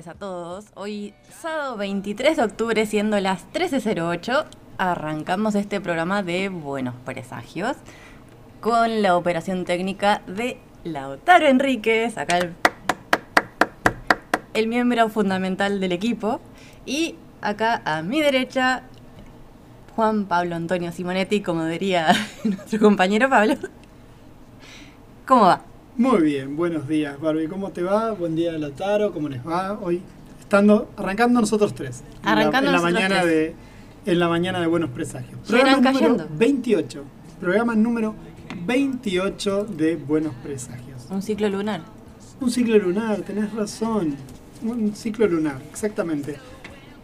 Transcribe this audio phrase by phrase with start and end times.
[0.00, 0.66] Tardes a todos.
[0.74, 4.46] Hoy, sábado 23 de octubre, siendo las 13.08,
[4.78, 7.76] arrancamos este programa de Buenos Presagios
[8.60, 12.54] con la operación técnica de Lautaro Enríquez, acá el,
[14.54, 16.40] el miembro fundamental del equipo,
[16.86, 18.84] y acá a mi derecha,
[19.96, 22.14] Juan Pablo Antonio Simonetti, como diría
[22.44, 23.56] nuestro compañero Pablo.
[25.26, 25.69] ¿Cómo va?
[26.00, 28.12] Muy bien, buenos días Barbie, ¿cómo te va?
[28.12, 29.78] Buen día Lautaro, ¿cómo les va?
[29.82, 30.00] Hoy
[30.40, 32.02] estando, arrancando nosotros tres.
[32.22, 33.26] Arrancando en la, en la mañana tres.
[33.26, 33.54] de
[34.06, 35.38] En la mañana de Buenos Presagios.
[35.50, 36.26] Irán número cayendo.
[36.38, 37.04] 28.
[37.38, 38.14] Programa número
[38.64, 41.06] 28 de Buenos Presagios.
[41.10, 41.82] Un ciclo lunar.
[42.40, 44.16] Un ciclo lunar, tenés razón.
[44.62, 46.38] Un ciclo lunar, exactamente.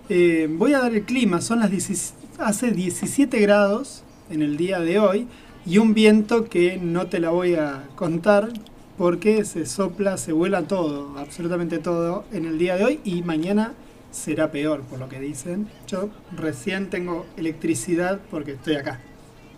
[0.08, 4.80] Eh, voy a dar el clima, son las 10 hace 17 grados en el día
[4.80, 5.28] de hoy
[5.66, 8.48] y un viento que no te la voy a contar
[8.96, 13.74] porque se sopla, se vuela todo, absolutamente todo en el día de hoy y mañana
[14.10, 15.68] será peor por lo que dicen.
[15.86, 19.00] Yo recién tengo electricidad porque estoy acá,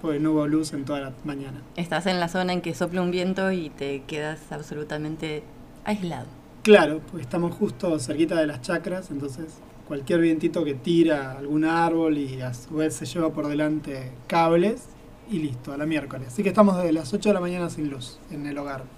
[0.03, 1.62] porque no hubo luz en toda la mañana.
[1.77, 5.45] Estás en la zona en que sopla un viento y te quedas absolutamente
[5.84, 6.27] aislado.
[6.62, 12.19] Claro, pues estamos justo cerquita de las chacras, entonces cualquier vientito que tira algún árbol
[12.19, 14.83] y a su vez se lleva por delante cables
[15.30, 16.29] y listo, a la miércoles.
[16.29, 18.98] Así que estamos desde las 8 de la mañana sin luz en el hogar.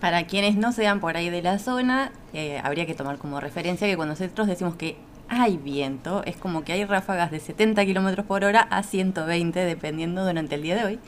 [0.00, 3.86] Para quienes no sean por ahí de la zona, eh, habría que tomar como referencia
[3.86, 4.96] que cuando nosotros decimos que
[5.28, 10.24] hay viento, es como que hay ráfagas de 70 kilómetros por hora a 120, dependiendo
[10.24, 10.98] durante el día de hoy.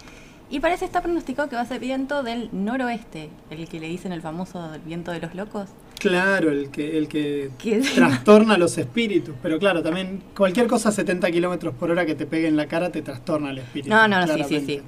[0.51, 4.13] Y parece estar pronosticado que va a ser viento del noroeste, el que le dicen
[4.13, 5.69] el famoso viento de los locos.
[5.99, 7.51] Claro, el que, el que
[7.95, 9.35] trastorna los espíritus.
[9.43, 12.67] Pero claro, también cualquier cosa a 70 kilómetros por hora que te pegue en la
[12.67, 13.91] cara te trastorna el espíritu.
[13.91, 14.83] No, no, no, sí, sí, sí.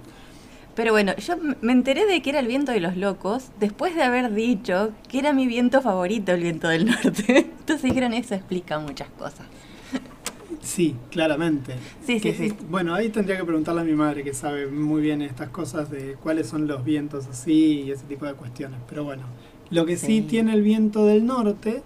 [0.80, 4.02] Pero bueno, yo me enteré de que era el viento de los locos después de
[4.02, 7.36] haber dicho que era mi viento favorito, el viento del norte.
[7.60, 9.44] Entonces dijeron, eso explica muchas cosas.
[10.62, 11.74] Sí, claramente.
[12.06, 12.54] Sí, sí, sí.
[12.70, 16.14] Bueno, ahí tendría que preguntarle a mi madre que sabe muy bien estas cosas de
[16.14, 18.80] cuáles son los vientos así y ese tipo de cuestiones.
[18.88, 19.24] Pero bueno,
[19.68, 20.22] lo que sí, Sí.
[20.22, 21.82] tiene el viento del norte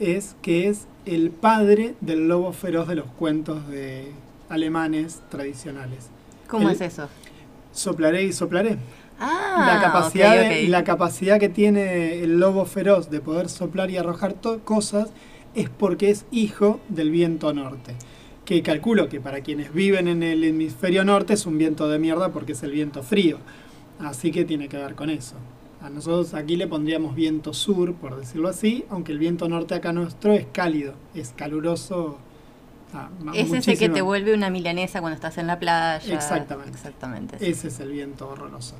[0.00, 4.10] es que es el padre del lobo feroz de los cuentos de
[4.48, 6.08] alemanes tradicionales.
[6.48, 7.08] ¿Cómo El- es eso?
[7.72, 8.78] Soplaré y soplaré.
[9.18, 14.36] Ah, la, capacidad la capacidad que tiene el lobo feroz de poder soplar y arrojar
[14.64, 15.10] cosas
[15.54, 17.94] es porque es hijo del viento norte.
[18.44, 22.32] Que calculo que para quienes viven en el hemisferio norte es un viento de mierda
[22.32, 23.38] porque es el viento frío.
[24.00, 25.36] Así que tiene que ver con eso.
[25.80, 29.92] A nosotros aquí le pondríamos viento sur, por decirlo así, aunque el viento norte acá
[29.92, 32.18] nuestro es cálido, es caluroso.
[32.94, 33.94] Ah, Es ese que muchísimo.
[33.94, 36.14] te vuelve una milanesa cuando estás en la playa.
[36.14, 36.72] Exactamente.
[36.76, 37.38] Exactamente.
[37.38, 37.46] sí.
[37.46, 38.74] Ese es el viento horroroso.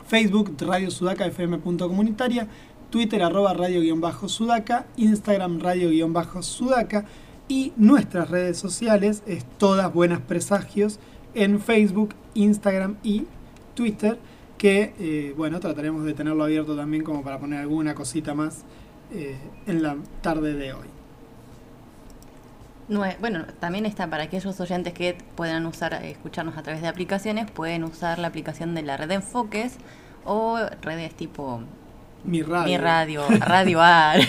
[0.07, 2.47] Facebook, Radio Sudaca, FM.comunitaria.
[2.89, 4.85] Twitter, arroba radio-sudaca.
[4.97, 7.05] Instagram, radio-sudaca.
[7.47, 10.99] Y nuestras redes sociales es todas buenas presagios
[11.33, 13.25] en Facebook, Instagram y
[13.75, 14.19] Twitter.
[14.57, 18.65] Que, eh, bueno, trataremos de tenerlo abierto también como para poner alguna cosita más
[19.11, 20.87] eh, en la tarde de hoy.
[23.19, 27.49] Bueno, también está para aquellos oyentes que puedan usar, eh, escucharnos a través de aplicaciones,
[27.51, 29.77] pueden usar la aplicación de la red de enfoques
[30.25, 31.61] o redes tipo
[32.23, 32.67] Mi radio.
[32.71, 34.19] Mi Radio, Radio AR.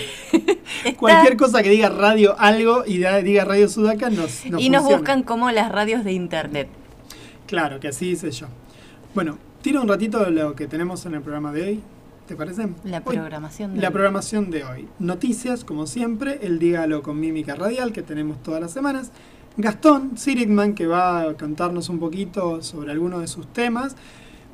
[0.99, 4.97] Cualquier cosa que diga radio algo y diga Radio Sudaca nos, nos y nos funciona.
[4.99, 6.69] buscan como las radios de internet.
[7.47, 8.47] Claro, que así hice yo.
[9.15, 11.81] Bueno, tiro un ratito de lo que tenemos en el programa de hoy.
[12.29, 12.69] ¿Te parece?
[12.85, 14.89] La Hoy- programación de La programación de hoy.
[15.01, 19.11] Noticias, como siempre, el Dígalo con Mímica Radial que tenemos todas las semanas.
[19.57, 23.97] Gastón Sirigman, que va a contarnos un poquito sobre algunos de sus temas.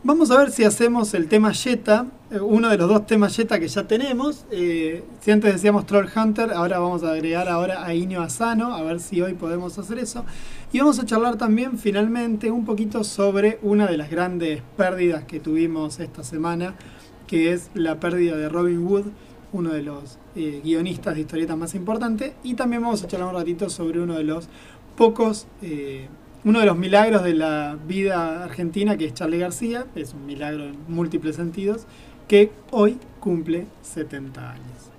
[0.05, 3.59] Vamos a ver si hacemos el tema Jetta, eh, uno de los dos temas Jetta
[3.59, 4.45] que ya tenemos.
[4.53, 8.83] Eh, si antes decíamos Troll Hunter, ahora vamos a agregar ahora a Inio Asano, a
[8.83, 10.25] ver si hoy podemos hacer eso.
[10.73, 15.41] Y vamos a charlar también finalmente un poquito sobre una de las grandes pérdidas que
[15.41, 16.77] tuvimos esta semana,
[17.27, 19.07] que es la pérdida de Robin Wood,
[19.53, 22.35] uno de los eh, guionistas de historietas más importantes.
[22.45, 24.49] Y también vamos a charlar un ratito sobre uno de los
[24.95, 25.47] pocos
[26.47, 30.63] uno de los milagros de la vida argentina, que es Charlie García, es un milagro
[30.63, 31.87] en múltiples sentidos,
[32.29, 34.91] que hoy cumple 70 años.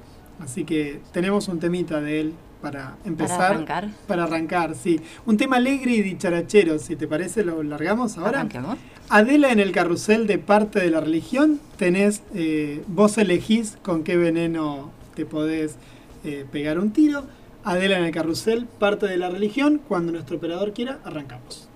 [0.41, 3.37] Así que tenemos un temita de él para empezar.
[3.37, 3.89] Para arrancar.
[4.07, 4.99] Para arrancar, sí.
[5.25, 8.39] Un tema alegre y dicharachero, si te parece, lo largamos ahora.
[8.39, 8.77] Arranquemos.
[9.07, 14.17] Adela en el carrusel de parte de la religión, tenés, eh, vos elegís con qué
[14.17, 15.77] veneno te podés
[16.25, 17.23] eh, pegar un tiro.
[17.63, 19.81] Adela en el carrusel, parte de la religión.
[19.87, 21.66] Cuando nuestro operador quiera, arrancamos.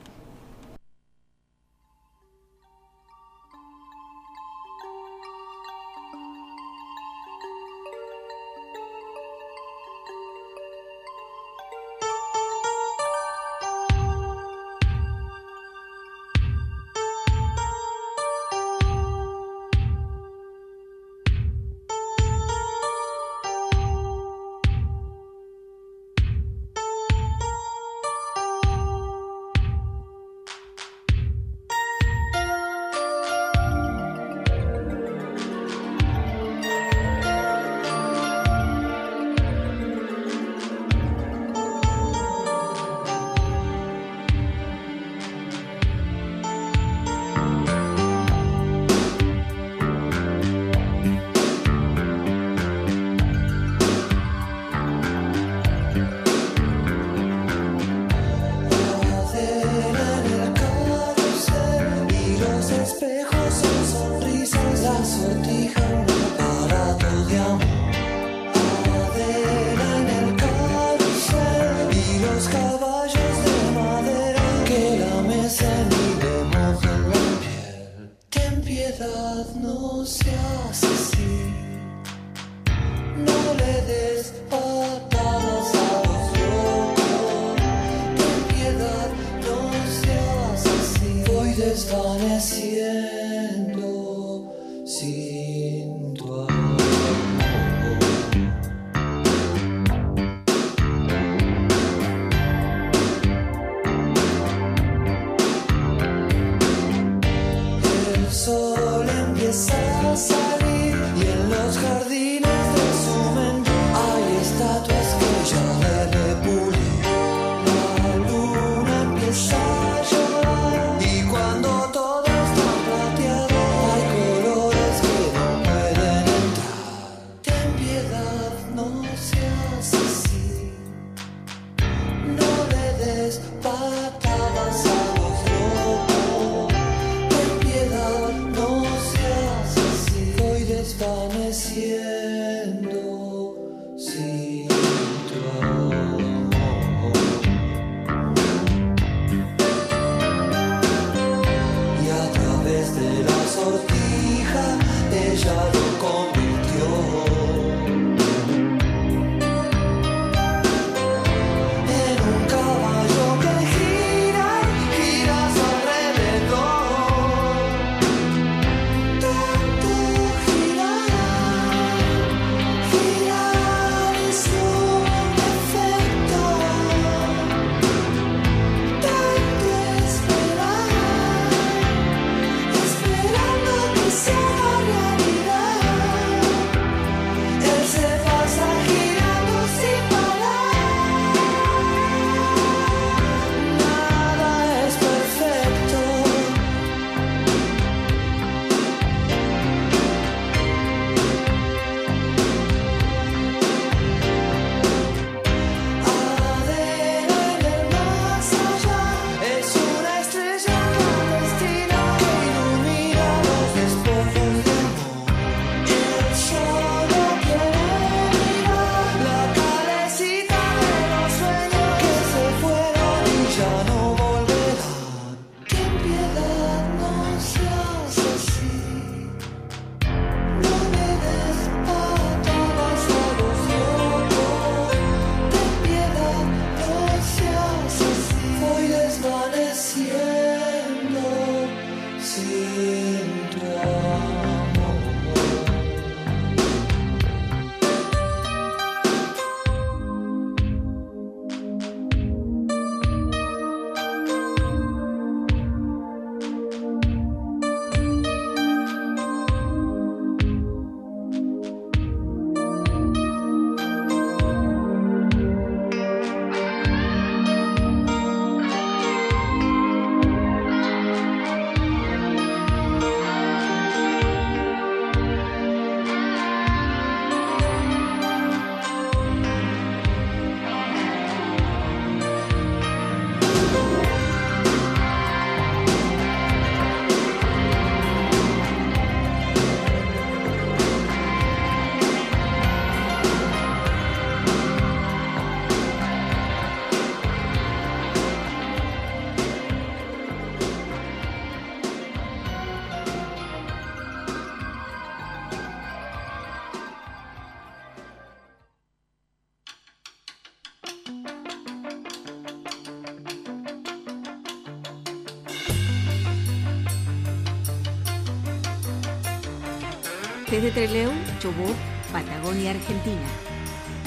[320.73, 321.75] Trelew, Chubut,
[322.13, 323.27] Patagonia, Argentina.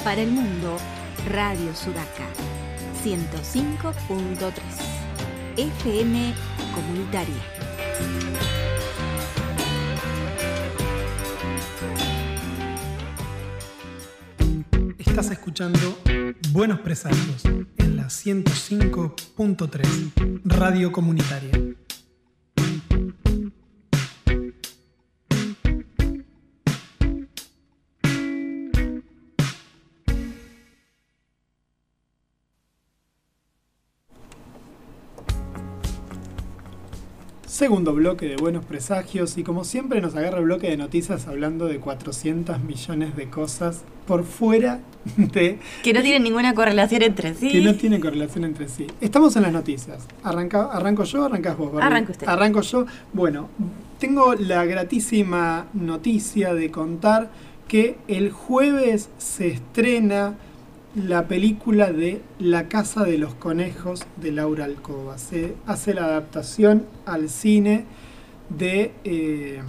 [0.02, 0.78] Para el mundo,
[1.30, 2.26] Radio Sudaca.
[3.02, 4.54] 105.3.
[5.58, 6.32] FM
[6.74, 7.34] Comunitaria.
[14.98, 15.98] Estás escuchando
[16.50, 20.12] Buenos Presagios en la 105.3
[20.44, 21.73] Radio Comunitaria.
[37.54, 41.66] Segundo bloque de Buenos Presagios y como siempre nos agarra el bloque de noticias hablando
[41.66, 44.80] de 400 millones de cosas por fuera
[45.16, 45.60] de...
[45.84, 47.52] Que no tienen ninguna correlación entre sí.
[47.52, 48.88] Que no tienen correlación entre sí.
[49.00, 50.04] Estamos en las noticias.
[50.24, 51.80] Arranca, ¿Arranco yo o arrancas vos?
[51.80, 52.26] Arranca usted.
[52.26, 52.86] Arranco yo.
[53.12, 53.48] Bueno,
[54.00, 57.30] tengo la gratísima noticia de contar
[57.68, 60.34] que el jueves se estrena
[60.94, 65.18] la película de La Casa de los Conejos de Laura Alcoba.
[65.18, 67.84] Se hace la adaptación al cine
[68.48, 69.60] de eh,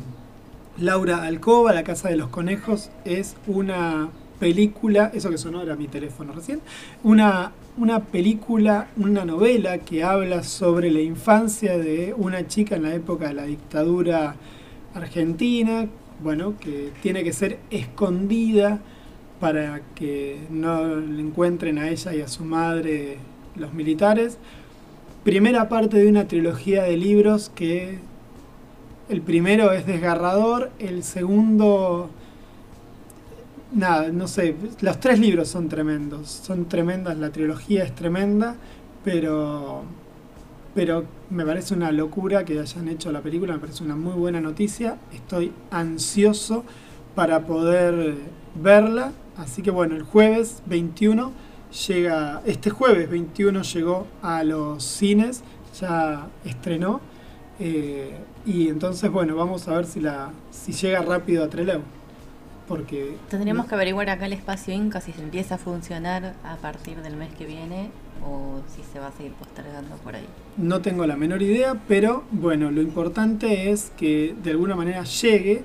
[0.77, 1.73] Laura Alcoba.
[1.73, 6.59] La Casa de los Conejos es una película, eso que sonó era mi teléfono recién,
[7.03, 12.93] una, una película, una novela que habla sobre la infancia de una chica en la
[12.93, 14.35] época de la dictadura
[14.93, 15.87] argentina,
[16.21, 18.79] bueno, que tiene que ser escondida
[19.39, 23.17] para que no le encuentren a ella y a su madre
[23.55, 24.37] los militares.
[25.23, 27.99] Primera parte de una trilogía de libros que
[29.09, 32.09] el primero es desgarrador, el segundo,
[33.73, 38.55] nada, no sé, los tres libros son tremendos, son tremendas, la trilogía es tremenda,
[39.03, 39.83] pero,
[40.73, 44.41] pero me parece una locura que hayan hecho la película, me parece una muy buena
[44.41, 46.63] noticia, estoy ansioso
[47.13, 48.15] para poder
[48.55, 51.31] verla Así que bueno, el jueves 21
[51.87, 55.43] llega, este jueves 21 llegó a los cines,
[55.79, 57.01] ya estrenó.
[57.59, 61.81] Eh, y entonces, bueno, vamos a ver si la si llega rápido a Trelew.
[62.67, 66.99] Porque tendríamos que averiguar acá el espacio Inca si se empieza a funcionar a partir
[67.03, 67.91] del mes que viene
[68.25, 70.25] o si se va a seguir postergando por ahí.
[70.57, 75.63] No tengo la menor idea, pero bueno, lo importante es que de alguna manera llegue.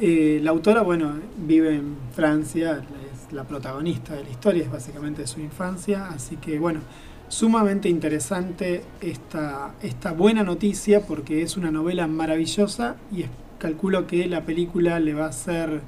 [0.00, 2.82] Eh, la autora, bueno, vive en Francia,
[3.32, 6.80] la protagonista de la historia, es básicamente de su infancia, así que bueno,
[7.28, 13.24] sumamente interesante esta, esta buena noticia porque es una novela maravillosa y
[13.58, 15.82] calculo que la película le va a hacer,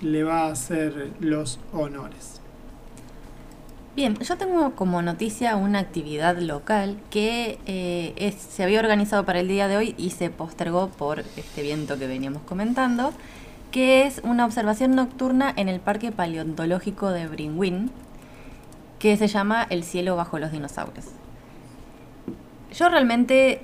[0.00, 2.40] le va a hacer los honores.
[3.94, 9.48] Bien, yo tengo como noticia una actividad local que eh, se había organizado para el
[9.48, 13.14] día de hoy y se postergó por este viento que veníamos comentando
[13.76, 17.90] que es una observación nocturna en el Parque Paleontológico de Brinwin,
[18.98, 21.04] que se llama El cielo bajo los dinosaurios.
[22.72, 23.60] Yo realmente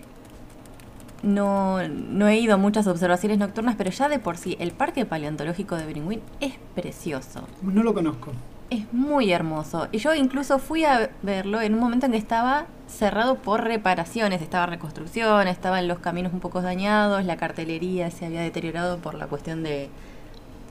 [1.23, 5.76] no, he ido a muchas observaciones nocturnas, pero ya de por sí el Parque Paleontológico
[5.76, 7.49] de Brinwin es precioso.
[7.62, 8.33] No lo conozco.
[8.73, 9.88] Es muy hermoso.
[9.93, 14.41] Y yo incluso fui a verlo en un momento en que estaba cerrado por reparaciones,
[14.41, 19.26] estaba reconstrucción, estaban los caminos un poco dañados, la cartelería se había deteriorado por la
[19.26, 19.91] cuestión de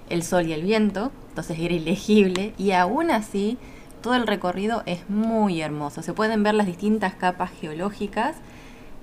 [0.10, 3.60] el sol y el viento, entonces era ilegible y aún así
[4.01, 6.01] todo el recorrido es muy hermoso.
[6.01, 8.36] Se pueden ver las distintas capas geológicas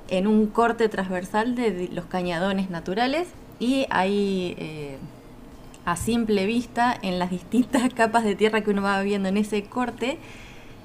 [0.09, 3.29] en un corte transversal de los cañadones naturales
[3.61, 4.99] y hay eh,
[5.91, 9.63] a simple vista en las distintas capas de tierra que uno va viendo en ese
[9.65, 10.19] corte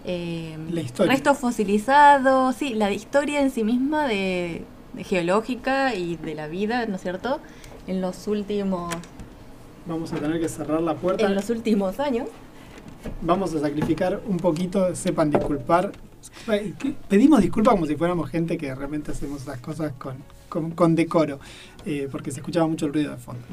[0.05, 0.57] eh,
[0.97, 4.63] restos fosilizados, sí, la historia en sí misma de,
[4.97, 7.39] geológica y de la vida, ¿no es cierto?
[7.87, 8.93] En los últimos...
[9.85, 11.25] Vamos a tener que cerrar la puerta.
[11.25, 12.29] En los últimos años.
[13.21, 15.91] Vamos a sacrificar un poquito, sepan disculpar.
[17.09, 21.39] Pedimos disculpas como si fuéramos gente que realmente hacemos esas cosas con, con, decoro,
[21.85, 23.43] eh, porque se escuchaba mucho el ruido de fondo.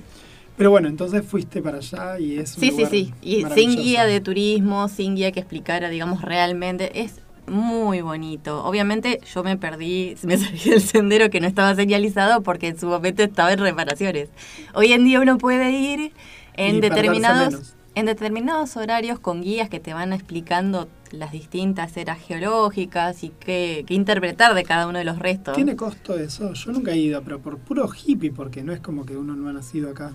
[0.60, 3.14] Pero bueno, entonces fuiste para allá y es un Sí, sí, sí.
[3.22, 7.00] Y sin guía de turismo, sin guía que explicara, digamos, realmente.
[7.00, 8.62] Es muy bonito.
[8.62, 12.88] Obviamente yo me perdí, me salí del sendero que no estaba señalizado porque en su
[12.88, 14.28] momento estaba en reparaciones.
[14.74, 16.12] Hoy en día uno puede ir
[16.52, 23.24] en determinados en determinados horarios con guías que te van explicando las distintas eras geológicas
[23.24, 25.56] y qué, qué, interpretar de cada uno de los restos.
[25.56, 26.52] ¿Tiene costo eso?
[26.52, 29.48] Yo nunca he ido, pero por puro hippie, porque no es como que uno no
[29.48, 30.12] ha nacido acá.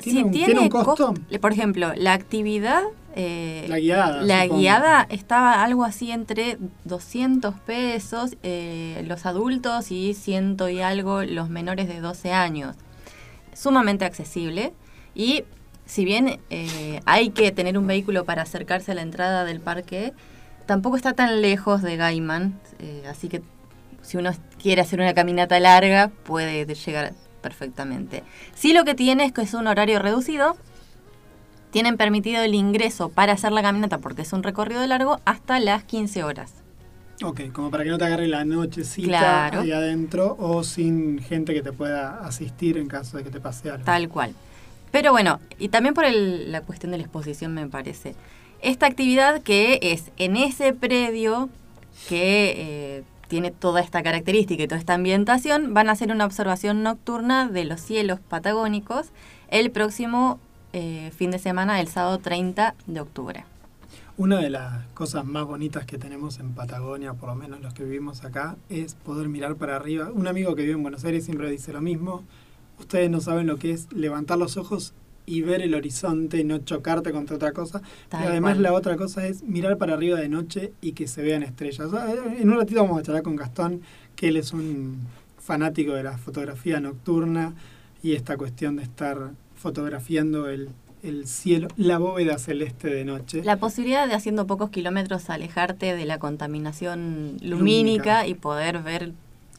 [0.00, 1.14] ¿Tiene, tiene, un, costo?
[1.40, 2.82] Por ejemplo, la actividad...
[3.16, 4.22] Eh, la guiada.
[4.22, 11.24] La guiada estaba algo así entre 200 pesos eh, los adultos y ciento y algo
[11.24, 12.76] los menores de 12 años.
[13.54, 14.72] Sumamente accesible.
[15.16, 15.42] Y
[15.88, 20.12] si bien eh, hay que tener un vehículo para acercarse a la entrada del parque,
[20.66, 23.42] tampoco está tan lejos de Gaiman, eh, así que
[24.02, 24.30] si uno
[24.62, 28.22] quiere hacer una caminata larga, puede llegar perfectamente.
[28.54, 30.56] Sí lo que tiene es que es un horario reducido,
[31.70, 35.84] tienen permitido el ingreso para hacer la caminata, porque es un recorrido largo, hasta las
[35.84, 36.54] 15 horas.
[37.22, 41.62] Ok, como para que no te agarre la nochecita ahí adentro o sin gente que
[41.62, 43.84] te pueda asistir en caso de que te pase algo.
[43.84, 44.34] Tal cual.
[44.92, 48.14] Pero bueno, y también por la cuestión de la exposición me parece.
[48.60, 51.48] Esta actividad que es en ese predio
[52.08, 56.82] que eh, tiene toda esta característica y toda esta ambientación, van a hacer una observación
[56.82, 59.08] nocturna de los cielos patagónicos
[59.50, 60.40] el próximo
[60.72, 63.44] eh, fin de semana, el sábado 30 de octubre.
[64.16, 67.84] Una de las cosas más bonitas que tenemos en Patagonia, por lo menos los que
[67.84, 70.10] vivimos acá, es poder mirar para arriba.
[70.12, 72.24] Un amigo que vive en Buenos Aires siempre dice lo mismo.
[72.80, 74.92] Ustedes no saben lo que es levantar los ojos
[75.28, 77.82] y ver el horizonte no chocarte contra otra cosa.
[78.12, 81.42] y además la otra cosa es mirar para arriba de noche y que se vean
[81.42, 81.90] estrellas.
[82.38, 83.82] En un ratito vamos a charlar con Gastón,
[84.16, 85.00] que él es un
[85.38, 87.54] fanático de la fotografía nocturna
[88.02, 90.70] y esta cuestión de estar fotografiando el,
[91.02, 93.44] el cielo, la bóveda celeste de noche.
[93.44, 99.12] La posibilidad de haciendo pocos kilómetros alejarte de la contaminación lumínica, y poder ver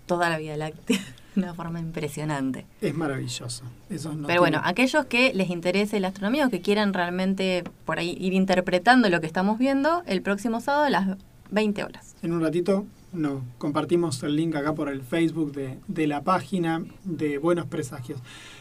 [0.08, 1.00] toda la Vía Láctea
[1.44, 2.66] una forma impresionante.
[2.82, 3.64] Es maravilloso.
[3.90, 8.18] Eso Pero bueno, aquellos que les interese la astronomía o que quieran realmente por ahí
[8.20, 11.18] ir interpretando lo que estamos viendo, el próximo sábado a las
[11.52, 12.16] 20 horas.
[12.22, 16.86] En un ratito no, compartimos el link acá por el Facebook de, de la página
[17.04, 18.20] de Buenos Presagios.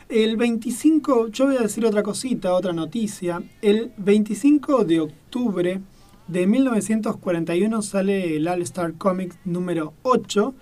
[0.08, 3.42] El 25, yo voy a decir otra cosita, otra noticia.
[3.60, 5.80] El 25 de octubre
[6.28, 10.54] de 1941 sale el All Star Comics número 8,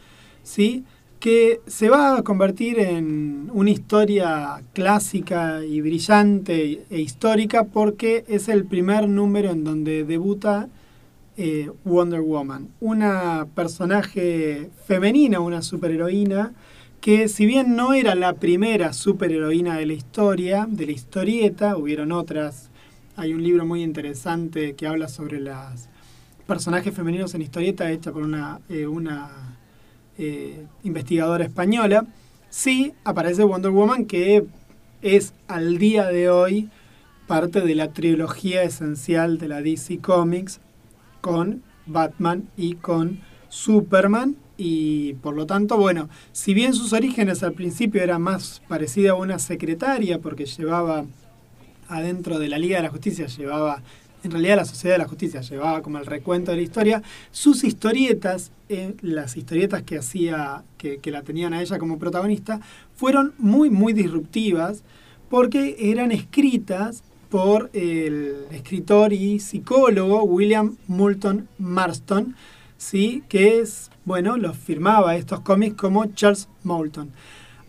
[0.42, 0.84] ¿sí?
[1.20, 8.48] Que se va a convertir en una historia clásica y brillante e histórica porque es
[8.48, 10.68] el primer número en donde debuta
[11.36, 16.52] eh, Wonder Woman, una personaje femenina, una superheroína
[17.00, 22.10] que si bien no era la primera superheroína de la historia, de la historieta, hubieron
[22.10, 22.70] otras.
[23.16, 25.88] Hay un libro muy interesante que habla sobre los
[26.46, 29.55] personajes femeninos en historieta, hecha por una, eh, una
[30.18, 32.06] eh, investigadora española.
[32.50, 34.46] Sí aparece Wonder Woman, que
[35.02, 36.68] es al día de hoy
[37.26, 40.60] parte de la trilogía esencial de la DC Comics
[41.20, 47.52] con Batman y con Superman y por lo tanto, bueno, si bien sus orígenes al
[47.52, 51.04] principio era más parecida a una secretaria porque llevaba
[51.88, 53.82] adentro de la Liga de la Justicia, llevaba,
[54.26, 57.64] en realidad la Sociedad de la Justicia llevaba como el recuento de la historia, sus
[57.64, 62.60] historietas, eh, las historietas que hacía, que, la tenían a ella como protagonista,
[62.96, 64.82] fueron muy, muy disruptivas
[65.30, 72.34] porque eran escritas por el escritor y psicólogo William Moulton Marston,
[72.76, 73.22] ¿sí?
[73.28, 77.10] que es, bueno, los firmaba estos cómics como Charles Moulton.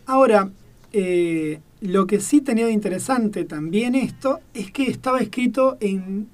[0.06, 0.50] Ahora,
[0.92, 6.28] eh, lo que sí tenía de interesante también esto es que estaba escrito en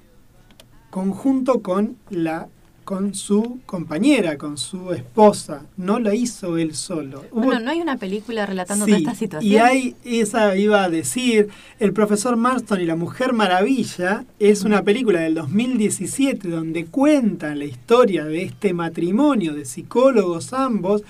[0.94, 2.46] conjunto con la
[2.85, 5.62] con su compañera, con su esposa.
[5.76, 7.24] No lo hizo él solo.
[7.33, 9.52] Bueno, ¿no hay una película relatando toda esta situación?
[9.52, 11.48] Y hay, esa iba a decir,
[11.80, 17.64] El profesor Marston y la Mujer Maravilla es una película del 2017 donde cuentan la
[17.64, 21.02] historia de este matrimonio de psicólogos ambos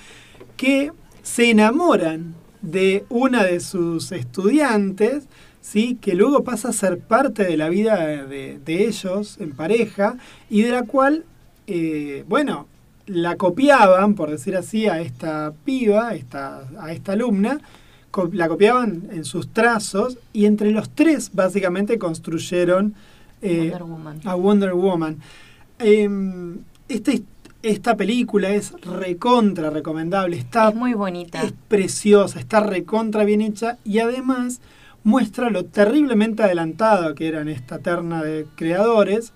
[0.57, 5.27] que se enamoran de una de sus estudiantes,
[5.65, 5.97] ¿sí?
[5.99, 10.17] que luego pasa a ser parte de la vida de, de ellos en pareja
[10.49, 11.23] y de la cual
[11.67, 12.67] eh, bueno,
[13.07, 17.59] la copiaban, por decir así, a esta piba, esta, a esta alumna,
[18.31, 22.93] la copiaban en sus trazos y entre los tres básicamente construyeron
[23.41, 23.73] eh,
[24.23, 25.17] a Wonder Woman.
[25.79, 33.41] Em, esta, película es recontra recomendable, está es muy bonita, es preciosa, está recontra bien
[33.41, 34.61] hecha y además
[35.05, 39.33] muestra lo terriblemente adelantado que eran esta terna de creadores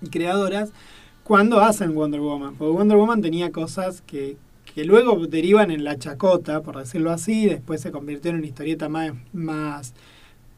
[0.00, 0.70] y creadoras
[1.24, 2.54] cuando hacen Wonder Woman.
[2.54, 4.36] Porque Wonder Woman tenía cosas que,
[4.72, 8.88] que luego derivan en la chacota, por decirlo así, después se convirtió en una historieta
[8.88, 9.94] más, más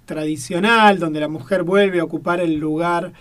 [0.04, 3.14] tradicional, donde la mujer vuelve a ocupar el lugar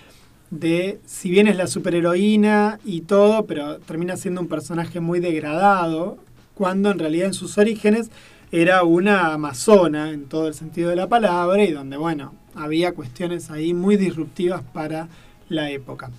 [0.51, 6.17] de, si bien es la superheroína y todo, pero termina siendo un personaje muy degradado,
[6.55, 8.11] cuando en realidad en sus orígenes
[8.51, 13.51] era una amazona en todo el sentido de la palabra y donde, bueno, había cuestiones
[13.51, 15.07] ahí muy disruptivas para
[15.49, 16.09] la época.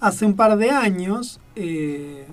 [0.00, 2.26] Hace un par de años, eh,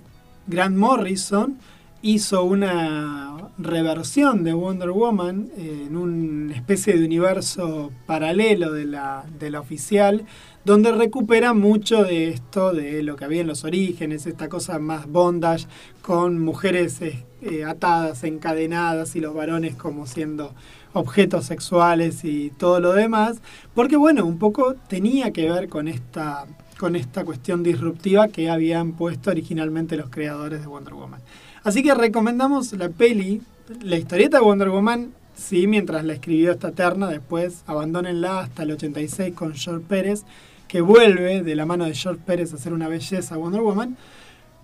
[0.47, 1.57] Grant Morrison
[2.01, 9.51] hizo una reversión de Wonder Woman en una especie de universo paralelo de la, de
[9.51, 10.25] la oficial,
[10.63, 15.07] donde recupera mucho de esto, de lo que había en los orígenes, esta cosa más
[15.07, 15.67] bondage,
[16.01, 20.54] con mujeres eh, eh, atadas, encadenadas y los varones como siendo
[20.93, 23.38] objetos sexuales y todo lo demás,
[23.73, 26.45] porque bueno, un poco tenía que ver con esta,
[26.78, 31.21] con esta cuestión disruptiva que habían puesto originalmente los creadores de Wonder Woman.
[31.63, 33.41] Así que recomendamos la peli,
[33.84, 38.71] la historieta de Wonder Woman, sí, mientras la escribió esta terna, después abandónenla hasta el
[38.71, 40.23] 86 con George Pérez,
[40.67, 43.97] que vuelve de la mano de George Pérez a hacer una belleza Wonder Woman.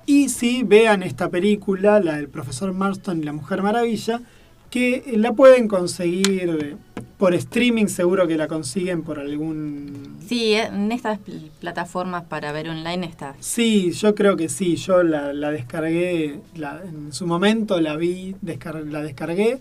[0.05, 4.21] Y sí, vean esta película, la del profesor Marston y la Mujer Maravilla,
[4.69, 6.77] que la pueden conseguir
[7.17, 10.17] por streaming, seguro que la consiguen por algún...
[10.27, 11.19] Sí, en estas
[11.59, 13.35] plataformas para ver online está.
[13.39, 19.59] Sí, yo creo que sí, yo la, descargué, en su momento la vi, la descargué,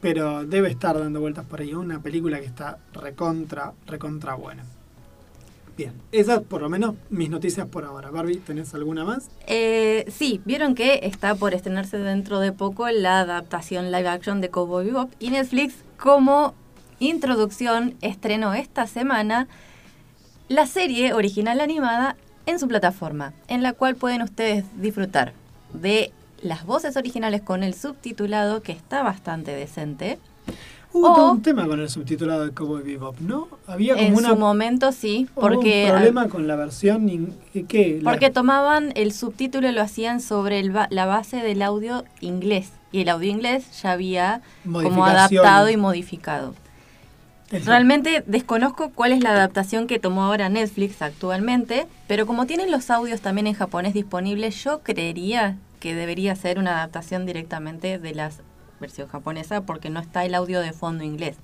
[0.00, 1.74] pero debe estar dando vueltas por ahí.
[1.74, 4.64] Una película que está recontra, recontra buena.
[5.76, 8.10] Bien, esas por lo menos mis noticias por ahora.
[8.10, 9.28] Barbie, ¿tenés alguna más?
[9.46, 14.48] Eh, sí, vieron que está por estrenarse dentro de poco la adaptación live action de
[14.48, 16.54] Cowboy Bebop y Netflix como
[16.98, 19.48] introducción estrenó esta semana
[20.48, 25.34] la serie original animada en su plataforma, en la cual pueden ustedes disfrutar
[25.74, 26.10] de
[26.40, 30.18] las voces originales con el subtitulado que está bastante decente
[30.96, 33.48] Hubo un tema con el subtitulado de Cowboy Bebop, ¿no?
[33.66, 35.84] Había como en su momento sí, porque...
[35.84, 37.34] un problema con la versión...
[37.68, 38.00] ¿qué?
[38.02, 42.70] Porque tomaban el subtítulo y lo hacían sobre la base del audio inglés.
[42.92, 46.54] Y el audio inglés ya había como adaptado y modificado.
[47.50, 52.90] Realmente desconozco cuál es la adaptación que tomó ahora Netflix actualmente, pero como tienen los
[52.90, 58.40] audios también en japonés disponibles, yo creería que debería ser una adaptación directamente de las
[58.80, 61.36] versión japonesa, porque no está el audio de fondo inglés.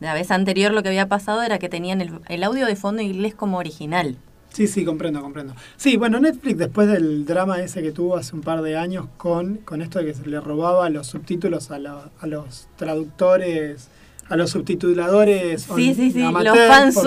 [0.00, 3.34] La vez anterior lo que había pasado era que tenían el, audio de fondo inglés
[3.34, 4.16] como original.
[4.52, 5.54] Sí, sí, comprendo, comprendo.
[5.76, 9.58] Sí, bueno, Netflix después del drama ese que tuvo hace un par de años con,
[9.58, 13.88] con esto de que se le robaba los subtítulos a, a los traductores,
[14.28, 16.98] a los subtituladores sí, sí, sí, los fans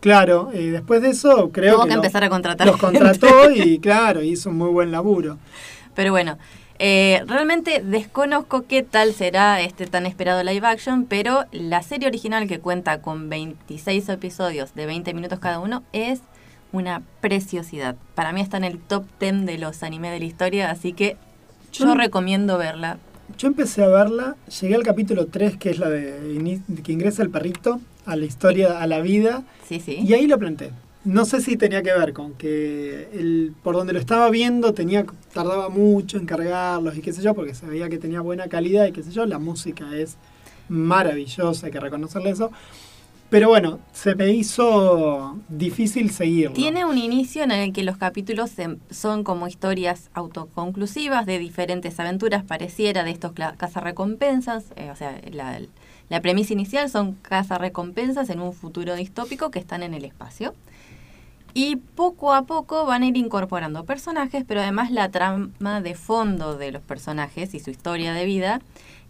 [0.00, 4.50] Claro, y después de eso creo que, empezar a contratar los contrató y claro, hizo
[4.50, 5.38] un muy buen laburo.
[5.94, 6.38] Pero bueno,
[6.78, 12.46] eh, realmente desconozco qué tal será este tan esperado live action, pero la serie original
[12.48, 16.20] que cuenta con 26 episodios de 20 minutos cada uno es
[16.72, 17.96] una preciosidad.
[18.14, 21.16] Para mí está en el top 10 de los animes de la historia, así que
[21.72, 22.98] yo, recomiendo verla.
[23.38, 27.30] Yo empecé a verla, llegué al capítulo 3, que es la de que ingresa el
[27.30, 29.98] perrito a la historia, a la vida, sí, sí.
[30.00, 30.70] y ahí lo planté.
[31.06, 35.06] No sé si tenía que ver con que el, por donde lo estaba viendo tenía
[35.32, 38.86] tardaba mucho en cargarlos y qué sé yo, porque se veía que tenía buena calidad
[38.86, 40.16] y qué sé yo, la música es
[40.68, 42.50] maravillosa, hay que reconocerle eso.
[43.30, 46.54] Pero bueno, se me hizo difícil seguirlo.
[46.54, 48.50] Tiene un inicio en el que los capítulos
[48.90, 54.64] son como historias autoconclusivas de diferentes aventuras, pareciera, de estos cazarrecompensas.
[54.74, 55.60] Eh, o sea, la,
[56.08, 60.54] la premisa inicial son cazarrecompensas en un futuro distópico que están en el espacio.
[61.58, 66.58] Y poco a poco van a ir incorporando personajes, pero además la trama de fondo
[66.58, 68.60] de los personajes y su historia de vida,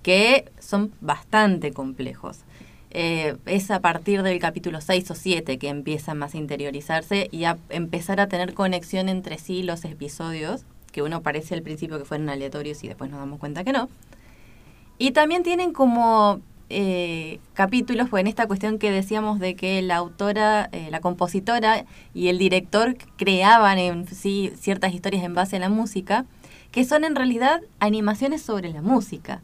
[0.04, 2.44] que son bastante complejos.
[2.92, 7.46] Eh, es a partir del capítulo 6 o 7 que empiezan más a interiorizarse y
[7.46, 12.04] a empezar a tener conexión entre sí los episodios, que uno parece al principio que
[12.04, 13.88] fueron aleatorios y después nos damos cuenta que no.
[14.98, 19.96] Y también tienen como eh, capítulos, pues en esta cuestión que decíamos de que la
[19.96, 25.60] autora, eh, la compositora y el director creaban en sí ciertas historias en base a
[25.60, 26.24] la música,
[26.72, 29.40] que son en realidad animaciones sobre la música,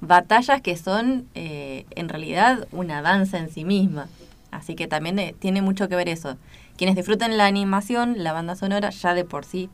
[0.00, 4.08] batallas que son eh, en realidad una danza en sí misma.
[4.50, 6.36] Así que también eh, tiene mucho que ver eso.
[6.76, 9.68] Quienes disfruten la animación, la banda sonora, ya de por sí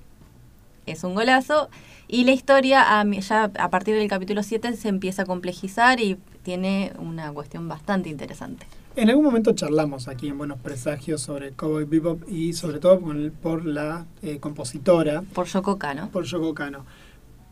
[0.87, 1.69] es un golazo.
[2.12, 2.85] Y la historia,
[3.20, 8.11] ya a partir del capítulo 7, se empieza a complejizar y tiene una cuestión bastante
[8.11, 8.66] interesante.
[8.96, 13.01] En algún momento charlamos aquí en Buenos Presagios sobre Cowboy Bebop y sobre todo
[13.40, 15.22] por, la eh, compositora.
[15.33, 16.11] Por Yoko Kano.
[16.11, 16.85] Por Yoko Kano.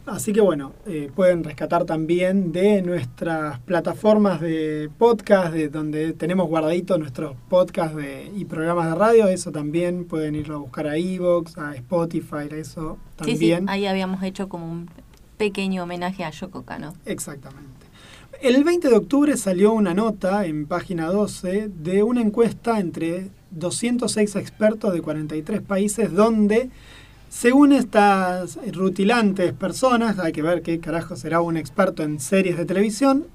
[0.07, 6.49] Así que bueno, eh, pueden rescatar también de nuestras plataformas de podcast, de donde tenemos
[6.49, 7.97] guardaditos nuestros podcasts
[8.35, 12.99] y programas de radio, eso también pueden irlo a buscar a Evox, a Spotify, eso
[13.17, 13.39] también.
[13.39, 14.89] Sí, sí, ahí habíamos hecho como un
[15.37, 16.95] pequeño homenaje a Yoko Kano.
[17.07, 17.87] Exactamente.
[18.43, 24.37] El 20 de octubre salió una nota en página 12 de una encuesta entre 206
[24.37, 26.71] expertos de 43 países donde
[27.31, 32.64] Según estas rutilantes personas, hay que ver qué carajo será un experto en series de
[32.64, 33.29] televisión,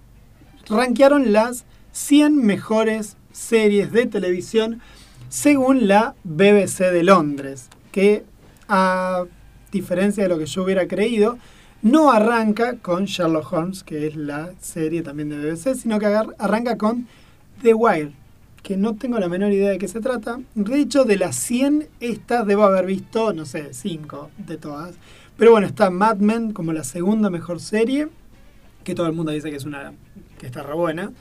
[0.68, 4.82] rankearon las 100 mejores series de televisión
[5.30, 8.26] según la BBC de Londres, que
[8.68, 9.24] a
[9.72, 11.38] diferencia de lo que yo hubiera creído,
[11.82, 16.78] no arranca con Sherlock Holmes, que es la serie también de BBC, sino que arranca
[16.78, 17.08] con
[17.62, 18.12] The Wire,
[18.66, 20.40] que no tengo la menor idea de qué se trata.
[20.56, 24.96] De hecho, de las 100, estas debo haber visto, no sé, 5 de todas.
[25.38, 28.08] Pero bueno, está Mad Men como la segunda mejor serie,
[28.84, 29.94] que todo el mundo dice que es una
[30.40, 31.12] que está re buena.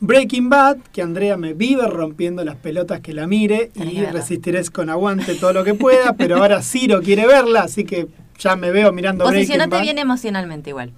[0.00, 4.88] Breaking Bad, que Andrea me vive rompiendo las pelotas que la mire y resistiré con
[4.88, 8.94] aguante todo lo que pueda, pero ahora Ciro quiere verla, así que ya me veo
[8.94, 9.82] mirando Breaking Bad.
[9.82, 10.92] bien emocionalmente igual.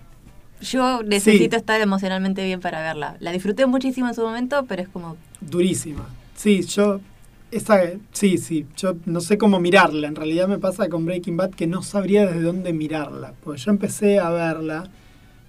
[0.60, 3.16] Yo necesito estar emocionalmente bien para verla.
[3.18, 5.16] La disfruté muchísimo en su momento, pero es como...
[5.40, 6.08] Durísima.
[6.34, 7.00] Sí, yo...
[7.50, 7.80] Esta,
[8.12, 10.06] sí, sí, yo no sé cómo mirarla.
[10.06, 13.34] En realidad me pasa con Breaking Bad que no sabría desde dónde mirarla.
[13.42, 14.88] Pues yo empecé a verla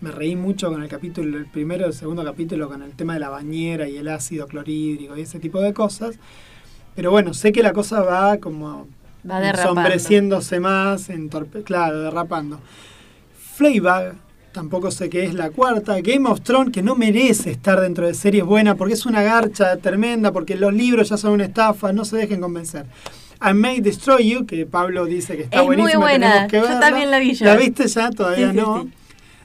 [0.01, 3.13] me reí mucho con el capítulo, el primero y el segundo capítulo, con el tema
[3.13, 6.15] de la bañera y el ácido clorhídrico y ese tipo de cosas.
[6.95, 8.87] Pero bueno, sé que la cosa va como
[9.29, 11.29] va ensombreciéndose más, en
[11.63, 12.59] claro, derrapando.
[13.53, 14.15] Fleabag,
[14.51, 15.99] tampoco sé qué es la cuarta.
[16.01, 19.77] Game of Thrones, que no merece estar dentro de series buenas porque es una garcha
[19.77, 22.85] tremenda, porque los libros ya son una estafa, no se dejen convencer.
[23.43, 25.99] I May Destroy You, que Pablo dice que está es buenísima.
[25.99, 28.11] Muy buena, yo también la vi ¿La viste ya?
[28.11, 28.87] Todavía no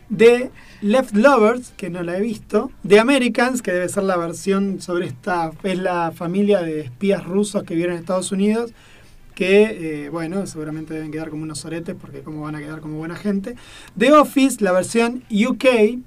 [0.09, 0.51] de
[0.83, 5.07] Left Lovers, que no la he visto, de Americans, que debe ser la versión sobre
[5.07, 8.73] esta, es la familia de espías rusos que viven en Estados Unidos,
[9.37, 12.97] que, eh, bueno, seguramente deben quedar como unos oretes, porque cómo van a quedar como
[12.97, 13.55] buena gente.
[13.97, 16.01] The Office, la versión UK,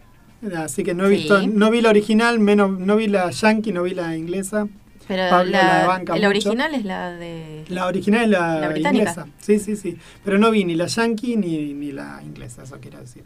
[0.57, 3.83] así que no he visto, no vi la original, menos, no vi la yankee, no
[3.83, 4.67] vi la inglesa.
[5.07, 7.65] Pero la, original es la de...
[7.69, 9.27] La original es la, inglesa.
[9.39, 9.97] Sí, sí, sí.
[10.25, 13.23] Pero no vi ni la yankee ni, ni la inglesa, eso quiero decir.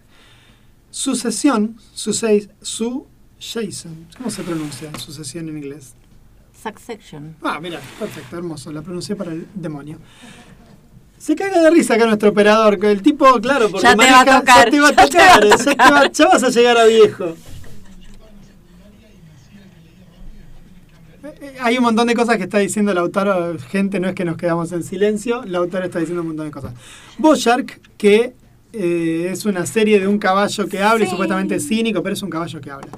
[0.91, 2.11] Sucesión, su
[3.39, 4.07] Jason.
[4.17, 5.93] ¿Cómo se pronuncia sucesión en inglés?
[6.61, 7.35] Succession.
[7.41, 8.71] Ah, mira, perfecto, hermoso.
[8.71, 9.99] La pronuncié para el demonio.
[11.17, 14.39] Se caga de risa acá nuestro operador, el tipo, claro, porque ya te va a
[14.39, 14.65] tocar.
[14.65, 17.35] Ya te va a tocar, ya, vas a llegar a viejo.
[21.23, 24.25] Eh, eh, hay un montón de cosas que está diciendo Lautaro, gente, no es que
[24.25, 26.73] nos quedamos en silencio, Lautaro está diciendo un montón de cosas.
[27.17, 28.33] Boyark, que
[28.73, 32.21] eh, es una serie de un caballo que habla y supuestamente es cínico, pero es
[32.21, 32.89] un caballo que habla.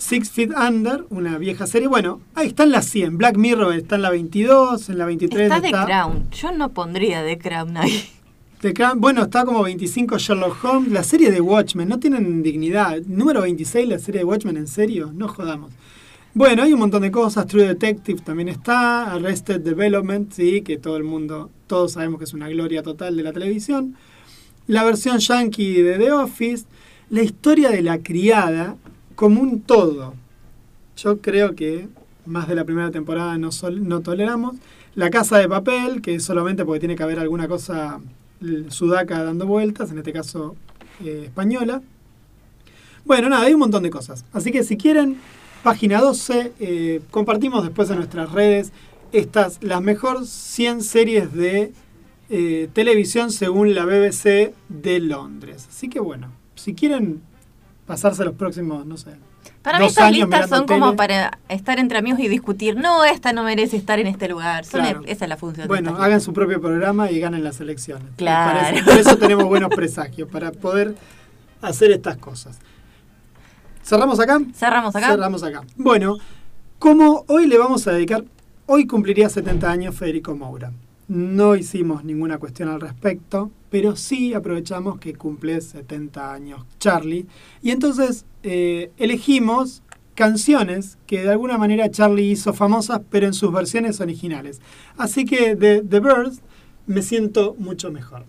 [0.00, 1.86] Six Feet Under, una vieja serie.
[1.86, 3.18] Bueno, ahí están las 100.
[3.18, 5.56] Black Mirror está en la 22, en la 23 está.
[5.56, 6.30] Está The Crown.
[6.30, 8.08] Yo no pondría The Crown ahí.
[8.60, 10.90] The Crown, bueno, está como 25 Sherlock Holmes.
[10.90, 13.02] La serie de Watchmen, no tienen dignidad.
[13.06, 15.12] Número 26, la serie de Watchmen, ¿en serio?
[15.14, 15.72] No jodamos.
[16.32, 17.46] Bueno, hay un montón de cosas.
[17.46, 19.12] True Detective también está.
[19.12, 23.22] Arrested Development, sí, que todo el mundo, todos sabemos que es una gloria total de
[23.22, 23.96] la televisión
[24.70, 26.64] la versión yankee de The Office,
[27.10, 28.76] la historia de la criada
[29.20, 30.14] como un todo.
[30.96, 31.88] Yo creo que
[32.24, 33.50] más de la primera temporada no,
[33.82, 34.56] no toleramos.
[34.94, 38.00] La casa de papel, que solamente porque tiene que haber alguna cosa
[38.68, 40.56] sudaca dando vueltas, en este caso
[41.04, 41.82] eh, española.
[43.04, 44.24] Bueno, nada, hay un montón de cosas.
[44.32, 45.18] Así que si quieren,
[45.62, 48.72] página 12, eh, compartimos después en nuestras redes
[49.12, 51.74] estas, las mejores 100 series de
[52.30, 55.66] eh, televisión según la BBC de Londres.
[55.68, 57.20] Así que bueno, si quieren
[57.90, 59.16] pasarse los próximos, no sé.
[59.62, 63.42] Para mí estas listas son como para estar entre amigos y discutir, no, esta no
[63.42, 64.62] merece estar en este lugar.
[64.62, 65.66] esa es la función.
[65.66, 68.06] Bueno, hagan su propio programa y ganen las elecciones.
[68.16, 68.78] Claro.
[68.84, 70.94] Por eso tenemos buenos presagios, para poder
[71.62, 72.60] hacer estas cosas.
[73.82, 74.40] ¿Cerramos acá?
[74.54, 75.08] Cerramos acá.
[75.08, 75.62] Cerramos acá.
[75.74, 76.18] Bueno,
[76.78, 78.22] como hoy le vamos a dedicar,
[78.66, 80.70] hoy cumpliría 70 años Federico Moura.
[81.10, 87.26] No hicimos ninguna cuestión al respecto, pero sí aprovechamos que cumple 70 años Charlie.
[87.62, 89.82] Y entonces eh, elegimos
[90.14, 94.60] canciones que de alguna manera Charlie hizo famosas, pero en sus versiones originales.
[94.96, 96.42] Así que de The Birds
[96.86, 98.24] me siento mucho mejor.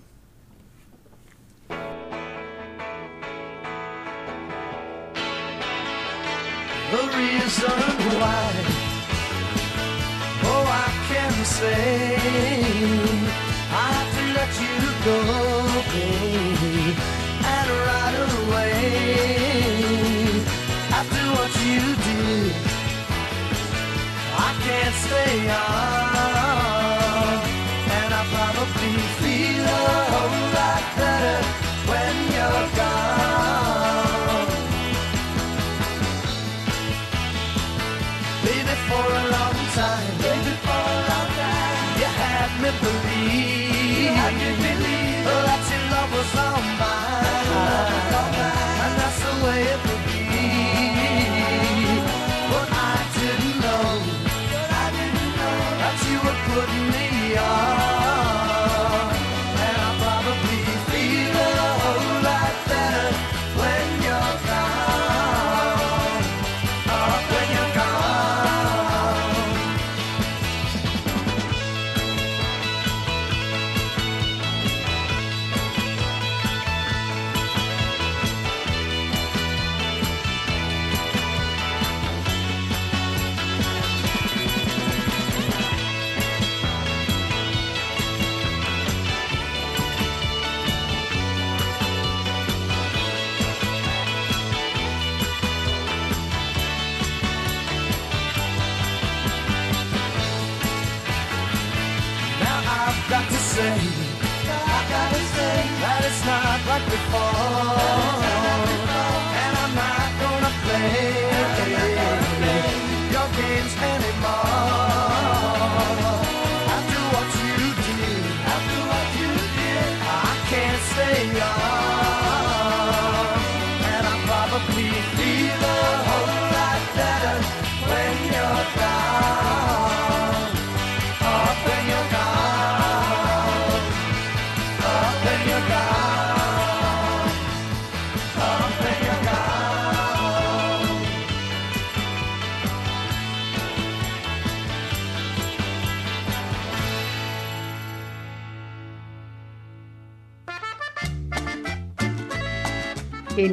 [10.44, 10.72] Oh,
[11.44, 12.16] say
[13.74, 14.78] I have to let you
[15.08, 15.20] go,
[15.94, 16.78] baby,
[17.56, 18.82] and right away.
[21.00, 22.54] After what you did,
[24.48, 27.36] I can't stay on,
[27.98, 30.41] and I probably feel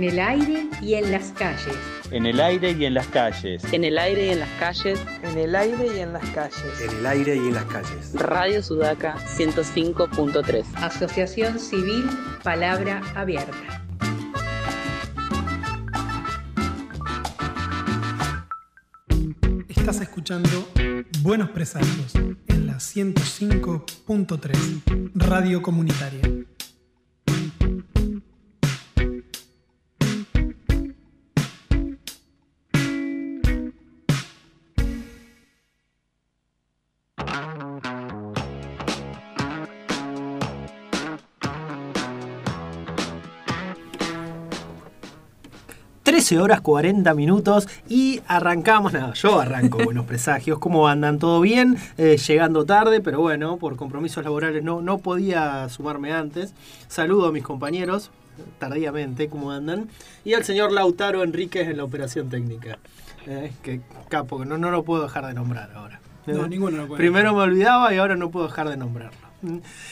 [0.08, 1.76] el aire y en las calles.
[2.10, 3.62] En el aire y en las calles.
[3.72, 4.98] En el aire y en las calles.
[5.22, 6.80] En el aire y en las calles.
[6.80, 8.14] En el aire y en las calles.
[8.14, 10.64] Radio Sudaca 105.3.
[10.76, 12.08] Asociación Civil
[12.42, 13.84] Palabra Abierta.
[19.68, 20.66] Estás escuchando
[21.20, 26.37] Buenos Presagios en la 105.3 Radio Comunitaria.
[46.36, 51.18] Horas 40 minutos y arrancamos, nada, yo arranco Buenos Presagios, ¿cómo andan?
[51.18, 51.78] ¿Todo bien?
[51.96, 56.52] Eh, llegando tarde, pero bueno, por compromisos laborales no, no podía sumarme antes.
[56.88, 58.10] Saludo a mis compañeros,
[58.58, 59.88] tardíamente, ¿cómo andan?
[60.24, 62.78] Y al señor Lautaro Enríquez en la operación técnica.
[63.26, 66.00] Eh, que capo, que no, no lo puedo dejar de nombrar ahora.
[66.26, 66.98] No, ninguno lo puede.
[66.98, 69.28] Primero me olvidaba y ahora no puedo dejar de nombrarlo.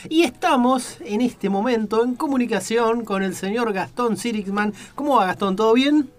[0.08, 4.74] Y estamos en este momento en comunicación con el señor Gastón Sirixman.
[4.94, 5.54] ¿Cómo va Gastón?
[5.54, 6.10] ¿Todo bien?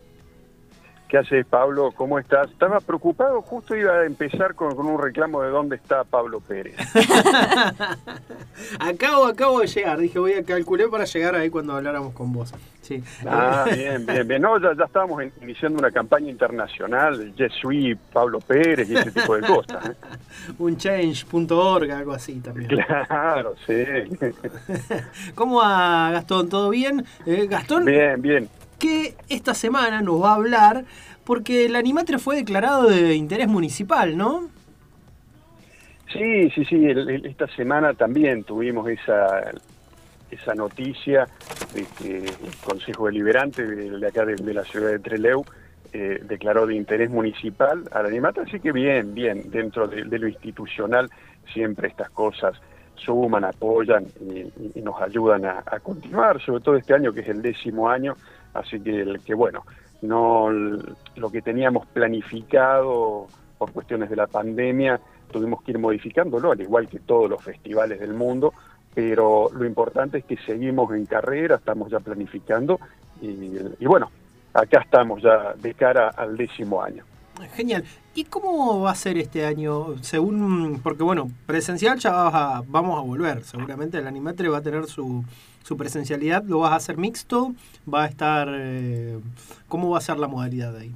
[1.08, 1.94] ¿Qué haces, Pablo?
[1.96, 2.52] ¿Cómo estás?
[2.52, 6.76] Estaba preocupado, justo iba a empezar con, un reclamo de dónde está Pablo Pérez.
[8.80, 12.54] acabo, acabo de llegar, dije, voy a calcular para llegar ahí cuando habláramos con vos.
[12.82, 13.02] Sí.
[13.26, 14.42] Ah, bien, bien, bien.
[14.42, 19.48] No, ya, ya estábamos iniciando una campaña internacional, Jesui, Pablo Pérez y ese tipo de
[19.48, 19.90] cosas.
[19.90, 19.96] ¿eh?
[20.60, 22.68] un change.org, algo así también.
[22.68, 23.76] Claro, sí.
[25.36, 26.50] ¿Cómo va, Gastón?
[26.50, 27.06] ¿Todo bien?
[27.26, 27.86] Eh, Gastón.
[27.86, 28.50] Bien, bien
[28.80, 30.86] que esta semana nos va a hablar
[31.24, 34.50] porque el animatre fue declarado de interés municipal, ¿no?
[36.12, 36.88] Sí, sí, sí,
[37.26, 39.52] esta semana también tuvimos esa,
[40.32, 41.28] esa noticia
[41.74, 45.44] de que el Consejo Deliberante de, acá de, la ciudad de Trelew
[45.94, 51.10] eh, declaró de interés municipal al animatre, así que bien, bien, dentro de, lo institucional
[51.54, 52.56] siempre estas cosas
[52.96, 54.06] suman, apoyan
[54.76, 58.16] y, nos ayudan a, continuar, sobre todo este año que es el décimo año
[58.54, 59.64] Así que, que bueno,
[60.02, 63.28] no lo que teníamos planificado
[63.58, 65.00] por cuestiones de la pandemia,
[65.32, 68.54] tuvimos que ir modificándolo, al igual que todos los festivales del mundo,
[68.94, 72.80] pero lo importante es que seguimos en carrera, estamos ya planificando
[73.22, 74.10] y, bueno,
[74.54, 77.04] acá estamos ya de cara al décimo año.
[77.56, 77.84] Genial.
[78.16, 80.02] ¿Y cómo va a ser este año?
[80.02, 83.44] Según, porque bueno, presencial ya vamos a volver.
[83.44, 85.24] Seguramente el Animatre va a tener su,
[85.68, 87.54] su presencialidad lo vas a hacer mixto,
[87.94, 89.20] va a estar, eh,
[89.68, 90.92] ¿cómo va a ser la modalidad ahí?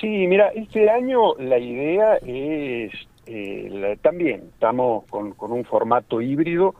[0.00, 2.90] Sí, mira, este año la idea es,
[3.26, 6.74] eh, también estamos con, un formato híbrido,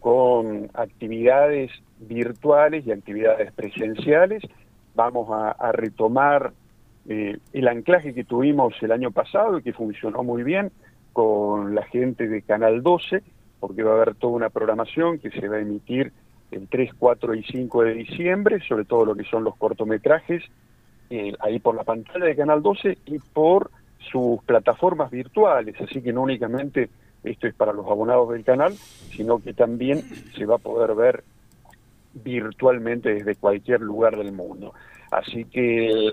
[0.00, 1.70] con actividades
[2.00, 4.42] virtuales y actividades presenciales.
[4.96, 6.52] Vamos a, retomar
[7.08, 10.70] eh, el anclaje que tuvimos el año pasado y que funcionó muy bien
[11.12, 13.22] con la gente de Canal 12,
[13.60, 16.12] porque va a haber toda una programación que se va a emitir
[16.50, 20.44] el 3, 4 y 5 de diciembre, sobre todo lo que son los cortometrajes,
[21.10, 23.70] eh, ahí por la pantalla de Canal 12 y por
[24.12, 26.88] sus plataformas virtuales, así que no únicamente
[27.24, 30.00] esto es para los abonados del canal, sino que también
[30.36, 31.24] se va a poder ver
[32.14, 34.72] virtualmente desde cualquier lugar del mundo.
[35.10, 36.12] Así que,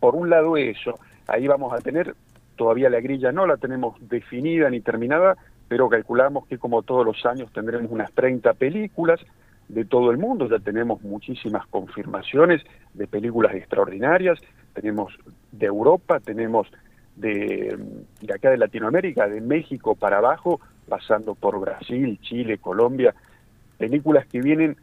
[0.00, 2.14] por un lado eso, ahí vamos a tener,
[2.56, 5.36] todavía la grilla no la tenemos definida ni terminada,
[5.68, 9.20] pero calculamos que como todos los años tendremos unas 30 películas
[9.68, 12.62] de todo el mundo, ya tenemos muchísimas confirmaciones
[12.94, 14.38] de películas extraordinarias,
[14.74, 15.12] tenemos
[15.50, 16.68] de Europa, tenemos
[17.16, 17.76] de,
[18.20, 23.14] de acá de Latinoamérica, de México para abajo, pasando por Brasil, Chile, Colombia,
[23.78, 24.76] películas que vienen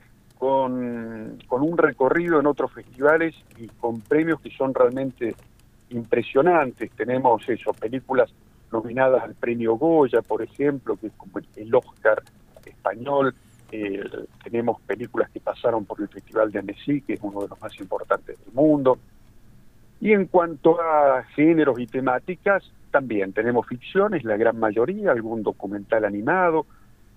[0.44, 5.34] con, un recorrido en otros festivales y con premios que son realmente
[5.90, 6.92] impresionantes.
[6.92, 8.30] Tenemos eso, películas
[8.70, 12.24] nominadas al premio Goya, por ejemplo, que es como el Oscar
[12.66, 13.34] español.
[13.72, 14.04] Eh,
[14.44, 17.80] tenemos películas que pasaron por el Festival de Annecy, que es uno de los más
[17.80, 18.98] importantes del mundo.
[20.02, 26.04] Y en cuanto a géneros y temáticas, también tenemos ficciones, la gran mayoría, algún documental
[26.04, 26.66] animado,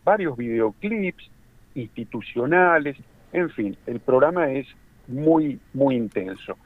[0.05, 1.29] varios videoclips
[1.75, 2.97] institucionales,
[3.33, 4.67] en fin, el programa es
[5.09, 6.57] muy, muy intenso.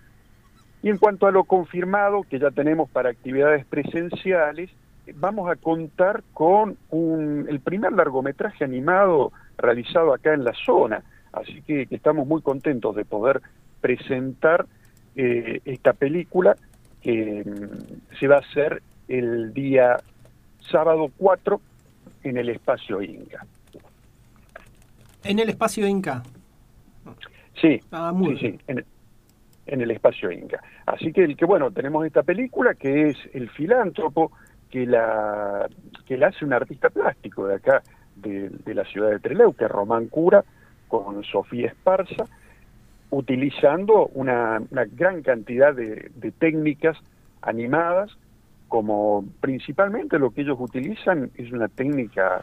[0.83, 4.71] Y en cuanto a lo confirmado que ya tenemos para actividades presenciales,
[5.15, 11.03] vamos a contar con un, el primer largometraje animado realizado acá en la zona,
[11.33, 13.43] así que, estamos muy contentos de poder
[13.81, 14.67] presentar
[15.17, 16.57] eh, esta película
[17.03, 19.97] que mm, se va a hacer el día
[20.71, 21.61] sábado 4
[22.25, 23.45] en el espacio Inca.
[25.25, 26.23] ¿En el espacio Inca?
[27.61, 28.85] Sí, ah, sí, sí, en,
[29.67, 30.63] en, el espacio Inca.
[30.87, 34.33] Así que, que, bueno, tenemos esta película que es El filántropo,
[34.71, 35.69] que la,
[36.07, 37.83] que la hace un artista plástico de acá,
[38.17, 40.45] de, de la ciudad de Trelew, que es Román Cura,
[40.89, 42.25] con Sofía Esparza,
[43.11, 46.97] utilizando una, una gran cantidad de, de, técnicas
[47.43, 48.17] animadas,
[48.69, 52.43] como principalmente lo que ellos utilizan es una técnica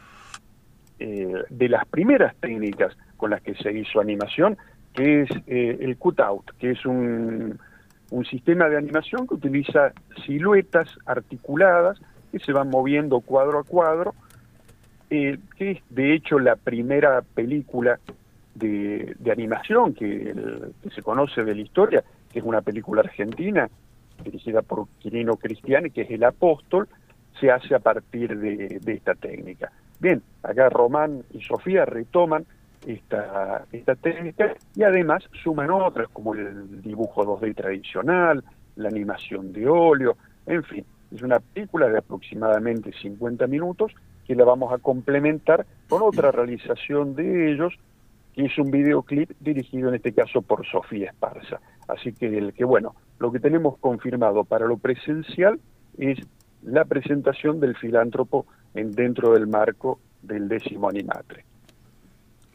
[0.99, 4.57] eh, de las primeras técnicas con las que se hizo animación,
[4.97, 7.59] que es eh, el cutout, que es un,
[8.09, 9.93] un sistema de animación que utiliza
[10.25, 14.15] siluetas articuladas que se van moviendo cuadro a cuadro,
[15.11, 17.99] eh, que es de hecho la primera película
[18.55, 20.33] de, de animación que,
[20.93, 23.69] se conoce de la historia, que es una película argentina
[24.23, 26.89] dirigida por Quirino Cristiani, que es El Apóstol,
[27.39, 29.71] se hace a partir de, de esta técnica.
[29.99, 32.47] Bien, acá Román y Sofía retoman
[32.85, 33.65] esta,
[34.01, 38.43] técnica y además suman otras como el dibujo 2D tradicional,
[38.75, 43.93] la animación de óleo, en fin, es una película de aproximadamente 50 minutos
[44.25, 47.73] que la vamos a complementar con otra realización de ellos,
[48.33, 51.59] que es un videoclip dirigido en este caso por Sofía Esparza.
[51.87, 55.59] Así que, el, que bueno, lo que tenemos confirmado para lo presencial
[55.97, 56.19] es
[56.61, 61.45] la presentación del filántropo en, dentro del marco del décimo animatre.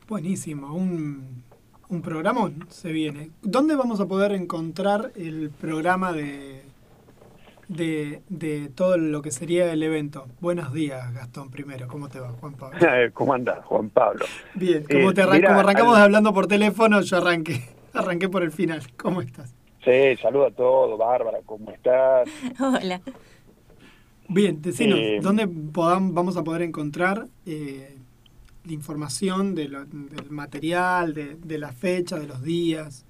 [0.09, 1.43] Buenísimo, un,
[1.89, 3.31] un programa se viene.
[3.43, 6.63] ¿Dónde vamos a poder encontrar el programa de,
[7.69, 10.27] de, de, todo lo que sería el evento.
[10.41, 11.89] Buenos días, Gastón, primero.
[11.89, 12.79] ¿Cómo te va, Juan Pablo?
[13.15, 14.25] ¿Cómo andás, Juan Pablo?
[14.55, 16.03] Bien, como, te arran eh, mira, como arrancamos al...
[16.03, 17.63] hablando por teléfono, yo arranqué,
[17.95, 18.83] arranqué por el final.
[18.97, 19.55] ¿Cómo estás?
[19.85, 22.29] Sí, saludo a todos, Bárbara, ¿cómo estás?
[22.61, 23.01] Hola.
[24.29, 27.92] Bien, decinos, eh, ¿dónde podamos, vamos a poder encontrar eh,
[28.65, 33.05] la información de lo, del material, de, de la fecha, de los días?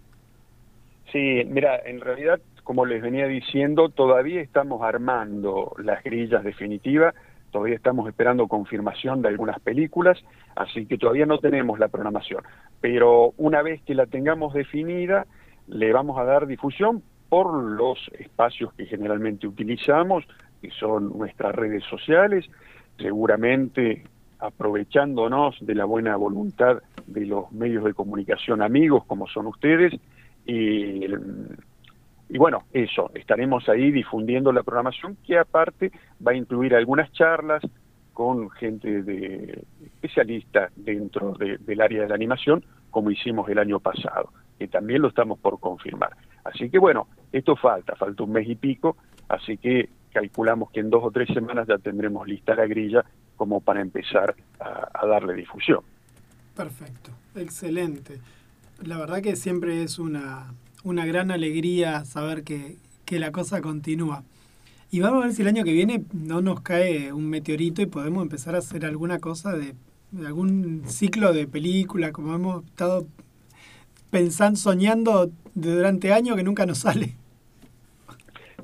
[1.13, 7.15] Sí, mira, en realidad como les venía diciendo, todavía estamos armando las grillas definitivas,
[7.51, 10.19] todavía estamos esperando confirmación de algunas películas,
[10.55, 12.43] así que todavía no tenemos la programación.
[12.81, 15.27] Pero una vez que la tengamos definida,
[15.67, 20.25] le vamos a dar difusión por los espacios que generalmente utilizamos,
[20.61, 22.49] que son nuestras redes sociales,
[22.99, 24.05] seguramente
[24.43, 29.95] aprovechándonos de la buena voluntad de los medios de comunicación amigos como son ustedes,
[30.45, 35.93] y bueno, eso, estaremos ahí difundiendo la programación que aparte
[36.26, 37.62] va a incluir algunas charlas
[38.14, 43.80] con gente de especialista dentro de, del área de la animación, como hicimos el año
[43.80, 46.16] pasado, que también lo estamos por confirmar.
[46.45, 48.97] Así que bueno, esto falta, falta un mes y pico,
[49.28, 53.05] así que calculamos que en dos o tres semanas ya tendremos lista la grilla
[53.37, 55.80] como para empezar a, a darle difusión.
[56.57, 58.18] Perfecto, excelente.
[58.85, 60.55] La verdad que siempre es una,
[60.85, 64.24] una gran alegría saber que, que, la cosa continúa.
[64.91, 67.87] Y vamos a ver si el año que viene no nos cae un meteorito y
[67.87, 69.74] podemos empezar a hacer alguna cosa de
[70.12, 73.07] de algún ciclo de película, como hemos estado
[74.11, 77.16] pensando, soñando durante años que nunca nos sale.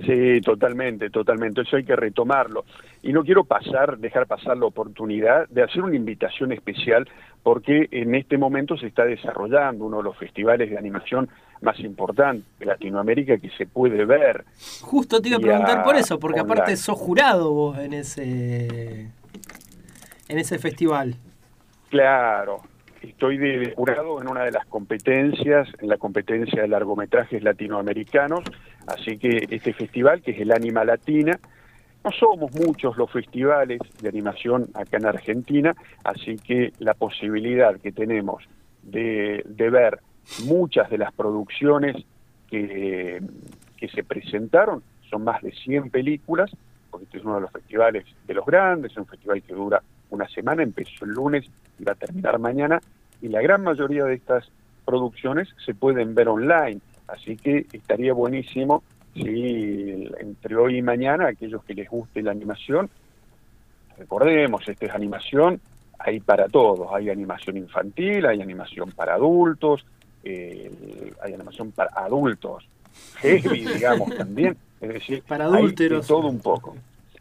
[0.06, 1.62] Sí, totalmente, totalmente.
[1.62, 2.64] Eso hay que retomarlo.
[3.02, 7.08] Y no quiero pasar, dejar pasar la oportunidad de hacer una invitación especial
[7.42, 11.28] porque en este momento se está desarrollando uno de los festivales de animación
[11.60, 14.44] más importantes de Latinoamérica que se puede ver.
[14.82, 19.10] Justo te iba a preguntar por eso, porque aparte sos jurado vos en ese
[20.28, 21.14] en ese festival.
[21.88, 22.60] Claro,
[23.02, 28.42] estoy de jurado en una de las competencias, en la competencia de largometrajes latinoamericanos,
[28.86, 31.38] así que este festival, que es el Anima Latina,
[32.08, 37.92] no somos muchos los festivales de animación acá en Argentina, así que la posibilidad que
[37.92, 38.44] tenemos
[38.82, 40.00] de, de ver
[40.46, 41.96] muchas de las producciones
[42.48, 43.20] que,
[43.76, 46.50] que se presentaron, son más de 100 películas,
[46.90, 49.82] porque este es uno de los festivales de los grandes, es un festival que dura
[50.08, 51.44] una semana, empezó el lunes
[51.78, 52.80] y va a terminar mañana,
[53.20, 54.50] y la gran mayoría de estas
[54.86, 58.82] producciones se pueden ver online, así que estaría buenísimo
[59.22, 62.88] si entre hoy y mañana aquellos que les guste la animación,
[63.96, 65.60] recordemos, esta es animación,
[65.98, 69.84] hay para todos, hay animación infantil, hay animación para adultos,
[70.22, 72.64] eh, hay animación para adultos,
[73.16, 76.06] heavy, digamos, también, es decir, Para hay adúlteros.
[76.06, 76.76] todo un poco.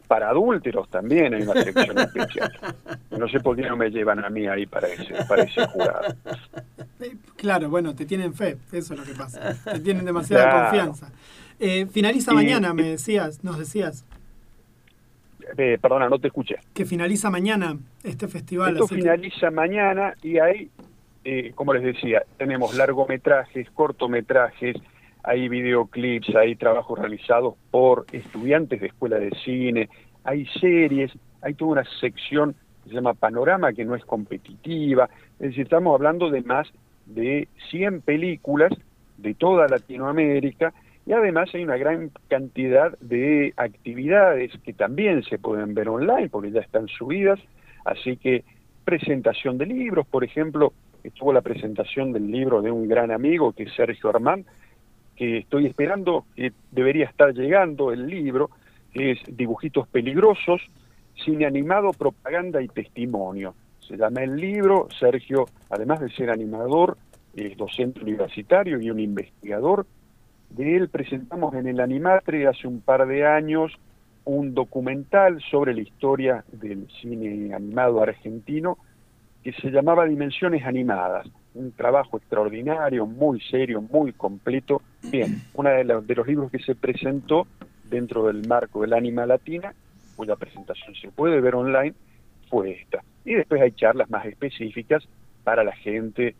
[0.06, 2.50] Para adúlteros también hay una sección especial.
[3.10, 6.14] No sé por qué no me llevan a mí ahí para ese, para ese jurado.
[7.36, 9.54] Claro, bueno, te tienen fe, eso es lo que pasa.
[9.72, 10.64] Te tienen demasiada Claro.
[10.70, 11.12] confianza.
[11.60, 14.04] Eh, finaliza Y- mañana, me decías, nos decías,
[15.56, 16.56] Eh, perdona, no te escuché.
[16.74, 18.72] que finaliza mañana este festival.
[18.72, 20.70] Esto así que- finaliza mañana y ahí,
[21.24, 24.76] eh, como les decía, tenemos largometrajes, cortometrajes,
[25.24, 29.88] hay videoclips, hay trabajos realizados por estudiantes de escuela de cine,
[30.24, 31.10] hay series,
[31.42, 32.54] hay toda una sección
[32.84, 35.08] que se llama Panorama que no es competitiva,
[35.40, 36.68] es decir, estamos hablando de más
[37.06, 38.72] de 100 películas
[39.16, 40.72] de toda Latinoamérica
[41.08, 46.50] y además hay una gran cantidad de actividades que también se pueden ver online porque
[46.50, 47.40] ya están subidas,
[47.86, 48.44] así que
[48.84, 53.62] presentación de libros, por ejemplo, estuvo la presentación del libro de un gran amigo que
[53.62, 54.44] es Sergio Armán,
[55.16, 58.50] que estoy esperando, que debería estar llegando el libro,
[58.92, 60.60] que es Dibujitos Peligrosos,
[61.24, 63.54] Cine Animado, Propaganda y Testimonio.
[63.80, 66.98] Se llama el libro, Sergio, además de ser animador,
[67.34, 69.86] es docente universitario y un investigador.
[70.50, 73.72] De él presentamos en el Animatre hace un par de años
[74.24, 78.76] un documental sobre la historia del cine animado argentino
[79.42, 84.82] que se llamaba Dimensiones Animadas, un trabajo extraordinario, muy serio, muy completo.
[85.10, 87.46] Bien, uno de, de los libros que se presentó
[87.88, 89.72] dentro del marco del Anima Latina,
[90.16, 91.94] cuya presentación se puede ver online,
[92.50, 93.02] fue esta.
[93.24, 95.08] Y después hay charlas más específicas
[95.44, 96.34] para la gente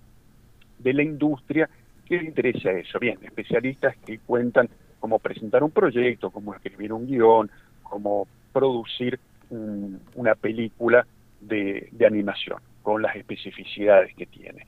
[0.78, 1.68] de la industria
[2.08, 2.98] que le interesa eso.
[2.98, 4.68] Bien, especialistas que cuentan
[5.00, 7.50] cómo presentar un proyecto, cómo escribir un guion,
[7.82, 9.18] cómo producir
[9.50, 11.06] un- una película
[11.40, 14.66] de, de animación, con las especificidades que tiene.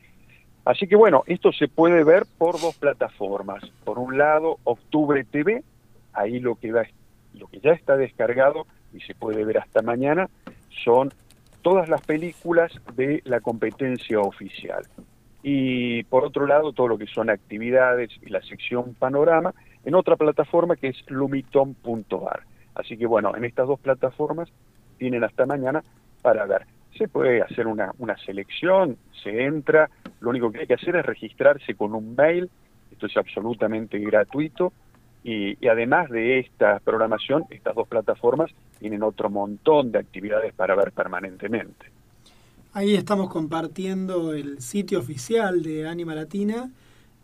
[0.65, 3.65] Así que bueno, esto se puede ver por dos plataformas.
[3.85, 5.63] Por un lado, Octubre TV,
[6.13, 6.85] ahí lo que, va,
[7.35, 10.29] lo que ya está descargado y se puede ver hasta mañana
[10.85, 11.11] son
[11.63, 14.85] todas las películas de la competencia oficial.
[15.43, 20.17] Y por otro lado, todo lo que son actividades y la sección panorama en otra
[20.17, 22.43] plataforma que es lumiton.ar.
[22.75, 24.51] Así que bueno, en estas dos plataformas
[24.99, 25.83] tienen hasta mañana
[26.23, 26.67] para ver.
[26.97, 29.89] Se puede hacer una, una selección, se entra,
[30.21, 32.51] lo único que hay que hacer es registrarse con un mail,
[32.93, 34.73] esto es absolutamente gratuito,
[35.23, 40.75] y, y además de esta programación, estas dos plataformas tienen otro montón de actividades para
[40.75, 41.87] ver permanentemente.
[42.73, 46.71] Ahí estamos compartiendo el sitio oficial de Anima Latina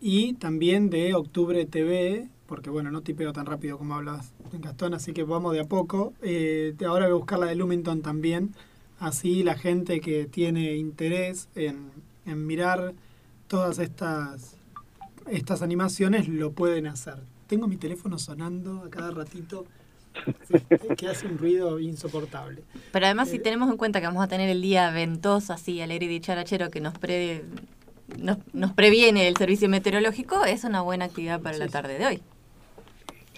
[0.01, 5.13] y también de Octubre TV, porque bueno, no tipeo tan rápido como hablas Gastón, así
[5.13, 6.13] que vamos de a poco.
[6.21, 8.53] Eh, ahora voy a buscar la de Lumington también,
[8.99, 11.91] así la gente que tiene interés en,
[12.25, 12.93] en mirar
[13.47, 14.57] todas estas,
[15.27, 17.19] estas animaciones lo pueden hacer.
[17.47, 19.65] Tengo mi teléfono sonando a cada ratito,
[20.97, 22.63] que hace un ruido insoportable.
[22.91, 25.81] Pero además, si Eh, tenemos en cuenta que vamos a tener el día ventoso, así,
[25.81, 27.43] alegre y dicharachero, que nos, pre,
[28.17, 32.21] nos, nos previene el servicio meteorológico, es una buena actividad para la tarde de hoy.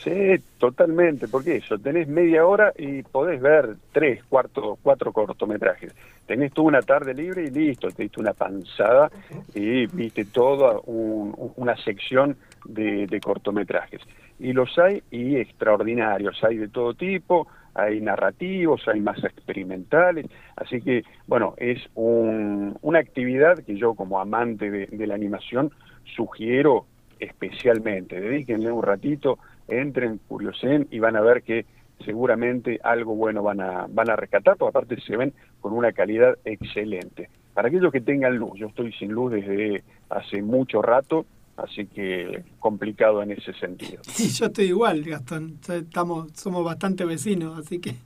[0.04, 0.12] Sí,
[0.58, 5.94] totalmente, porque eso, tenés media hora y podés ver tres, cuatro, cuatro cortometrajes.
[6.26, 9.12] Tenés tú una tarde libre y listo, te diste una panzada
[9.54, 14.02] y viste toda un- un- una sección de, de cortometrajes.
[14.40, 20.82] Y los hay y extraordinarios, hay de todo tipo, hay narrativos, hay más experimentales, así
[20.82, 25.72] que bueno, es un, una actividad que yo como amante de, de la animación
[26.16, 26.86] sugiero
[27.20, 29.40] especialmente, dedíquenle un ratito,
[29.70, 31.66] entren, curiosen y van a ver que
[32.06, 36.38] seguramente algo bueno van a, van a rescatar, porque aparte se ven con una calidad
[36.46, 37.30] excelente.
[37.54, 41.26] Para aquellos que tengan luz, yo estoy sin luz desde hace mucho rato,
[41.58, 44.02] así que complicado en ese sentido.
[44.04, 45.60] Sí, yo estoy igual, Gastón.
[45.68, 47.98] Estamos, somos bastante vecinos, así que, que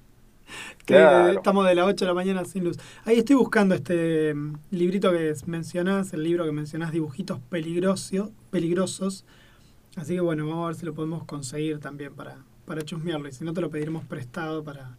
[0.85, 1.33] Claro.
[1.33, 2.79] estamos de las 8 de la mañana sin luz.
[3.05, 9.25] Ahí estoy buscando este mm, librito que mencionás, el libro que mencionás, Dibujitos peligrosos.
[9.95, 13.27] Así que bueno, vamos a ver si lo podemos conseguir también para, para chusmearlo.
[13.27, 14.97] Y si no, te lo pediremos prestado para,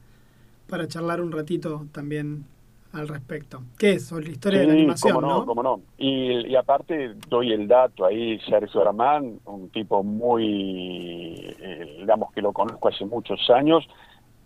[0.68, 2.44] para charlar un ratito también
[2.92, 3.62] al respecto.
[3.76, 4.12] ¿Qué es?
[4.12, 5.46] La historia de la animación, cómo no, ¿no?
[5.46, 5.80] cómo no.
[5.98, 12.40] Y, y aparte doy el dato ahí, Sergio Armán, un tipo muy, eh, digamos que
[12.40, 13.84] lo conozco hace muchos años.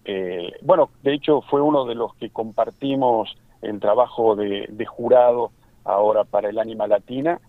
[0.04, 5.50] Eh, bueno, de hecho fue uno de los que compartimos el trabajo de, de jurado
[5.84, 7.40] ahora para el Anima Latina.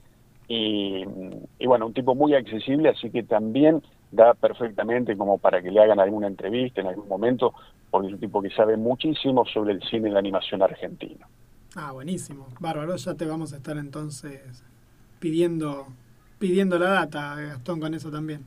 [0.51, 1.05] Y,
[1.63, 5.99] bueno, un tipo muy accesible, así que también da perfectamente como para que le hagan
[5.99, 7.53] alguna entrevista en algún momento,
[7.91, 11.27] porque es un tipo que sabe muchísimo sobre el cine y la animación argentino.
[11.75, 12.47] Ah, buenísimo.
[12.59, 14.63] Bárbaro, ya te vamos a estar entonces
[15.19, 15.85] pidiendo,
[16.39, 18.43] pidiendo la data, Gastón, con eso también.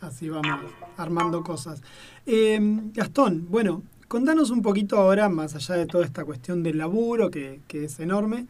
[0.00, 1.82] Así vamos armando cosas.
[2.26, 2.60] Eh,
[2.94, 7.60] Gastón, bueno, contanos un poquito ahora, más allá de toda esta cuestión del laburo, que,
[7.66, 8.46] que es enorme,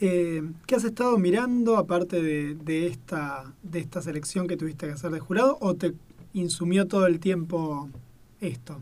[0.00, 4.92] eh, ¿qué has estado mirando aparte de, de, esta, de esta selección que tuviste que
[4.92, 5.92] hacer de jurado o te
[6.32, 7.88] insumió todo el tiempo
[8.40, 8.80] esto?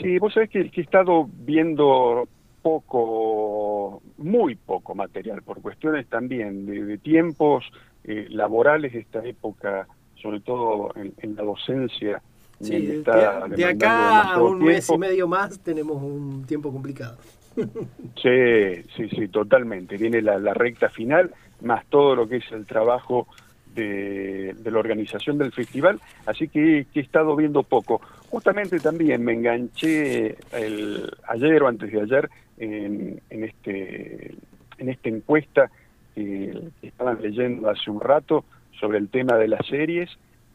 [0.00, 2.28] Sí, vos sabés que, que he estado viendo
[2.62, 7.64] poco, muy poco material, por cuestiones también de, de tiempos
[8.04, 9.86] eh, laborales de esta época,
[10.20, 12.22] sobre todo en, en la docencia.
[12.60, 14.64] Sí, de, de, acá a un tiempo.
[14.64, 17.18] mes y medio más tenemos un tiempo complicado.
[17.56, 19.96] Sí, sí, sí, totalmente.
[19.96, 21.32] Viene la, recta final,
[21.62, 23.26] más todo lo que es el trabajo
[23.74, 28.00] de, la organización del festival, así que, he estado viendo poco.
[28.30, 34.34] Justamente también me enganché el, ayer o antes de ayer en, en, este,
[34.78, 35.70] en esta encuesta
[36.14, 38.44] que, estaban leyendo hace un rato
[38.80, 40.10] sobre el tema de las series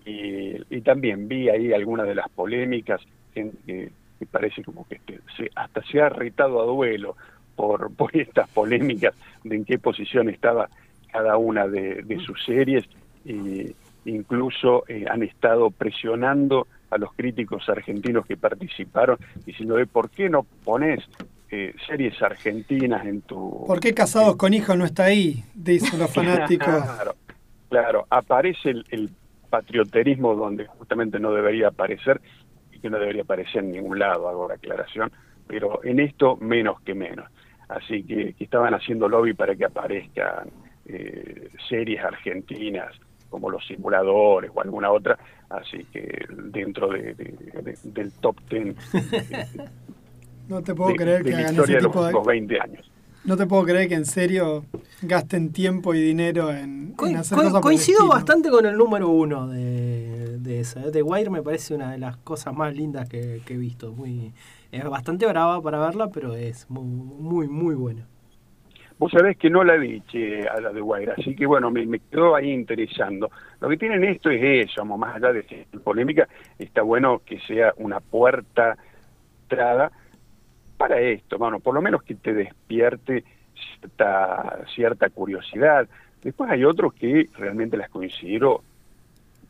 [0.05, 3.01] y, y también vi ahí algunas de las polémicas
[3.33, 4.99] que, que me parece como que
[5.37, 7.15] se, hasta se ha retado a duelo
[7.55, 10.69] por, por estas polémicas de en qué posición estaba
[11.11, 12.85] cada una de, de sus series
[13.25, 13.73] e
[14.05, 20.29] incluso eh, han estado presionando a los críticos argentinos que participaron diciendo de por qué
[20.29, 21.03] no pones
[21.51, 25.43] eh, series argentinas en tu ¿Por qué Casados con Hijos no está ahí?
[25.53, 26.67] dicen los fanáticos.
[26.67, 27.15] claro,
[27.69, 28.07] claro.
[28.09, 29.09] Aparece el, el
[29.49, 32.21] patrioterismo donde justamente no debería aparecer
[32.79, 35.11] que no debería aparecer en ningún lado, hago la aclaración,
[35.47, 37.29] pero en esto menos que menos.
[37.67, 40.49] Así que, que estaban haciendo lobby para que aparezcan
[40.85, 42.95] eh, series argentinas
[43.29, 45.17] como Los Simuladores o alguna otra,
[45.49, 48.75] así que dentro de, de, de, del top ten.
[50.47, 52.11] no te puedo creer que hagan ese tipo de...
[52.11, 52.91] Los 20 años.
[53.25, 54.65] No te puedo creer que en serio
[55.01, 59.09] gasten tiempo y dinero en, Co en hacer co cosas Coincido bastante con el número
[59.09, 59.78] uno de,
[60.49, 60.91] de esa.
[60.91, 63.91] The Wire me parece una de las cosas más lindas que, he visto.
[63.93, 64.33] Muy,
[64.71, 68.05] es bastante brava para verla, pero es muy, muy, muy buena.
[68.97, 71.85] Vos sabés que no la vi che, a la de Wire, así que bueno, me,
[71.85, 73.31] me, quedó ahí interesando.
[73.61, 76.27] Lo que tienen esto es eso, más allá de polémica,
[76.57, 78.75] está bueno que sea una puerta
[79.43, 79.89] entrada
[80.75, 83.23] para esto, bueno, por lo menos que te despierte
[83.79, 85.87] cierta, cierta curiosidad.
[86.21, 88.63] Después hay otros que realmente las considero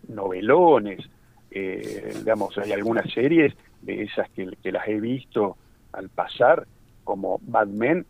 [0.08, 1.10] novelones,
[1.52, 5.58] eh, digamos, hay algunas series de esas que, las he visto
[5.94, 6.68] al pasar,
[7.04, 8.06] como Bad Men,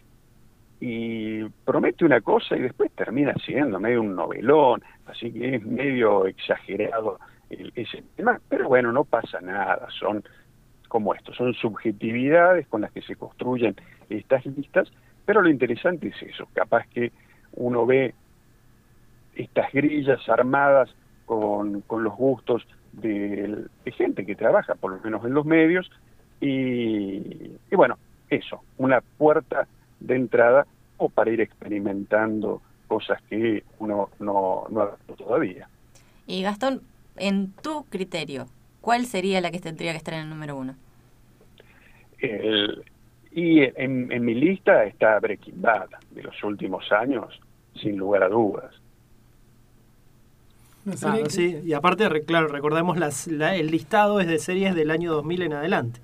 [0.82, 6.26] y promete una cosa y después termina siendo medio un novelón, así que es medio
[6.26, 7.20] exagerado
[7.50, 10.24] ese tema, pero bueno, no pasa nada, son
[10.88, 13.76] como esto, son subjetividades con las que se construyen
[14.10, 14.92] estas listas,
[15.26, 17.12] pero lo interesante es eso, capaz que
[17.54, 18.14] uno ve
[19.36, 20.94] estas grillas armadas
[21.30, 25.88] con, con los gustos de, de, gente que trabaja, por lo menos en los medios,
[26.42, 28.00] y, y bueno,
[28.32, 29.68] eso, una puerta
[30.00, 30.66] de entrada
[30.98, 35.70] o para ir experimentando cosas que uno no, no ha visto todavía.
[36.26, 36.82] Y Gastón,
[37.16, 38.48] en tu criterio,
[38.82, 40.74] ¿cuál sería la que tendría que estar en el número uno?
[42.18, 42.84] El,
[43.34, 47.40] y en, en, mi lista está Breaking Bad, de los últimos años,
[47.76, 48.74] sin lugar a dudas.
[50.92, 55.12] Que- sí, y aparte, claro, recordemos las, la- el listado es de series del año
[55.14, 56.00] 2000 en adelante.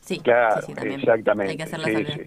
[0.00, 1.00] Sí, Claro, sí, sí, también.
[1.00, 1.50] exactamente.
[1.52, 2.20] Hay que hacer la sí, sí.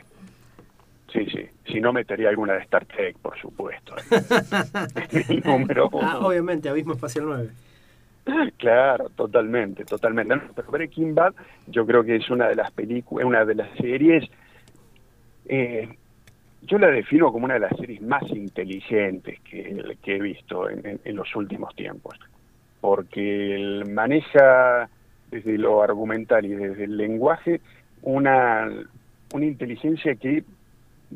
[1.14, 1.46] Sí, sí.
[1.72, 3.96] Si no, metería alguna de Star Trek, por supuesto.
[5.30, 6.08] El número uno.
[6.08, 7.50] Ah, obviamente, Abismo Espacial 9.
[8.58, 10.36] Claro, totalmente, totalmente.
[10.36, 11.34] No, pero Breaking Bad
[11.68, 14.30] yo creo que es una de las películas, una de las series,
[15.46, 15.98] eh,
[16.62, 21.16] yo la defino como una de las series más inteligentes que, he visto en, en-
[21.16, 22.18] los últimos tiempos,
[22.82, 24.90] porque maneja
[25.32, 27.62] desde lo argumental y desde el lenguaje
[28.02, 28.70] una,
[29.34, 30.44] una inteligencia que,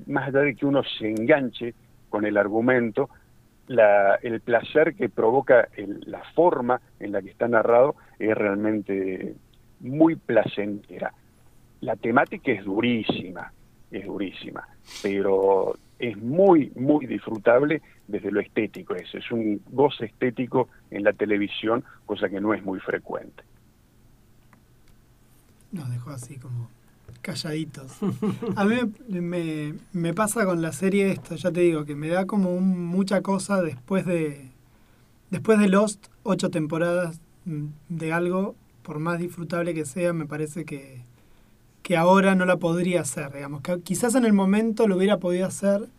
[0.07, 1.73] más allá de que uno se enganche
[2.09, 3.09] con el argumento,
[3.67, 9.33] la- el placer que provoca el- la forma en la que está narrado es realmente
[9.79, 11.13] muy placentera.
[11.81, 13.51] La temática es durísima,
[13.89, 14.67] es durísima,
[15.01, 18.95] pero es muy, muy disfrutable desde lo estético.
[18.95, 23.43] Es, es un goce estético en la televisión, cosa que no es muy frecuente.
[25.71, 26.69] Nos dejó así como
[27.21, 27.93] calladitos.
[28.55, 28.75] A mí
[29.07, 32.85] me, me- pasa con la serie esto, ya te digo, que me da como un-
[32.87, 34.49] mucha cosa después de
[35.31, 40.65] después de Lost, ocho temporadas mm, de algo, por más disfrutable que sea, me parece
[40.65, 41.03] que,
[41.91, 43.59] que ahora no la podría hacer, digamos.
[43.63, 45.89] Que quizás en el momento lo hubiera podido hacer,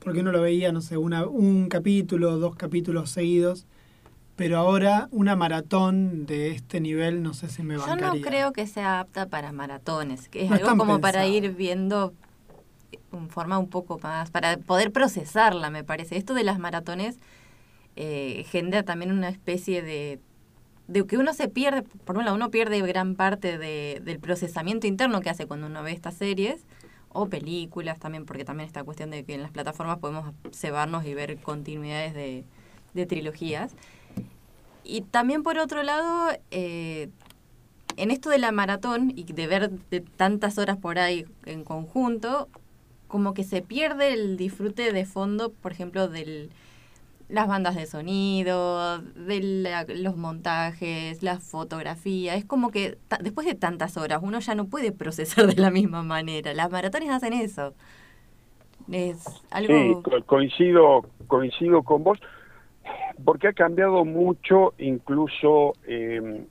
[0.00, 3.64] porque uno lo veía, no sé, una, un capítulo, dos capítulos seguidos,
[4.34, 8.12] pero ahora una maratón de este nivel no sé si me Yo bancaría.
[8.12, 12.12] no creo que sea apta para maratones, que es No algo como para ir viendo
[13.12, 16.16] en forma un poco más, para poder procesarla, me parece.
[16.16, 17.20] Esto de las maratones
[17.94, 20.18] eh, genera también una especie de,
[20.90, 24.88] de que uno se pierde, por un lado, uno pierde gran parte de- del procesamiento
[24.88, 26.64] interno que hace cuando uno ve estas series,
[27.12, 31.14] o películas también, porque también esta cuestión de que en las plataformas podemos cebarnos y
[31.14, 32.44] ver continuidades de,
[32.94, 33.72] de trilogías.
[34.84, 37.08] Y también por otro lado, eh,
[37.96, 42.48] en esto de la maratón y de ver de tantas horas por ahí en conjunto,
[43.06, 46.48] como que se pierde el disfrute de fondo, por ejemplo, de
[47.30, 52.34] las bandas de sonido, de la- los montajes, la fotografía.
[52.34, 55.70] Es como que ta- después de tantas horas uno ya no puede procesar de la
[55.70, 56.54] misma manera.
[56.54, 57.74] Las maratones hacen eso.
[58.90, 60.02] Es Sí, algo...
[60.02, 62.18] co- coincido, coincido con vos,
[63.24, 66.46] porque ha cambiado mucho incluso eh,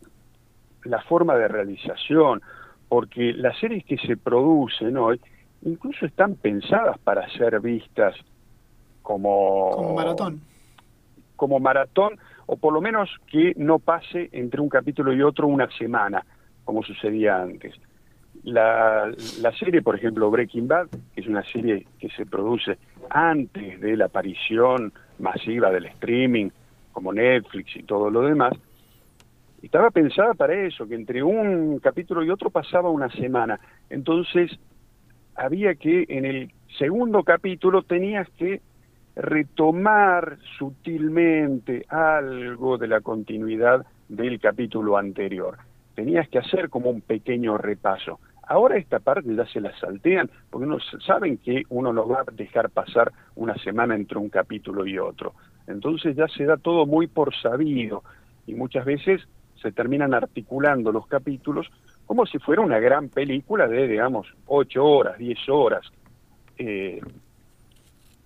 [0.83, 2.41] la forma de realización,
[2.87, 5.19] porque las series que se producen hoy
[5.63, 8.15] incluso están pensadas para ser vistas
[9.01, 10.41] como, Como maratón.
[11.39, 15.71] Como maratón, o por lo menos que no pase entre un capítulo y otro una
[15.71, 16.23] semana,
[16.65, 17.73] como sucedía antes.
[18.43, 19.09] La,
[19.41, 22.77] la serie, por ejemplo, Breaking Bad, que es una serie que se produce
[23.09, 26.49] antes de la aparición masiva del streaming,
[26.91, 28.53] como Netflix y todo lo demás,
[29.61, 33.59] estaba pensada para eso, que entre un capítulo y otro pasaba una semana.
[33.89, 34.51] Entonces,
[35.35, 38.61] había que, en el segundo capítulo, tenías que
[39.19, 45.57] retomar sutilmente algo de la continuidad del capítulo anterior.
[45.93, 48.19] Tenías que hacer como un pequeño repaso.
[48.47, 52.31] Ahora esta parte ya se la saltean, porque no saben que uno no va a
[52.31, 55.33] dejar pasar una semana entre un capítulo y otro.
[55.67, 58.03] Entonces ya se da todo muy por sabido
[58.47, 59.21] y muchas veces
[59.61, 61.69] se terminan articulando los capítulos
[62.05, 65.85] como si fuera una gran película de, digamos, ocho horas, diez horas.
[66.57, 67.01] Eh,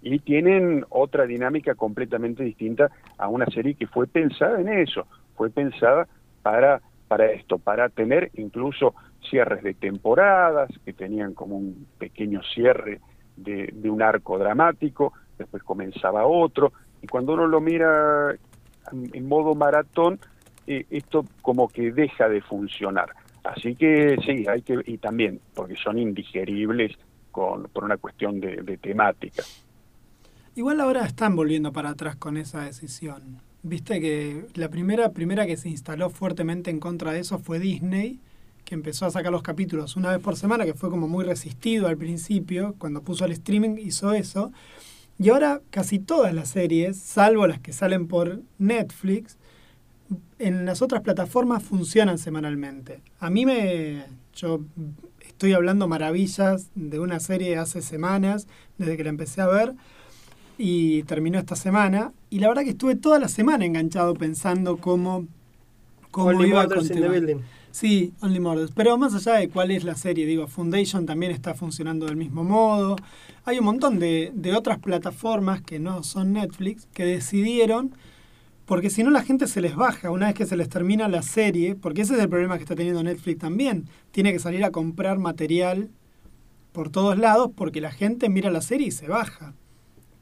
[0.04, 5.49] y tienen otra dinámica completamente distinta a una serie que fue pensada en eso, fue
[5.49, 6.08] pensada
[6.41, 8.93] para, para esto, para tener incluso
[9.30, 12.99] cierres de temporadas, que tenían como un pequeño cierre
[13.38, 18.36] de, de un arco dramático, después comenzaba otro, y cuando uno lo mira
[18.91, 20.20] en, modo maratón,
[20.68, 23.10] eh, esto como que deja de funcionar.
[23.45, 26.91] Así que sí, hay que, y también, porque son indigeribles
[27.32, 29.43] con, por una cuestión de, de temática.
[30.56, 33.41] Igual ahora están volviendo para atrás con esa decisión.
[33.64, 38.20] Viste que la primera, primera que se instaló fuertemente en contra de eso fue Disney,
[38.64, 41.88] que empezó a sacar los capítulos una vez por semana, que fue como muy resistido
[41.88, 44.51] al principio, cuando puso el streaming hizo eso.
[45.18, 49.38] Y ahora casi todas las series, salvo las que salen por Netflix,
[50.38, 53.01] en las otras plataformas funcionan semanalmente.
[53.20, 54.04] A mí me...
[54.36, 54.62] Yo
[55.22, 58.47] estoy hablando maravillas de una serie hace semanas,
[58.78, 59.76] desde que la empecé a ver,
[60.58, 62.14] y terminó esta semana.
[62.30, 65.28] Y la verdad que estuve toda la semana enganchado pensando cómo,
[66.12, 67.12] cómo Only iba a in the continuar.
[67.12, 67.38] Building.
[67.72, 68.72] Sí, Only Murders.
[68.72, 72.43] Pero más allá de cuál es la serie, digo, Foundation también está funcionando del mismo
[72.43, 72.95] modo.
[73.45, 77.95] Hay un montón de, de otras plataformas que no son Netflix que decidieron
[78.66, 81.22] Porque si no la gente se les baja una vez que se les termina la
[81.22, 83.89] serie, porque ese es el problema que está teniendo Netflix también.
[84.12, 85.89] Tiene que salir a comprar material
[86.72, 89.54] por todos lados porque la gente mira la serie y se baja.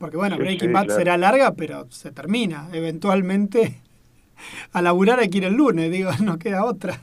[0.01, 0.99] Porque bueno, Sí, Breaking sí, Bad claro.
[0.99, 2.67] será larga, pero se termina.
[2.73, 3.81] Eventualmente
[4.73, 6.95] a laburar hay que ir el lunes, digo, no queda otra.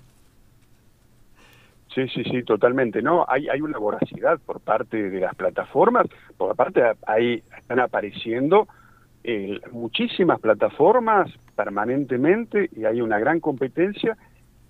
[1.94, 3.00] Sí, sí, sí, totalmente.
[3.00, 8.68] No, hay, hay una voracidad por parte de las plataformas, por parte hay, están apareciendo
[9.24, 14.16] eh, muchísimas plataformas permanentemente y hay una gran competencia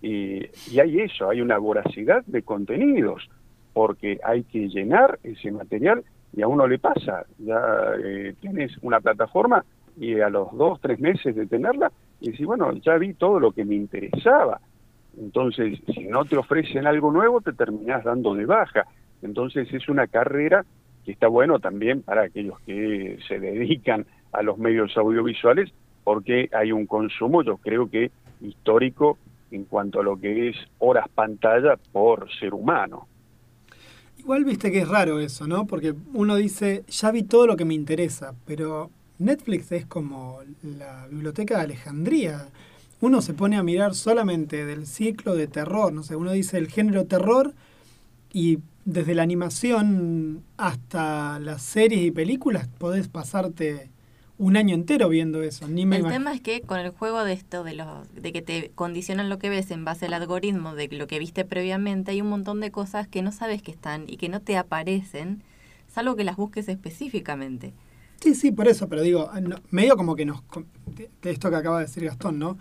[0.01, 3.29] y, y hay eso, hay una voracidad de contenidos,
[3.73, 7.61] porque hay que llenar ese material y a uno le pasa, ya
[8.03, 9.65] eh, tienes una plataforma
[9.97, 13.53] y a los dos, tres meses de tenerla, y decís, bueno, ya vi todo lo
[13.53, 14.61] que me interesaba.
[15.19, 18.87] Entonces, si no te ofrecen algo nuevo, te terminás dando de baja.
[19.23, 20.65] Entonces, es una carrera
[21.05, 25.73] que está bueno también para aquellos que se dedican a los medios audiovisuales,
[26.05, 28.11] porque hay un consumo, yo creo que
[28.41, 29.19] histórico
[29.51, 33.09] en cuanto a lo que es horas pantalla por ser humano.
[34.29, 35.67] Igual viste que es raro eso, ¿no?
[35.67, 41.07] Porque uno dice, ya vi todo lo que me interesa, pero Netflix es como la
[41.07, 42.51] biblioteca de Alejandría.
[43.01, 46.69] Uno se pone a mirar solamente del ciclo de terror, no sé, uno dice el
[46.69, 47.55] género terror
[48.31, 53.89] y desde la animación hasta las series y películas podés pasarte
[54.39, 55.67] un año entero viendo eso.
[55.69, 58.41] Ni me El tema es que con el juego de esto, de, los, de que
[58.43, 62.21] te condicionan lo que ves en base al algoritmo de lo que viste previamente, hay
[62.21, 65.43] un montón de cosas que no sabes que están y que no te aparecen,
[65.89, 67.73] salvo que las busques específicamente.
[68.21, 70.43] Sí, sí, por eso, pero digo, no- medio como que nos...
[71.23, 72.57] de esto que acaba de decir Gastón, ¿no?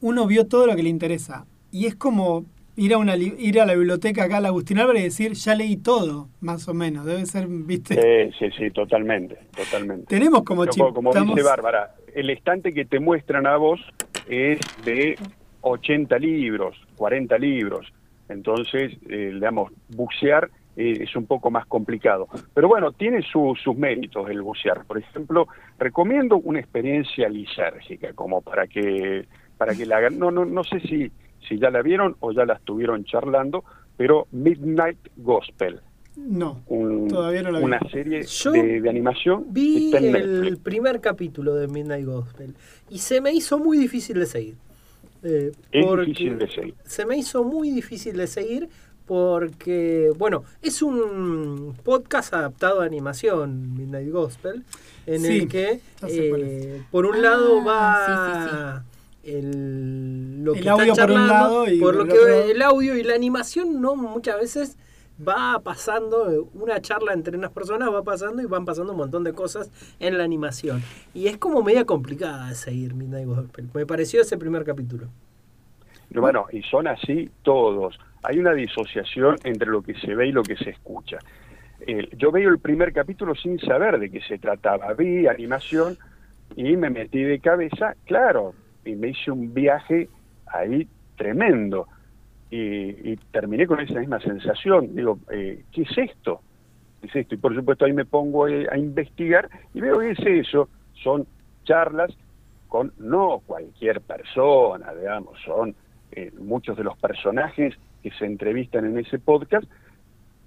[0.00, 2.44] Uno vio todo lo que le interesa y es como
[2.78, 5.54] ir a una ir a la biblioteca acá a la Agustín Álvarez y decir, ya
[5.54, 7.04] leí todo, más o menos.
[7.04, 7.94] Debe ser, ¿viste?
[8.30, 10.06] Sí, sí, sí, totalmente, totalmente.
[10.06, 13.80] Tenemos como Como, como estamos- dice Bárbara, el estante que te muestran a vos
[14.28, 15.18] es de
[15.62, 17.92] 80 libros, 40 libros.
[18.28, 22.28] Entonces, eh, digamos, bucear eh, es un poco más complicado.
[22.54, 24.84] Pero bueno, tiene su- sus méritos el bucear.
[24.84, 25.48] Por ejemplo,
[25.78, 29.26] recomiendo una experiencia lisérgica, como para que,
[29.56, 30.18] para que la hagan.
[30.20, 31.10] No, no, no sé si,
[31.46, 33.64] si ya la vieron o ya la estuvieron charlando,
[33.96, 35.80] pero Midnight Gospel.
[36.16, 37.64] No, un- Todavía no la vi.
[37.64, 42.06] una serie Yo de, de animación que Vi está en el primer capítulo de Midnight
[42.06, 42.54] Gospel
[42.90, 44.54] y se me hizo muy difícil de seguir.
[45.22, 46.74] Eh, Es difícil de seguir.
[46.84, 48.68] Se me hizo muy difícil de seguir
[49.06, 54.64] porque, bueno, es un podcast adaptado a animación, Midnight Gospel,
[55.06, 58.84] en Sí, el que, sé eh, por un Ah, lado sí, va
[59.36, 62.50] el, lo El que audio están por un lado y por lo que el otro-
[62.50, 64.76] el audio y la animación no muchas veces
[65.26, 69.32] va pasando una charla entre unas personas va pasando y van pasando un montón de
[69.32, 70.80] cosas en la animación
[71.12, 75.08] y es como media complicada de seguir Midnight Gospel me pareció ese primer capítulo
[76.10, 77.98] Bueno, y son así todos.
[78.22, 81.18] Hay una disociación entre lo que se ve y lo que se escucha.
[81.80, 84.94] Eh, yo veo el primer capítulo sin saber de qué se trataba.
[84.94, 85.98] Vi animación
[86.56, 88.54] y me metí de cabeza, claro,
[88.88, 90.08] y me hice un viaje
[90.46, 91.86] ahí tremendo.
[92.50, 94.94] Y, terminé con esa misma sensación.
[94.94, 96.40] Digo, eh, ¿qué es esto?
[97.00, 97.34] ¿Qué es esto?
[97.34, 100.70] Y por supuesto ahí me pongo eh, a investigar y veo que es eso.
[101.02, 101.26] Son
[101.64, 102.10] charlas
[102.68, 105.74] con no cualquier persona, digamos, son
[106.12, 109.66] eh, muchos de los personajes que se entrevistan en ese podcast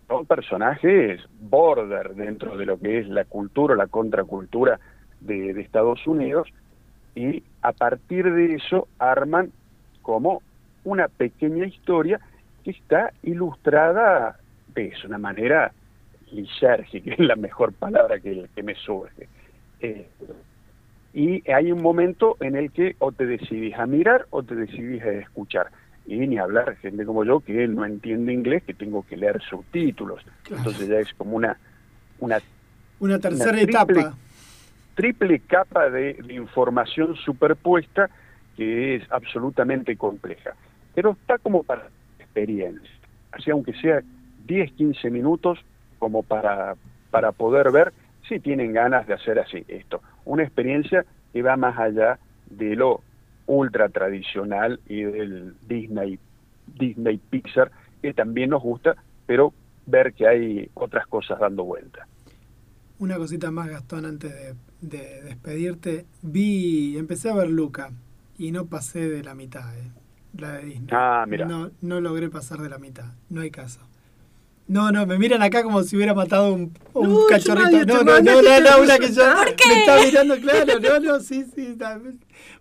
[0.07, 4.79] son personajes border dentro de lo que es la cultura o la contracultura
[5.21, 6.47] de Estados Unidos
[7.15, 9.51] y a partir de eso arman
[10.01, 10.41] como
[10.83, 12.19] una pequeña historia
[12.63, 14.37] que está ilustrada
[14.73, 15.71] de una manera
[16.31, 19.27] lisérgica, es la mejor palabra que, que me surge.
[19.81, 20.07] Eh,
[21.13, 25.01] y hay un momento en el que o te decidís a mirar o te decidís
[25.03, 25.67] a escuchar.
[26.05, 30.23] Y ni hablar gente como yo que no entiende inglés, que tengo que leer subtítulos.
[30.43, 30.57] Claro.
[30.63, 31.57] Entonces ya es como una,
[32.19, 32.39] una
[32.99, 33.69] Una tercera triple-
[34.01, 34.17] etapa.
[34.95, 38.09] Triple capa de, información superpuesta
[38.55, 40.51] que es absolutamente compleja.
[40.93, 41.87] Pero está como para
[42.19, 42.91] experiencia.
[43.31, 44.01] Así, aunque sea
[44.45, 45.59] 10, 15 minutos,
[45.99, 46.75] como para,
[47.09, 47.93] para poder ver
[48.27, 50.01] si tienen ganas de hacer así esto.
[50.25, 52.19] Una experiencia que va más allá
[52.49, 53.01] de lo
[53.47, 56.19] ultra tradicional y del Disney,
[56.67, 57.71] Disney Pixar,
[58.01, 59.53] que también nos gusta, pero
[59.85, 62.07] ver que hay otras cosas dando vuelta.
[63.01, 66.05] Una cosita más, Gastón, antes de, de despedirte.
[66.21, 67.91] Vi, empecé a ver Luca
[68.37, 69.89] y no pasé de la mitad, eh,
[70.37, 70.87] la de Disney.
[70.91, 71.47] Ah, mira.
[71.47, 73.79] No, no logré pasar de la mitad, no hay caso.
[74.67, 77.85] No, no, me miran acá como si hubiera matado un, un No, cachorrito.
[77.87, 79.67] No, no, no, no, no, una que yo ¿Por qué?
[79.67, 81.65] me está mirando, claro, no, no, sí, sí.
[81.71, 81.99] está-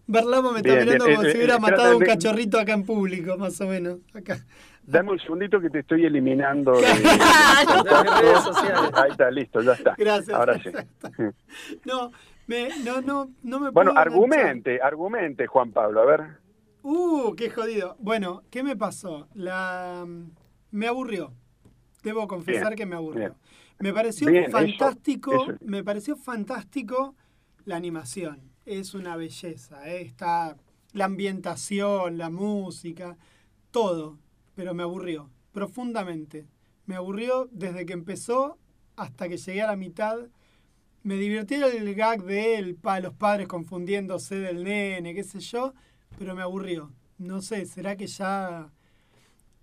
[0.06, 2.72] Berlamo me está Bien, mirando bien, como eh, si hubiera eh, matado un cachorrito acá
[2.72, 3.98] en público, más o menos.
[4.14, 4.44] Acá.
[4.86, 6.72] Dame un segundito que te estoy eliminando.
[6.72, 6.80] de-
[7.84, 8.90] De las redes sociales.
[8.94, 9.94] Ahí está, listo, ya está.
[9.96, 10.36] Gracias.
[10.36, 10.70] Ahora sí.
[11.84, 12.10] No,
[12.46, 14.08] me, no, no, no me Bueno, puedo enganchar.
[14.08, 16.20] argumente, argumente, Juan Pablo, a ver.
[16.82, 17.96] Uh, qué jodido.
[18.00, 19.28] Bueno, ¿qué me pasó?
[19.34, 20.06] La
[20.72, 21.32] me aburrió.
[22.02, 23.20] Debo confesar Bien, que me aburrió.
[23.20, 23.32] bien.
[23.78, 25.54] Me pareció Bien, eso, fantástico, eso.
[25.64, 27.14] me pareció fantástico
[27.64, 28.40] la animación.
[28.66, 30.02] Es una belleza, ¿eh?
[30.02, 30.56] está
[30.92, 33.16] la ambientación, la música,
[33.70, 34.18] todo,
[34.60, 36.46] pero me aburrió profundamente.
[36.84, 38.58] Me aburrió desde que empezó
[38.94, 40.18] hasta que llegué a la mitad.
[41.02, 45.72] Me divirtió el gag de él, pa, los padres confundiéndose del nene, qué sé yo,
[46.18, 46.92] pero me aburrió.
[47.16, 48.70] No sé, ¿será que ya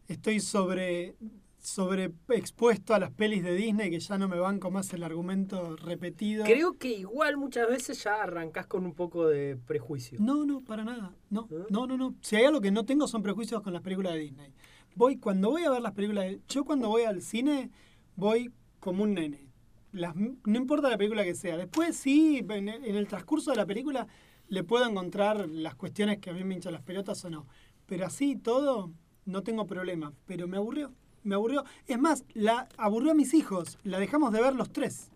[0.07, 1.15] estoy sobre,
[1.59, 5.75] sobre expuesto a las pelis de Disney que ya no me banco más el argumento
[5.75, 6.43] repetido?
[6.43, 10.17] Creo que igual muchas veces ya arrancás con un poco de prejuicio.
[10.19, 11.13] No, no, para nada.
[11.29, 11.65] No, ¿Eh?
[11.69, 12.15] no, no, no.
[12.21, 14.53] Si hay algo que no tengo son prejuicios con las películas de Disney.
[14.97, 16.41] Voy, cuando voy a ver las películas de...
[16.49, 17.69] Yo cuando voy al cine
[18.15, 19.47] voy como un nene.
[19.91, 21.55] Las, no importa la película que sea.
[21.55, 24.07] Después sí, en el, en el transcurso de la película
[24.47, 27.45] le puedo encontrar las cuestiones que a mí me hinchan las pelotas o no.
[27.85, 28.91] Pero así todo,
[29.25, 30.13] no tengo problema.
[30.25, 30.91] Pero me aburrió.
[31.23, 31.63] Me aburrió.
[31.85, 33.77] Es más, la aburrió a mis hijos.
[33.83, 35.11] La dejamos de ver los tres.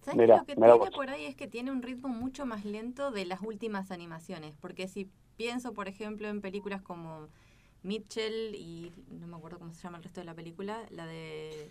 [0.00, 0.26] ¿Sabes qué?
[0.26, 3.42] Lo que tiene por ahí es que tiene un ritmo mucho más lento de las
[3.42, 4.56] últimas animaciones.
[4.60, 7.28] Porque si pienso, por ejemplo, en películas como
[7.82, 11.70] Mitchell y no me acuerdo cómo se llama el resto de la película, la de...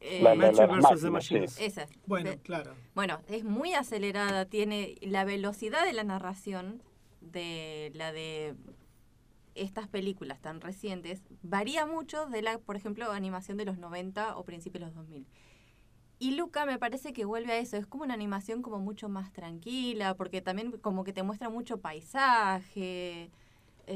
[0.00, 1.52] eh, La- la- Mitchell la- versus the Machines.
[1.52, 1.64] sí.
[1.64, 1.86] esa.
[2.06, 2.74] Bueno, claro.
[2.94, 6.82] Bueno, es muy acelerada, tiene la velocidad de la narración
[7.20, 8.54] de la de
[9.54, 14.44] estas películas tan recientes varía mucho de la, por ejemplo, animación de los 90 o
[14.44, 15.26] principios de los 2000.
[16.20, 19.32] Y Luca me parece que vuelve a eso, es como una animación como mucho más
[19.32, 23.30] tranquila, porque también como que te muestra mucho paisaje.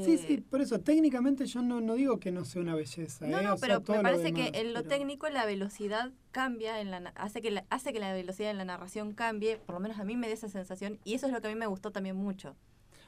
[0.03, 3.27] Sí, eh, sí, por eso técnicamente yo no, no digo que no sea una belleza.
[3.27, 3.43] No, ¿eh?
[3.43, 7.41] no, sea, pero me parece que en lo técnico la velocidad cambia, en la, hace,
[7.41, 10.15] que la, hace que la velocidad en la narración cambie, por lo menos a mí
[10.15, 12.55] me da esa sensación, y eso es lo que a mí me gustó también mucho,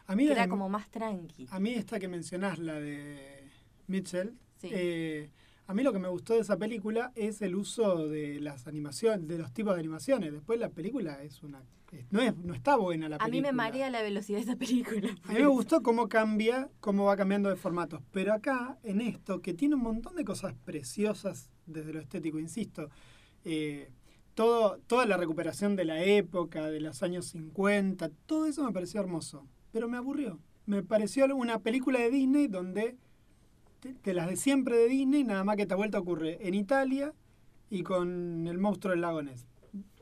[0.08, 1.48] A mí, que la era como más tranqui.
[1.50, 3.50] a mí esta que mencionás, la de
[3.88, 4.70] Mitchell, Sí.
[4.72, 5.30] eh,
[5.68, 9.28] a mí lo que me gustó de esa película es el uso de las animaciones,
[9.28, 10.32] de los tipos de animaciones.
[10.32, 11.62] Después la película es una...
[12.12, 13.52] no, es, no está buena la A mí película.
[13.52, 15.16] me marea la velocidad de esa película.
[15.24, 18.02] A mí me gustó cómo cambia, cómo va cambiando de formatos.
[18.12, 22.89] Pero acá, en esto, que tiene un montón de cosas preciosas desde lo estético, insisto,
[23.43, 23.89] eh,
[24.34, 29.00] todo, toda la recuperación de la época, de los años 50, todo eso me pareció
[29.02, 29.48] hermoso.
[29.72, 30.39] Pero me aburrió.
[30.66, 32.98] Me pareció una película de Disney donde,
[33.82, 37.14] de, de las de siempre de Disney, nada más que esta vuelta ocurre en Italia
[37.70, 39.46] y con el monstruo del lago Ness.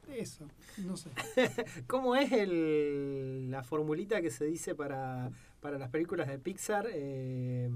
[0.07, 0.47] Eso,
[0.85, 1.09] no sé.
[1.87, 5.31] ¿Cómo es el, la formulita que se dice para,
[5.61, 6.87] para las películas de Pixar?
[6.91, 7.69] Eh,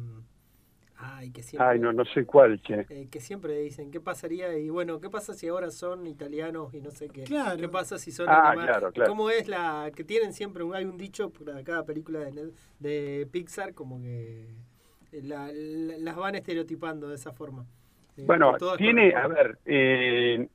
[0.98, 2.86] ay, que siempre, Ay, no, no sé cuál, che.
[2.90, 4.58] eh, que siempre dicen, ¿qué pasaría?
[4.58, 7.24] Y bueno, ¿qué pasa si ahora son italianos y no sé qué?
[7.24, 7.58] Claro.
[7.58, 9.12] ¿Qué pasa si son Ah, claro, claro.
[9.12, 12.52] ¿Cómo es la que tienen siempre, un, hay un dicho para cada película de, Ned-
[12.80, 14.48] de Pixar como que
[15.12, 17.66] la- la- las van estereotipando de esa forma?
[18.18, 20.48] Eh, Bueno, tiene, a ver, eh,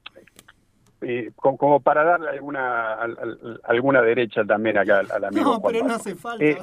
[1.02, 5.44] eh, como, como para darle alguna al- al- alguna derecha también acá al, al amigo
[5.54, 6.44] No, Juan pero no hace falta.
[6.44, 6.58] Eh,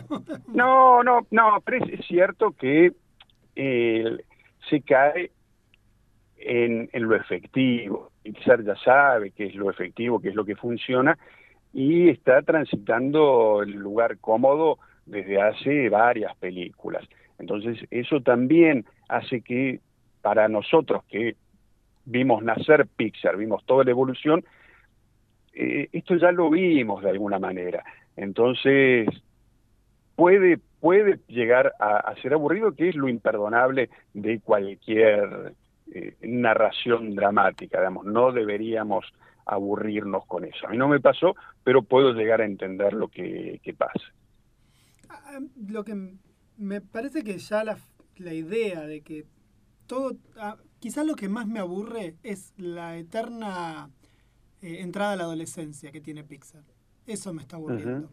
[0.48, 2.94] No, no, no, pero es, es cierto que
[3.56, 4.18] eh,
[4.70, 5.32] se cae
[6.38, 8.12] en, en lo efectivo.
[8.24, 11.18] Pixar ya sabe qué es lo efectivo, qué es lo que funciona,
[11.74, 17.04] y está transitando el lugar cómodo desde hace varias películas.
[17.40, 19.80] Entonces, eso también hace que
[20.22, 21.36] para nosotros que
[22.10, 24.44] vimos nacer Pixar, vimos toda la evolución,
[25.54, 27.84] eh, esto ya lo vimos de alguna manera.
[28.16, 29.08] Entonces,
[30.16, 35.54] puede, puede llegar a, ser aburrido, que es lo imperdonable de cualquier
[35.94, 39.06] eh, narración dramática, digamos, no deberíamos
[39.46, 40.68] aburrirnos con eso.
[40.68, 44.14] A mí no me pasó, pero puedo llegar a entender lo que, que pasa.
[45.10, 45.96] Ah, Lo que
[46.58, 47.78] me parece que ya la,
[48.18, 49.26] la idea de que
[49.88, 53.90] todo, ah, quizás lo que más me aburre es la eterna
[54.62, 56.64] eh, entrada a la adolescencia que tiene Pixar.
[57.06, 58.10] Eso me está aburriendo.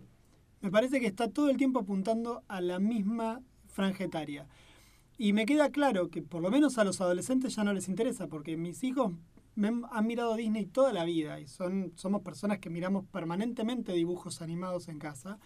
[0.60, 4.46] Me parece que está todo el tiempo apuntando a la misma franja etaria.
[5.18, 8.26] Y me queda claro que por lo menos a los adolescentes ya no les interesa,
[8.26, 9.12] porque mis hijos
[9.54, 14.42] me han mirado Disney toda la vida y son, somos personas que miramos permanentemente dibujos
[14.42, 15.38] animados en casa.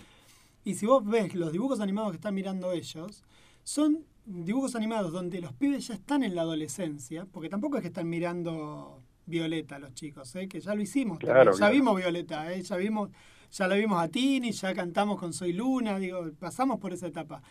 [0.65, 3.25] Y si vos ves los dibujos animados que están mirando ellos,
[3.71, 7.89] son dibujos animados donde los pibes ya están en la adolescencia, porque tampoco es que
[7.89, 10.49] están mirando Violeta los chicos, ¿eh?
[10.49, 11.21] que ya lo hicimos.
[11.21, 11.53] Claro.
[11.53, 11.75] Ya claro.
[11.75, 12.63] vimos Violeta, ¿eh?
[12.63, 13.11] ya vimos,
[13.53, 17.45] ya la vimos a Tini, ya cantamos con Soy Luna, digo, pasamos por esa etapa.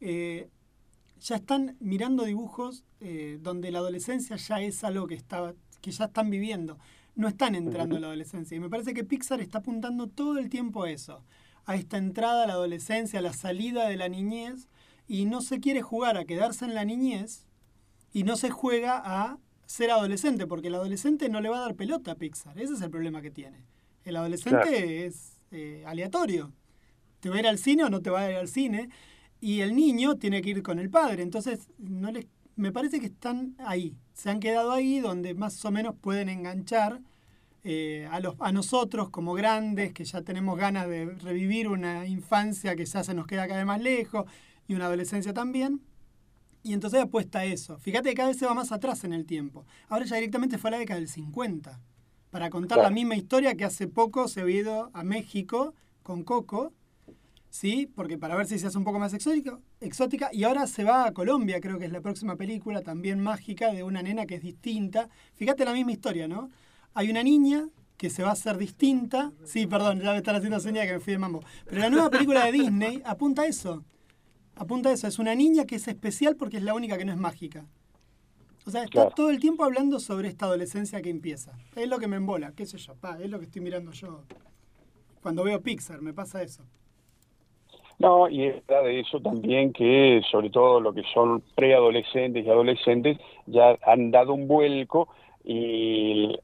[0.00, 0.48] Eh,
[1.20, 5.52] ya están mirando dibujos eh, donde la adolescencia ya es algo que está,
[5.82, 6.78] que ya están viviendo.
[7.14, 8.56] No están entrando en la adolescencia.
[8.56, 11.24] Y me parece que Pixar está apuntando todo el tiempo a eso,
[11.66, 14.66] a esta entrada a la adolescencia, a la salida de la niñez,
[15.08, 17.46] y no se quiere jugar a quedarse en la niñez
[18.12, 21.74] y no se juega a ser adolescente, porque el adolescente no le va a dar
[21.74, 22.58] pelota a Pixar.
[22.58, 23.64] Ese es el problema que tiene.
[24.04, 24.76] El adolescente Claro.
[24.76, 26.52] es eh, aleatorio.
[27.20, 28.88] Te va a ir al cine o no te va a ir al cine.
[29.40, 31.22] Y el niño tiene que ir con el padre.
[31.22, 33.96] Entonces, no les, me parece que están ahí.
[34.14, 37.00] Se han quedado ahí donde más o menos pueden enganchar
[37.62, 42.74] eh, a, los, a nosotros como grandes, que ya tenemos ganas de revivir una infancia
[42.74, 44.24] que ya se nos queda cada vez más lejos
[44.68, 45.80] y una adolescencia también.
[46.62, 47.78] Y entonces apuesta a eso.
[47.78, 49.64] Fíjate que cada vez se va más atrás en el tiempo.
[49.88, 51.80] Ahora ya directamente fue a la década del 50.
[52.30, 52.90] Para contar Claro.
[52.90, 56.72] la misma historia que hace poco se había ido a México con Coco.
[57.50, 57.90] ¿Sí?
[57.94, 60.28] Porque para ver si se hace un poco más exótico, exótica.
[60.32, 63.82] Y ahora se va a Colombia, creo que es la próxima película, también mágica, de
[63.82, 65.08] una nena que es distinta.
[65.34, 66.50] Fíjate la misma historia, ¿no?
[66.92, 67.66] Hay una niña
[67.96, 69.32] que se va a hacer distinta.
[69.46, 71.42] Sí, perdón, ya me están haciendo señal que me fui de mambo.
[71.64, 73.82] Pero la nueva película de Disney apunta a eso.
[74.58, 75.06] Apunta a eso.
[75.06, 77.64] Es una niña que es especial porque es la única que no es mágica.
[78.66, 79.10] O sea, está Claro.
[79.14, 81.52] todo el tiempo hablando sobre esta adolescencia que empieza.
[81.76, 84.24] Es lo que me embola, qué sé yo, pa, es lo que estoy mirando yo.
[85.22, 86.64] Cuando veo Pixar, me pasa eso.
[87.98, 92.48] No, y es verdad de eso también que sobre todo lo que son preadolescentes y
[92.50, 95.08] adolescentes ya han dado un vuelco
[95.44, 96.36] y,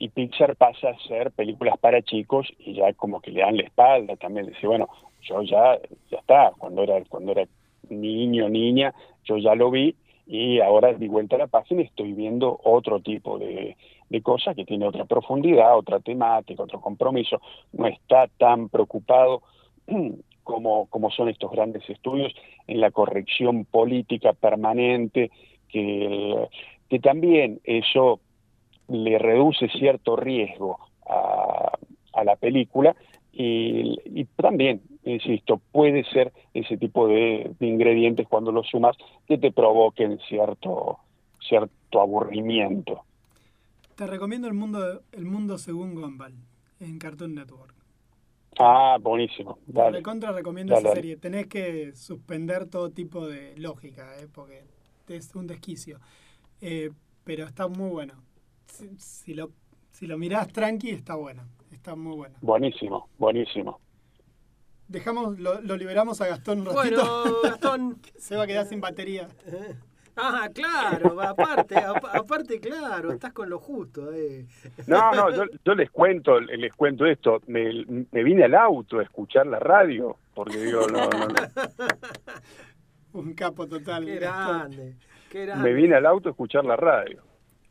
[0.00, 3.62] y Pixar pasa a ser películas para chicos y ya como que le dan la
[3.64, 4.46] espalda también.
[4.46, 4.88] Dice, bueno,
[5.28, 5.78] yo ya,
[6.10, 7.46] ya está, cuando era, cuando era
[7.90, 9.94] niño, niña, yo ya lo vi
[10.26, 13.76] y ahora di vuelta a la página y estoy viendo otro tipo de,
[14.10, 17.40] de cosas que tiene otra profundidad, otra temática, otro compromiso.
[17.72, 19.42] No está tan preocupado
[20.44, 22.32] como, como son estos grandes estudios
[22.66, 25.30] en la corrección política permanente,
[25.68, 26.48] que,
[26.88, 28.20] que también eso
[28.88, 31.72] le reduce cierto riesgo a,
[32.14, 32.96] a la película
[33.32, 38.96] y, y también, insisto, puede ser ese tipo de, de ingredientes cuando los sumas
[39.26, 40.98] que te provoquen cierto,
[41.40, 43.02] cierto aburrimiento.
[43.96, 46.34] Te recomiendo el mundo, el mundo según Gumball
[46.80, 47.74] en Cartoon Network.
[48.58, 49.58] Ah, buenísimo.
[49.66, 49.98] Dale.
[49.98, 50.94] recontra recomiendo Dale, esa dale.
[50.94, 51.16] serie.
[51.16, 54.28] Tenés que suspender todo tipo de lógica, ¿eh?
[54.32, 54.64] porque
[55.08, 56.00] es un desquicio.
[56.60, 56.90] Eh,
[57.24, 58.24] pero está muy bueno.
[58.66, 59.52] Si, si lo,
[59.92, 61.44] si lo mirás tranqui, está bueno.
[61.72, 62.36] Está muy bueno.
[62.40, 63.80] Buenísimo, buenísimo.
[64.88, 67.02] Dejamos, lo, lo liberamos a Gastón un ratito.
[67.22, 67.98] Bueno, Gastón.
[68.18, 69.28] Se va a quedar sin batería.
[70.16, 74.12] Ah, claro, aparte, ap- aparte, claro, estás con lo justo.
[74.12, 74.46] Eh.
[74.88, 77.40] No, no, yo, yo les cuento, les cuento esto.
[77.46, 81.34] Me, me vine al auto a escuchar la radio, porque digo, no, no, no.
[83.12, 84.04] Un capo total.
[84.06, 84.56] Qué Gastón.
[84.58, 84.96] grande,
[85.30, 85.68] qué grande.
[85.68, 87.22] me vine al auto a escuchar la radio.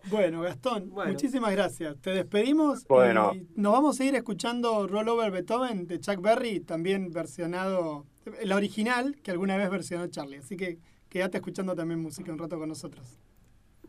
[0.09, 1.11] Bueno, Gastón, Bueno.
[1.11, 1.97] muchísimas gracias.
[1.99, 3.31] Te despedimos Bueno.
[3.33, 8.05] y nos vamos a seguir escuchando Roll Over Beethoven de Chuck Berry, también versionado,
[8.43, 10.37] la original que alguna vez versionó Charlie.
[10.37, 10.79] Así que
[11.09, 13.19] quédate escuchando también música un rato con nosotros.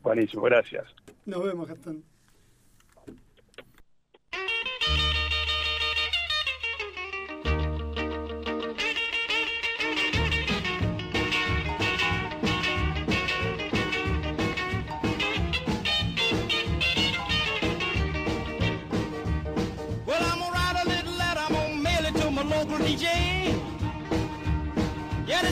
[0.02, 0.84] Buenísimo, gracias.
[1.26, 2.04] Nos vemos, Gastón.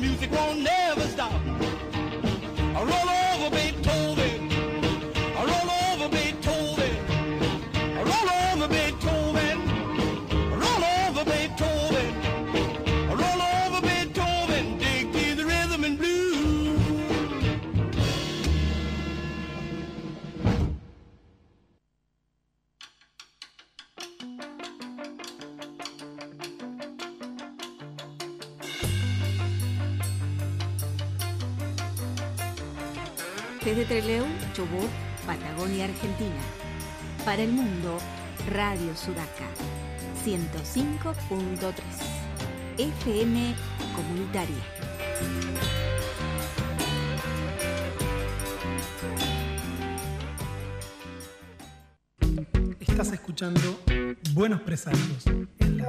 [0.00, 0.69] Music won't
[40.24, 41.72] 105.3.
[42.76, 43.54] FM
[43.96, 44.56] Comunitaria.
[52.80, 53.60] Estás escuchando
[54.32, 55.24] Buenos Presagios
[55.58, 55.84] en la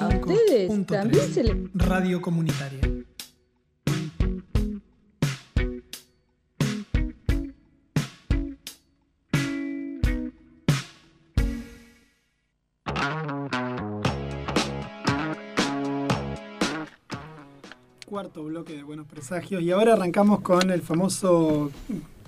[0.00, 1.70] A ustedes también se 105.3 le...
[1.74, 2.77] Radio Comunitaria.
[18.98, 21.70] Buenos Presagios y ahora arrancamos con el famoso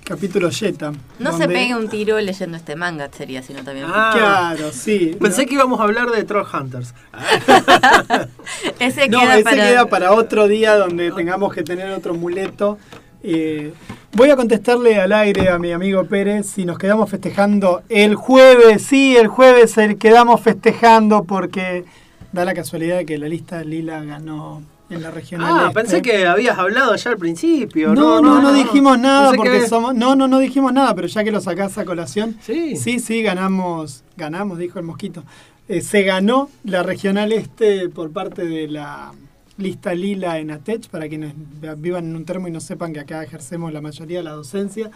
[0.04, 0.92] capítulo Jetta.
[1.18, 3.86] No se pegue un tiro leyendo este manga, sería, sino también.
[3.88, 5.16] Ah, Claro, sí.
[5.20, 5.48] Pensé ¿no?
[5.48, 6.94] que íbamos a hablar de Troll Hunters.
[8.78, 9.56] Ese No, queda ese para.
[9.56, 12.78] queda para otro día donde tengamos que tener otro muleto.
[13.24, 13.72] Eh,
[14.12, 18.82] voy a contestarle al aire a mi amigo Pérez si nos quedamos festejando el jueves.
[18.82, 21.84] Sí, el jueves el quedamos festejando porque
[22.30, 25.12] da la casualidad de que la lista Lila ganó en la.
[25.38, 25.74] Ah, este.
[25.74, 27.94] pensé que habías hablado ya al principio.
[27.94, 29.94] No, no, no, dijimos nada porque que- somos.
[29.94, 32.36] No, no, no dijimos nada, pero ya que lo sacás a colación.
[32.42, 32.76] Sí.
[32.76, 34.02] Sí, sí, ganamos.
[34.16, 35.22] Ganamos, dijo el mosquito.
[35.68, 39.12] Eh, se ganó la regional este por parte de la
[39.56, 41.34] lista Lila en ATECH, para quienes
[41.76, 44.90] vivan en un termo y no sepan que acá ejercemos la mayoría de la docencia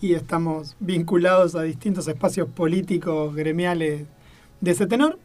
[0.00, 4.02] y estamos vinculados a distintos espacios políticos, gremiales
[4.60, 5.18] de ese tenor.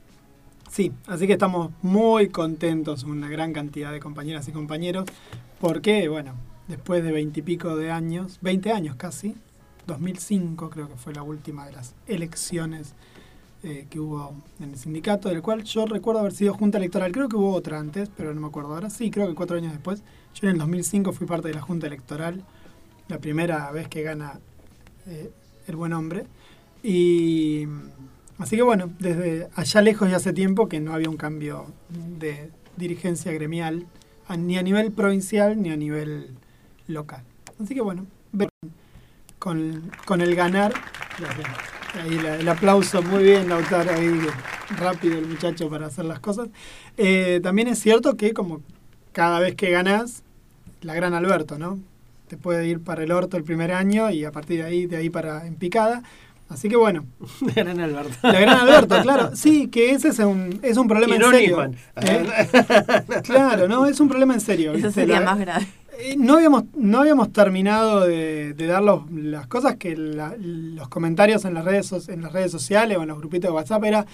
[0.76, 5.06] Sí, así que estamos muy contentos, una gran cantidad de compañeras y compañeros,
[5.62, 6.34] porque, bueno,
[6.68, 9.36] después de veintipico de años, 20 años casi,
[9.88, 12.94] 2005 creo que fue la última de las elecciones
[13.64, 17.30] eh, que hubo en el sindicato, del cual yo recuerdo haber sido junta electoral, creo
[17.30, 20.04] que hubo otra antes, pero no me acuerdo ahora, sí, creo que cuatro años después,
[20.34, 22.44] yo en el 2005 fui parte de la junta electoral,
[23.08, 24.42] la primera vez que gana
[25.08, 25.32] eh,
[25.68, 26.26] el buen hombre,
[26.84, 27.66] y
[28.40, 31.68] así que bueno, desde allá lejos y hace tiempo que no había un cambio
[32.20, 33.86] de dirigencia gremial,
[34.38, 36.30] ni a nivel provincial ni a nivel
[36.88, 37.24] local.
[37.62, 38.06] Así que bueno,
[39.40, 40.74] con, con el ganar,
[42.02, 44.20] ahí la- el aplauso, muy bien Lautaro, ahí
[44.78, 46.50] rápido el muchacho para hacer las cosas.
[46.98, 48.62] Eh, también es cierto que como
[49.14, 50.24] cada vez que ganas,
[50.82, 51.80] la gran Alberto, ¿no?
[52.28, 54.98] Te puede ir para el orto el primer año y a partir de ahí, de
[54.98, 56.02] ahí para en picada.
[56.48, 57.06] Así que bueno,
[57.56, 58.16] Gran Alberto.
[58.22, 59.32] la gran Alberto, claro.
[59.36, 61.64] Sí, que ese es un, es un problema Y en no serio.
[61.64, 61.72] ¿eh?
[63.24, 64.74] Claro, no, es un problema en serio.
[64.74, 65.68] Eso sería La- más grave.
[66.00, 70.88] eh, no habíamos, no habíamos terminado de, de dar los- las cosas que la- los
[70.90, 74.06] comentarios en las redes en las redes sociales o en los grupitos de WhatsApp era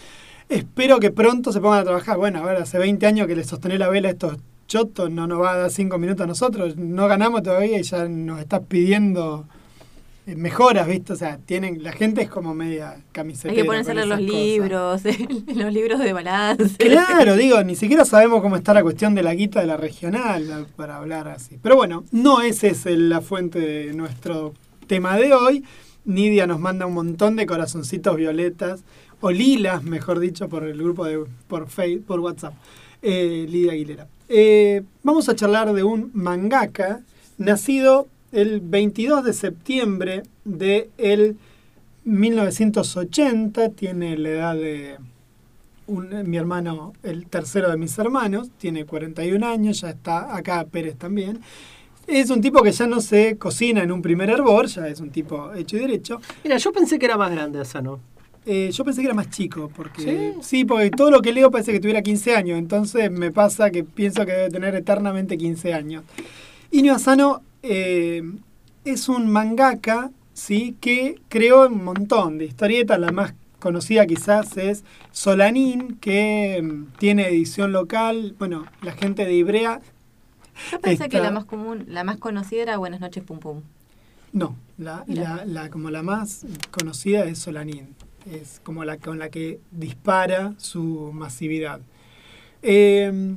[0.48, 2.18] espero que pronto se pongan a trabajar.
[2.18, 4.38] Bueno, a ver, hace 20 años que le sostené la vela a estos
[4.68, 8.08] chotos, no nos va a dar 5 minutos a nosotros, no ganamos todavía y ya
[8.08, 9.46] nos estás pidiendo
[10.26, 11.14] mejoras, ¿viste?
[11.14, 13.50] O sea, tienen, la gente es como media camiseta.
[13.50, 15.02] Hay que ponerse los libros,
[15.56, 16.78] los libros de balance.
[16.78, 20.68] Claro, digo, ni siquiera sabemos cómo está la cuestión de la guita de la regional
[20.76, 21.58] para hablar así.
[21.62, 24.54] Pero bueno, no esa es la fuente de nuestro
[24.88, 25.64] tema de hoy.
[26.06, 28.84] Nidia nos manda un montón de corazoncitos violetas,
[29.20, 32.54] o lilas, mejor dicho, por el grupo de por Facebook, por WhatsApp.
[33.02, 34.08] Eh, Lidia Aguilera.
[34.30, 37.02] Eh, vamos a charlar de un mangaka
[37.38, 41.38] nacido el 22 de septiembre de el
[42.06, 44.98] 1980, tiene la edad de
[45.88, 50.96] un- mi hermano, el tercero de mis hermanos, tiene 41 años, ya está acá Pérez
[50.98, 51.40] también.
[52.08, 55.10] Es un tipo que ya no se cocina en un primer hervor, ya es un
[55.12, 56.20] tipo hecho y derecho.
[56.44, 58.00] Mira, yo pensé que era más grande Asano.
[58.46, 60.66] Eh, yo pensé que era más chico, porque ¿Sí?
[60.66, 64.26] porque todo lo que leo parece que tuviera 15 años, entonces me pasa que pienso
[64.26, 66.04] que debe tener eternamente 15 años.
[66.72, 68.24] Inio Asano eh,
[68.86, 70.76] es un mangaka, ¿sí?
[70.82, 77.28] Que creó un montón de historietas, la más conocida quizás es Solanín, que mm, tiene
[77.28, 78.36] edición local.
[78.40, 79.82] Bueno, la gente de Ibrea.
[80.72, 83.62] Yo pensé que la más común, la más conocida era Buenas noches, pum pum.
[84.34, 87.96] No, la, la, la- como la más conocida es Solanín.
[88.32, 91.82] Es como la con la que dispara su masividad.
[92.62, 93.36] Eh,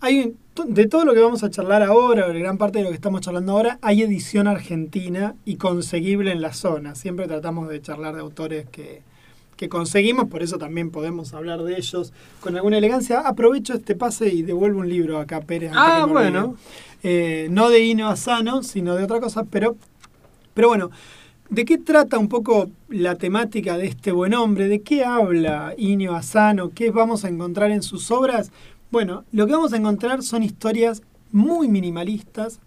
[0.00, 2.84] hay un- de todo lo que vamos a charlar ahora, o de gran parte de
[2.84, 6.94] lo que estamos charlando ahora, hay edición argentina y conseguible en la zona.
[6.94, 9.02] Siempre tratamos de charlar de autores que,
[9.56, 13.20] que conseguimos, por eso también podemos hablar de ellos con alguna elegancia.
[13.20, 15.72] Aprovecho este pase y devuelvo un libro acá, Pérez.
[15.74, 16.56] Ah, me bueno.
[17.02, 19.76] Eh, no de Ino Asano, sino de otra cosa, pero,
[20.54, 20.90] pero bueno,
[21.50, 24.68] ¿de qué trata un poco la temática de este buen hombre?
[24.68, 26.70] ¿De qué habla Inio Asano?
[26.74, 28.50] ¿Qué vamos a encontrar en sus obras?
[28.90, 31.02] Bueno, lo que vamos a encontrar son historias
[31.32, 32.60] muy minimalistas,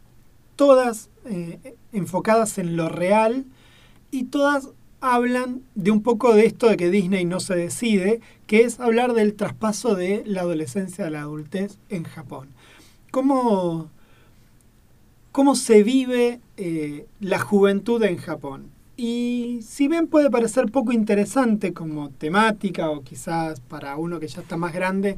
[0.56, 3.46] todas eh, enfocadas en lo real
[4.12, 4.70] y todas
[5.02, 9.14] hablan de un poco de esto de que Disney no se decide, que es hablar
[9.14, 12.50] del traspaso de la adolescencia a la adultez en Japón.
[13.12, 13.90] ¿Cómo,
[15.32, 18.72] cómo se vive eh, la juventud en Japón?
[18.98, 24.42] Y si bien puede parecer poco interesante como temática o quizás para uno que ya
[24.42, 25.16] está más grande,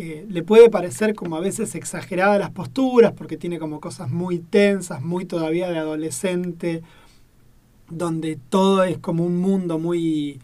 [0.00, 4.38] eh, le puede parecer como a veces exagerada las posturas porque tiene como cosas muy
[4.38, 6.84] tensas, muy todavía de adolescente,
[7.90, 10.38] donde todo es como un mundo muy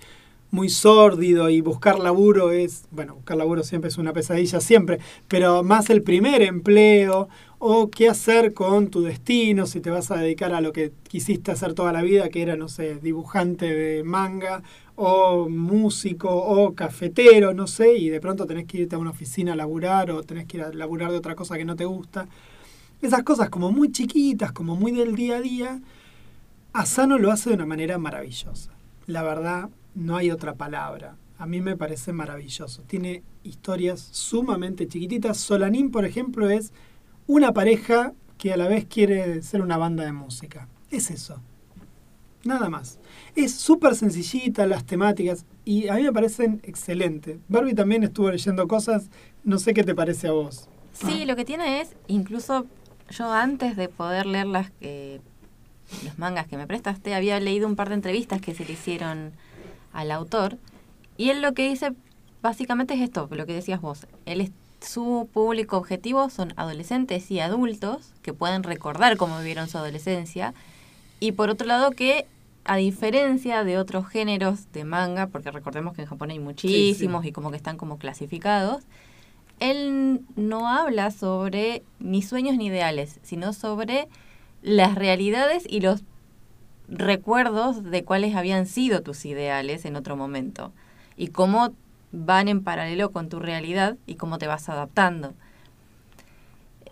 [0.50, 4.98] muy sórdido y buscar laburo es, bueno, buscar laburo siempre es una pesadilla siempre,
[5.28, 7.28] pero más el primer empleo
[7.66, 11.50] o qué hacer con tu destino, si te vas a dedicar a lo que quisiste
[11.50, 14.62] hacer toda la vida, que era, no sé, dibujante de manga
[14.96, 19.54] o músico o cafetero, no sé, y de pronto tenés que irte a una oficina
[19.54, 22.28] a laburar o tenés que ir a laburar de otra cosa que no te gusta.
[23.00, 25.80] Esas cosas como muy chiquitas, como muy del día a día,
[26.74, 28.72] Asano lo hace de una manera maravillosa.
[29.06, 31.16] La verdad, no hay otra palabra.
[31.38, 32.82] A mí me parece maravilloso.
[32.82, 35.38] Tiene historias sumamente chiquititas.
[35.38, 36.72] Solanín, por ejemplo, es
[37.26, 40.68] una pareja que a la vez quiere ser una banda de música.
[40.90, 41.40] Es eso.
[42.44, 42.98] Nada más.
[43.34, 47.38] Es súper sencillita las temáticas y a mí me parecen excelentes.
[47.48, 49.08] Barbie también estuvo leyendo cosas.
[49.44, 50.68] No sé qué te parece a vos.
[50.92, 52.66] Sí, lo que tiene es, incluso
[53.10, 55.20] yo antes de poder leer las, eh,
[56.04, 59.32] los mangas que me prestaste, había leído un par de entrevistas que se le hicieron
[59.92, 60.58] al autor.
[61.16, 61.94] Y él lo que dice
[62.42, 64.06] básicamente es esto, lo que decías vos.
[64.26, 64.52] Él
[64.84, 70.54] su público objetivo son adolescentes y adultos que pueden recordar cómo vivieron su adolescencia.
[71.20, 72.26] Y por otro lado que,
[72.64, 77.32] a diferencia de otros géneros de manga, porque recordemos que en Japón hay muchísimos y
[77.32, 78.84] como que están como clasificados,
[79.60, 84.08] él no habla sobre ni sueños ni ideales, sino sobre
[84.62, 86.02] las realidades y los
[86.88, 90.72] recuerdos de cuáles habían sido tus ideales en otro momento
[91.16, 91.72] y cómo
[92.16, 95.34] van en paralelo con tu realidad y cómo te vas adaptando.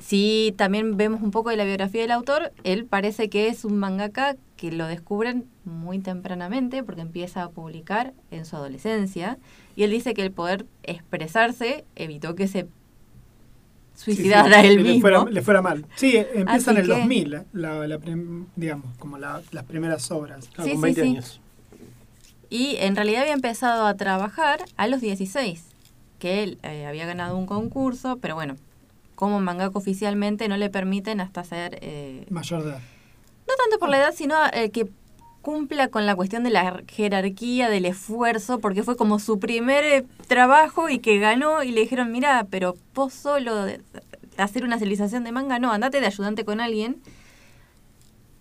[0.01, 3.79] Si también vemos un poco de la biografía del autor, él parece que es un
[3.79, 9.39] mangaka que lo descubren muy tempranamente porque empieza a publicar en su adolescencia
[9.77, 12.67] y él dice que el poder expresarse evitó que se
[13.95, 15.01] suicidara Sí, sí, él le mismo.
[15.03, 15.87] Fuera, le fuera mal.
[15.95, 19.65] Sí, eh, empieza en el que- 2000, eh, la, la prim- digamos, como la- las
[19.65, 20.49] primeras obras.
[20.57, 21.09] Ah, Sí, con sí, 20 sí.
[21.09, 21.41] años.
[22.53, 25.65] Y en realidad había empezado a trabajar a los 16,
[26.19, 28.57] que él eh, había ganado un concurso, pero bueno,
[29.15, 32.81] como mangaka oficialmente no le permiten hasta ser, eh, Mayor de edad.
[33.49, 34.87] no tanto por la edad, sino eh, que
[35.41, 40.05] cumpla con la cuestión de la jerarquía, del esfuerzo, porque fue como su primer eh,
[40.29, 43.81] trabajo y que ganó y le dijeron, mira, pero vos solo de-
[44.37, 47.01] hacer una civilización de manga, no, andate de ayudante con alguien,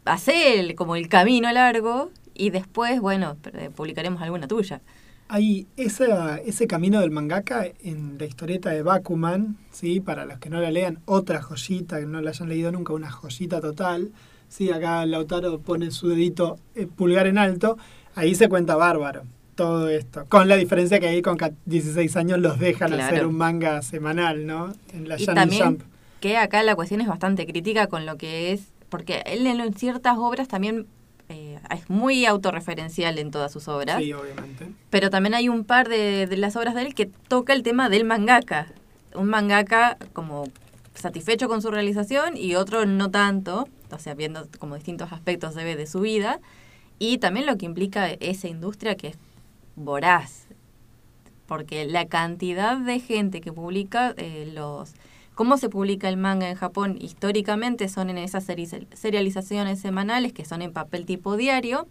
[0.03, 2.11] hacé el- como el camino largo
[2.41, 4.81] y después, bueno, eh, publicaremos alguna tuya.
[5.27, 9.99] Hay esa, ese camino del mangaka en la historieta de Bakuman, ¿sí?
[10.01, 13.11] para los que no la lean, otra joyita, que no la hayan leído nunca, una
[13.11, 14.09] joyita total.
[14.49, 14.71] ¿sí?
[14.71, 17.77] Acá Lautaro pone su dedito eh, pulgar en alto,
[18.15, 19.21] ahí se cuenta bárbaro
[19.55, 20.25] todo esto.
[20.27, 23.03] Con la diferencia que ahí con ca- 16 años los dejan Claro.
[23.03, 24.73] hacer un manga semanal, ¿no?
[24.93, 25.81] En la Y también Jump.
[26.19, 30.17] que acá la cuestión es bastante crítica con lo que es, porque él en ciertas
[30.17, 30.87] obras también
[31.69, 34.67] es muy autorreferencial en todas sus obras, Sí, obviamente.
[34.89, 37.89] pero también hay un par de, de las obras de él que toca el tema
[37.89, 38.67] del mangaka.
[39.15, 40.45] Un mangaka como
[40.95, 45.75] satisfecho con su realización y otro no tanto, o sea, viendo como distintos aspectos de,
[45.75, 46.39] de su vida
[46.99, 49.17] y también lo que implica esa industria que es
[49.75, 50.45] voraz,
[51.47, 54.93] porque la cantidad de gente que publica eh, los
[55.41, 60.45] cómo se publica el manga en Japón históricamente son en esas seri- serializaciones semanales que
[60.45, 61.87] son en papel tipo diario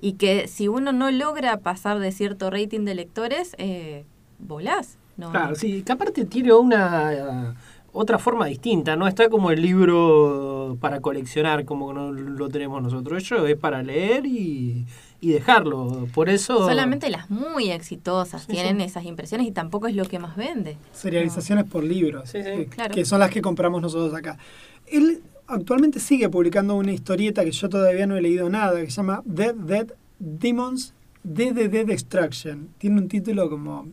[0.00, 4.04] y que si uno no logra pasar de cierto rating de lectores, eh,
[4.40, 4.98] volás.
[5.16, 7.54] No, Claro, sí, que aparte tiene una
[7.92, 13.22] otra forma distinta, no está como el libro para coleccionar como no lo tenemos nosotros.
[13.22, 14.84] Eso es para leer y,
[15.20, 16.06] y dejarlo.
[16.14, 16.58] Por eso.
[16.66, 18.84] Solamente las muy exitosas Sí, tienen sí.
[18.84, 20.76] esas impresiones y tampoco es lo que más vende.
[20.92, 22.44] Serializaciones por libros, Sí, sí.
[22.44, 22.94] que, Claro.
[22.94, 24.38] que son las que compramos nosotros acá.
[24.86, 28.96] Él actualmente sigue publicando una historieta que yo todavía no he leído nada, que se
[28.96, 29.86] llama Dead Dead
[30.18, 32.68] Demons DDD Destruction.
[32.78, 33.86] Tiene un título como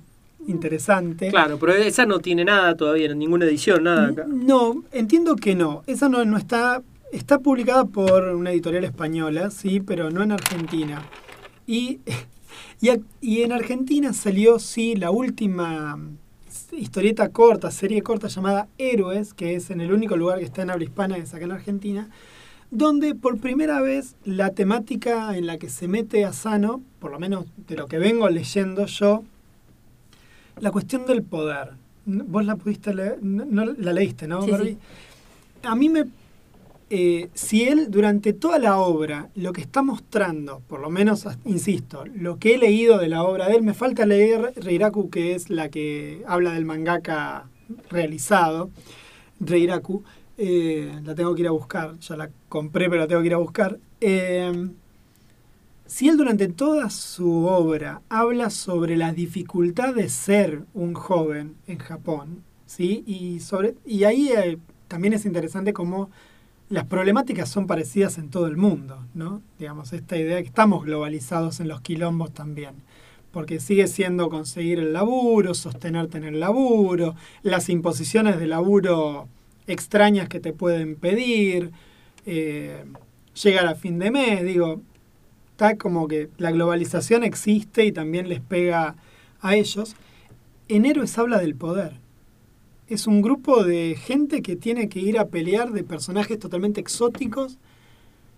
[0.48, 1.30] interesante.
[1.30, 4.26] Claro, pero esa no tiene nada todavía, ninguna edición, nada acá.
[4.28, 5.84] No, entiendo que no.
[5.88, 6.82] Esa no, no está.
[7.12, 11.04] Está publicada por una editorial española, sí, pero no en Argentina.
[11.66, 12.00] Y,
[12.82, 12.90] y,
[13.22, 15.98] y en Argentina salió, sí, la última
[16.72, 20.70] historieta corta, serie corta llamada Héroes, que es en el único lugar que está en
[20.70, 22.10] habla hispana, que es acá en Argentina,
[22.72, 27.46] donde por primera vez la temática en la que se mete Asano, por lo menos
[27.68, 29.24] de lo que vengo leyendo yo,
[30.60, 31.72] la cuestión del poder.
[32.06, 34.78] Vos la pudiste leer, no, no la leíste, ¿no, Sí, sí.
[35.64, 36.06] A mí me...
[36.90, 42.06] eh, si él durante toda la obra, lo que está mostrando, por lo menos, insisto,
[42.06, 45.50] lo que he leído de la obra de él, me falta leer Reiraku, que es
[45.50, 47.50] la que habla del mangaka
[47.90, 48.70] realizado,
[49.42, 50.04] Reiraku,
[50.38, 53.34] eh, la tengo que ir a buscar, ya la compré, pero la tengo que ir
[53.34, 53.80] a buscar.
[54.00, 54.70] Eh,
[55.88, 61.80] si él durante toda su obra habla sobre la dificultad de ser un joven en
[61.80, 63.04] Japón, ¿sí?
[63.08, 64.32] Y, sobre, y ahí
[64.88, 66.10] también es interesante cómo
[66.70, 69.42] las problemáticas son parecidas en todo el mundo, ¿no?
[69.58, 72.76] Digamos, esta idea que estamos globalizados en los quilombos también.
[73.32, 79.28] Porque sigue siendo conseguir el laburo, sostenerte en el laburo, las imposiciones de laburo
[79.68, 81.72] extrañas que te pueden pedir,
[82.26, 82.84] eh,
[83.42, 84.82] llegar a fin de mes, digo,
[85.52, 88.96] está como que la globalización existe y también les pega
[89.42, 89.96] a ellos.
[90.68, 92.07] En Héroes habla del poder.
[92.90, 97.58] Es un grupo de gente que tiene que ir a pelear de personajes totalmente exóticos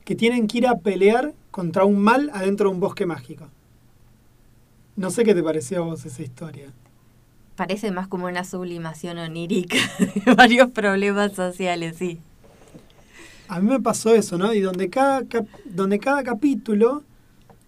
[0.05, 3.47] que tienen que ir a pelear contra un mal adentro de un bosque mágico.
[4.95, 6.71] No sé qué te pareció a vos esa historia.
[7.55, 12.19] Parece más como una sublimación onírica de varios problemas sociales, sí.
[13.49, 14.53] A mí me pasó eso, ¿no?
[14.53, 17.03] Y donde cada, cap- donde cada capítulo,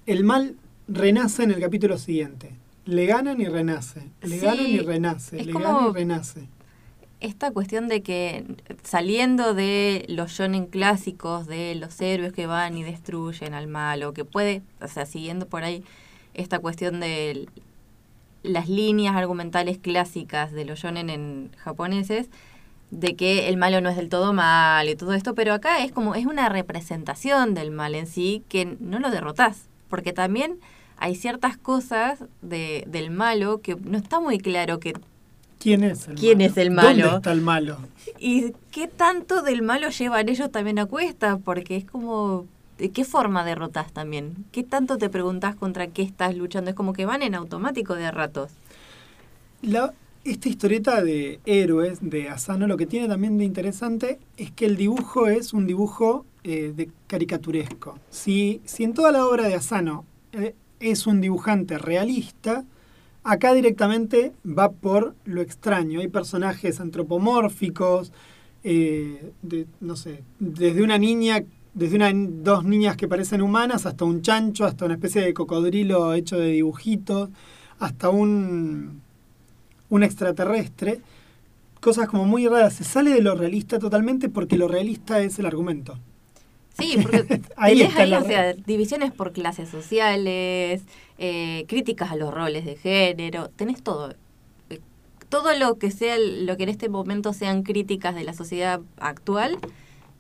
[0.05, 0.55] el mal
[0.87, 2.51] renace en el capítulo siguiente.
[2.85, 4.01] Le ganan y renace.
[4.21, 5.43] Le Sí, ganan y renace.
[5.43, 6.47] Le como- ganan y renace.
[7.21, 8.45] Esta cuestión de que
[8.83, 14.25] saliendo de los shonen clásicos, de los héroes que van y destruyen al malo, que
[14.25, 15.83] puede, o sea, siguiendo por ahí
[16.33, 17.47] esta cuestión de
[18.43, 22.29] las líneas argumentales clásicas de los shonen en japoneses,
[22.89, 25.91] de que el malo no es del todo malo y todo esto, pero acá es
[25.91, 30.59] como, es una representación del mal en sí que no lo derrotás, porque también
[30.97, 34.93] hay ciertas cosas de, del malo que no está muy claro que
[35.61, 36.49] ¿Quién es el ¿Quién malo?
[36.49, 37.03] es el malo?
[37.03, 37.77] ¿Dónde está el malo?
[38.19, 41.37] ¿Y qué tanto del malo llevan ellos también a cuesta?
[41.37, 42.47] Porque es como,
[42.79, 44.45] ¿de qué forma derrotas también?
[44.51, 46.71] ¿Qué tanto te preguntas contra qué estás luchando?
[46.71, 48.51] Es como que van en automático de a ratos.
[49.61, 49.93] La,
[50.23, 54.77] esta historieta de héroes de Asano lo que tiene también de interesante es que el
[54.77, 57.99] dibujo es un dibujo eh, de caricaturesco.
[58.09, 62.65] Si, si en toda la obra de Asano eh, es un dibujante realista,
[63.23, 65.99] acá directamente va por lo extraño.
[65.99, 68.11] Hay personajes antropomórficos,
[68.63, 71.43] eh, de, no sé, desde una niña,
[71.73, 76.13] desde una, dos niñas que parecen humanas, hasta un chancho, hasta una especie de cocodrilo
[76.13, 77.29] hecho de dibujitos,
[77.79, 79.01] hasta un,
[79.89, 81.01] un extraterrestre.
[81.79, 82.73] Cosas como muy raras.
[82.73, 85.97] Se sale de lo realista totalmente porque lo realista es el argumento.
[86.81, 90.83] Sí, porque Ahí tenés ahí, o sea, divisiones por clases sociales,
[91.17, 94.13] eh, críticas a los roles de género, tenés todo.
[94.69, 94.79] Eh,
[95.29, 99.57] Todo lo que sea, lo que en este momento sean críticas de la sociedad actual,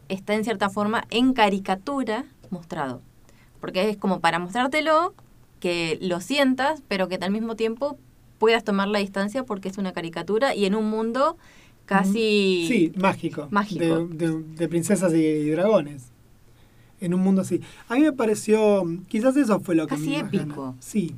[0.09, 3.01] está en cierta forma en caricatura mostrado.
[3.59, 5.13] Porque es como para mostrártelo,
[5.59, 7.97] que lo sientas, pero que al mismo tiempo
[8.39, 11.37] puedas tomar la distancia porque es una caricatura y en un mundo
[11.85, 12.65] casi...
[12.67, 13.47] Sí, mágico.
[13.51, 14.07] Mágico.
[14.07, 16.11] De, de- de princesas y, y dragones.
[17.01, 17.59] En un mundo así.
[17.89, 18.87] A mí me pareció.
[19.09, 20.75] Quizás eso fue lo que Casi me épico.
[20.79, 21.13] Sí.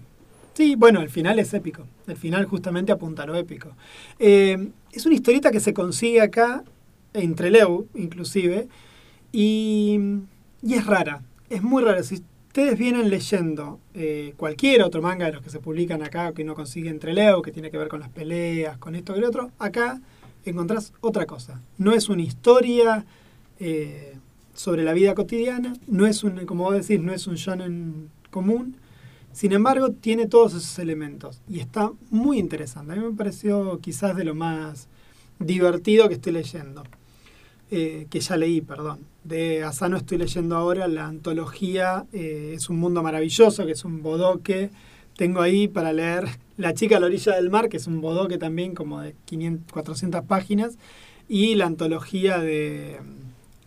[0.53, 1.85] Sí, bueno, el final es épico.
[2.07, 3.76] El final justamente apunta a lo épico.
[4.19, 6.64] Eh, es una historieta que se consigue acá,
[7.14, 8.68] entre Leu, inclusive,
[9.31, 9.99] y,
[10.61, 11.22] y es rara.
[11.49, 12.03] Es muy rara.
[12.03, 16.43] Si ustedes vienen leyendo eh, cualquier otro manga de los que se publican acá, que
[16.43, 19.27] no consigue entre Leu, que tiene que ver con las peleas, con esto y lo
[19.27, 19.99] otro, acá
[20.45, 21.61] encontrás otra cosa.
[21.80, 23.05] No es una historia
[23.60, 24.12] eh,
[24.54, 28.78] sobre la vida cotidiana, no es un, como vos decís, no es un shonen común.
[29.32, 32.94] Sin embargo, tiene todos esos elementos y está muy interesante.
[32.94, 34.88] A mí me pareció quizás de lo más
[35.40, 36.84] divertido que estoy leyendo,
[37.72, 39.00] eh, que ya leí, perdón.
[39.24, 44.04] De Asano estoy leyendo ahora la antología eh, Es un mundo maravilloso, que es un
[44.04, 44.70] bodoque.
[45.16, 46.26] Tengo ahí para leer
[46.58, 49.74] La chica a la orilla del mar, que es un bodoque también como de 500,
[49.74, 50.78] 400 páginas,
[51.28, 53.00] y la antología de,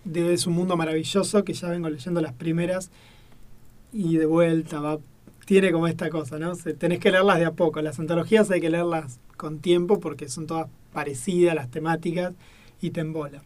[0.07, 2.91] de Es un mundo maravilloso, que ya vengo leyendo las primeras
[3.93, 4.99] y de vuelta va
[5.45, 6.57] tiene como esta cosa, ¿no?
[6.57, 7.81] Se- tenés que leerlas de a poco.
[7.81, 12.35] Las antologías hay que leerlas con tiempo porque son todas parecidas las temáticas
[12.81, 13.43] y te embola.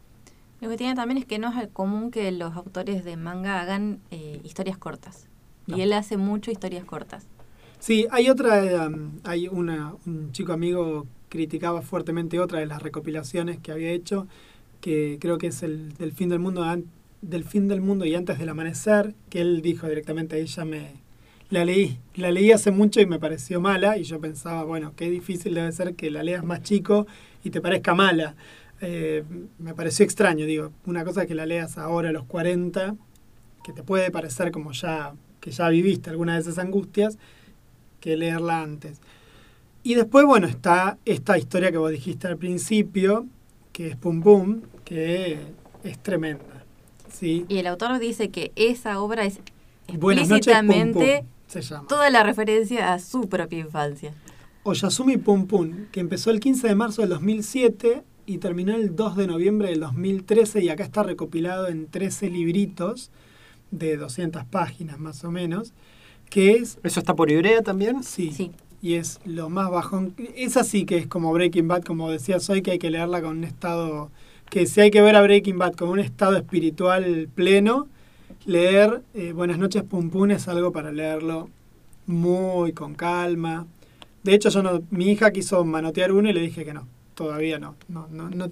[0.62, 3.98] Lo que tiene también es que no es común que los autores de manga hagan
[4.10, 5.26] eh, historias cortas.
[5.66, 5.76] No.
[5.76, 7.26] Y él hace mucho historias cortas.
[7.80, 13.58] Sí, hay otra, um, hay una, un chico amigo criticaba fuertemente otra de las recopilaciones
[13.58, 14.26] que había hecho,
[14.80, 16.64] que creo que es el del fin del mundo,
[17.22, 20.92] del fin del mundo y antes del amanecer, que él dijo directamente a ella me
[21.50, 25.10] la leí, la leí hace mucho y me pareció mala y yo pensaba, bueno, qué
[25.10, 27.06] difícil debe ser que la leas más chico
[27.42, 28.36] y te parezca mala.
[28.80, 29.24] Eh,
[29.58, 32.94] me pareció extraño, digo, una cosa es que la leas ahora a los 40,
[33.64, 37.18] que te puede parecer como ya que ya viviste alguna de esas angustias,
[38.00, 39.00] que leerla antes.
[39.82, 43.26] Y después, bueno, está esta historia que vos dijiste al principio,
[43.72, 44.60] que es Pum Pum,
[44.90, 45.38] que
[45.84, 46.64] es tremenda.
[47.12, 47.46] ¿sí?
[47.48, 49.38] Y el autor dice que esa obra es
[49.98, 51.86] Buenas noches, Pum Pum, explícitamente se llama.
[51.88, 54.12] toda la referencia a su propia infancia.
[54.64, 59.16] Oyasumi Pum Pum, que empezó el 15 de marzo del 2007 y terminó el 2
[59.16, 63.12] de noviembre del 2013 y acá está recopilado en 13 libritos
[63.70, 65.72] de 200 páginas más o menos,
[66.28, 66.78] que es...
[66.82, 68.02] ¿Eso está por Ibrea también?
[68.02, 68.32] Sí.
[68.32, 68.50] Sí.
[68.82, 70.14] Y es lo más bajón.
[70.34, 73.38] Es así que es como Breaking Bad, como decías hoy, que hay que leerla con
[73.38, 74.10] un estado...
[74.50, 77.86] Que si hay que ver a Breaking Bad con un estado espiritual pleno,
[78.46, 81.48] leer eh, Buenas noches Pum Pum es algo para leerlo
[82.06, 83.66] muy con calma.
[84.24, 87.58] De hecho, yo no, mi hija quiso manotear uno y le dije que no, todavía
[87.58, 87.76] no.
[87.88, 88.50] No, no, no,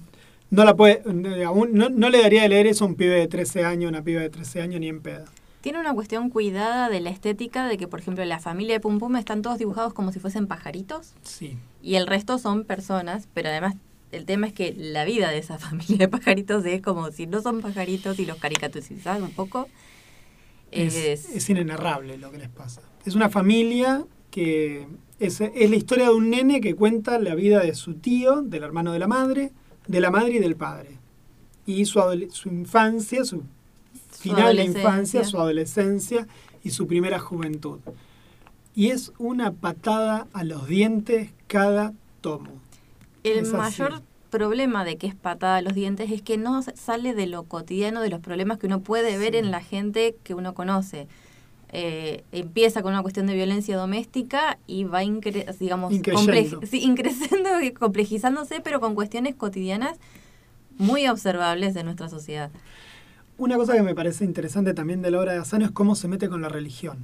[0.50, 3.64] no la puede, no, no le daría de leer eso a un pibe de 13
[3.64, 5.24] años, una piba de 13 años, ni en pedo.
[5.60, 9.00] Tiene una cuestión cuidada de la estética, de que, por ejemplo, la familia de Pum
[9.00, 11.58] Pum están todos dibujados como si fuesen pajaritos Sí.
[11.82, 13.74] y el resto son personas, pero además
[14.12, 17.43] el tema es que la vida de esa familia de pajaritos es como si no
[17.43, 19.68] son pajaritos y los caricaturizan un poco.
[20.70, 22.82] Es, Es, es inenarrable lo que les pasa.
[23.06, 24.86] Es una familia que
[25.18, 28.62] es, es la historia de un nene que cuenta la vida de su tío, del
[28.62, 29.52] hermano de la madre,
[29.86, 30.98] de la madre y del padre.
[31.64, 32.01] Y su,
[32.32, 33.43] su infancia, su
[34.18, 36.26] su final de infancia, su adolescencia
[36.62, 37.78] y su primera juventud.
[38.74, 42.60] Y es una patada a los dientes cada tomo.
[43.32, 43.56] El Es así.
[43.82, 47.44] mayor problema de que es patada a los dientes es que no sale de lo
[47.44, 49.38] cotidiano, de los problemas que uno puede ver Sí.
[49.38, 51.09] en la gente que uno conoce.
[51.70, 55.92] Eh, empieza con una cuestión de violencia doméstica y va incre digamos
[56.70, 59.98] sí, increciendo y complejizándose, pero con cuestiones cotidianas
[60.78, 62.50] muy observables de nuestra sociedad.
[63.36, 66.09] Una cosa que me parece interesante también de la obra de Asano es cómo se
[66.09, 66.98] mete con la religión.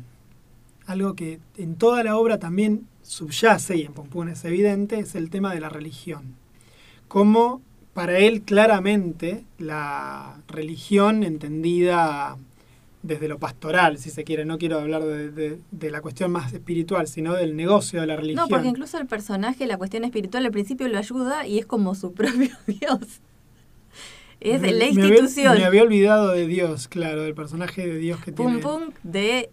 [0.86, 5.30] Algo que en toda la obra también subyace, y en Pompón es evidente, es el
[5.30, 6.34] tema de la religión.
[7.08, 7.62] Cómo
[7.94, 12.36] para él claramente la religión entendida
[13.02, 16.52] desde lo pastoral, si se quiere, no quiero hablar de, de- de la cuestión más
[16.54, 18.44] espiritual, sino del negocio de la religión.
[18.44, 21.94] No, porque incluso el personaje, la cuestión espiritual al principio lo ayuda y es como
[21.94, 23.20] su propio Dios.
[24.40, 25.58] Es Me- la me había- institución.
[25.58, 28.62] Me había, olvidado de Dios, claro, del personaje de Dios que Pum tiene.
[28.62, 29.50] Pum de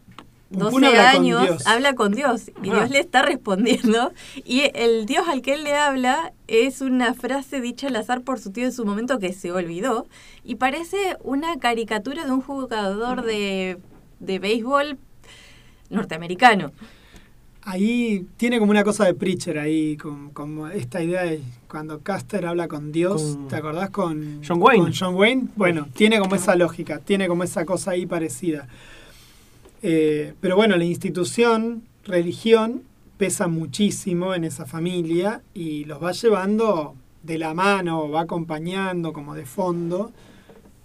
[0.51, 2.73] 12 Pum habla con años habla con Dios y Ah.
[2.75, 4.11] Dios le está respondiendo
[4.45, 8.39] y el Dios al que él le habla es una frase dicha al azar por
[8.39, 10.07] su tío en su momento que se olvidó
[10.43, 13.77] y parece una caricatura de un jugador de,
[14.19, 14.97] de béisbol
[15.89, 16.71] norteamericano.
[17.63, 19.95] Ahí tiene como una cosa de Preacher ahí,
[20.33, 24.83] como esta idea de cuando Caster habla con Dios, Con ¿te acordás con John Wayne.
[24.85, 25.43] con John Wayne?
[25.55, 28.67] Bueno, tiene como esa lógica, tiene como esa cosa ahí parecida.
[29.81, 32.83] Eh, pero bueno, la institución, religión,
[33.17, 39.35] pesa muchísimo en esa familia y los va llevando de la mano, va acompañando como
[39.35, 40.11] de fondo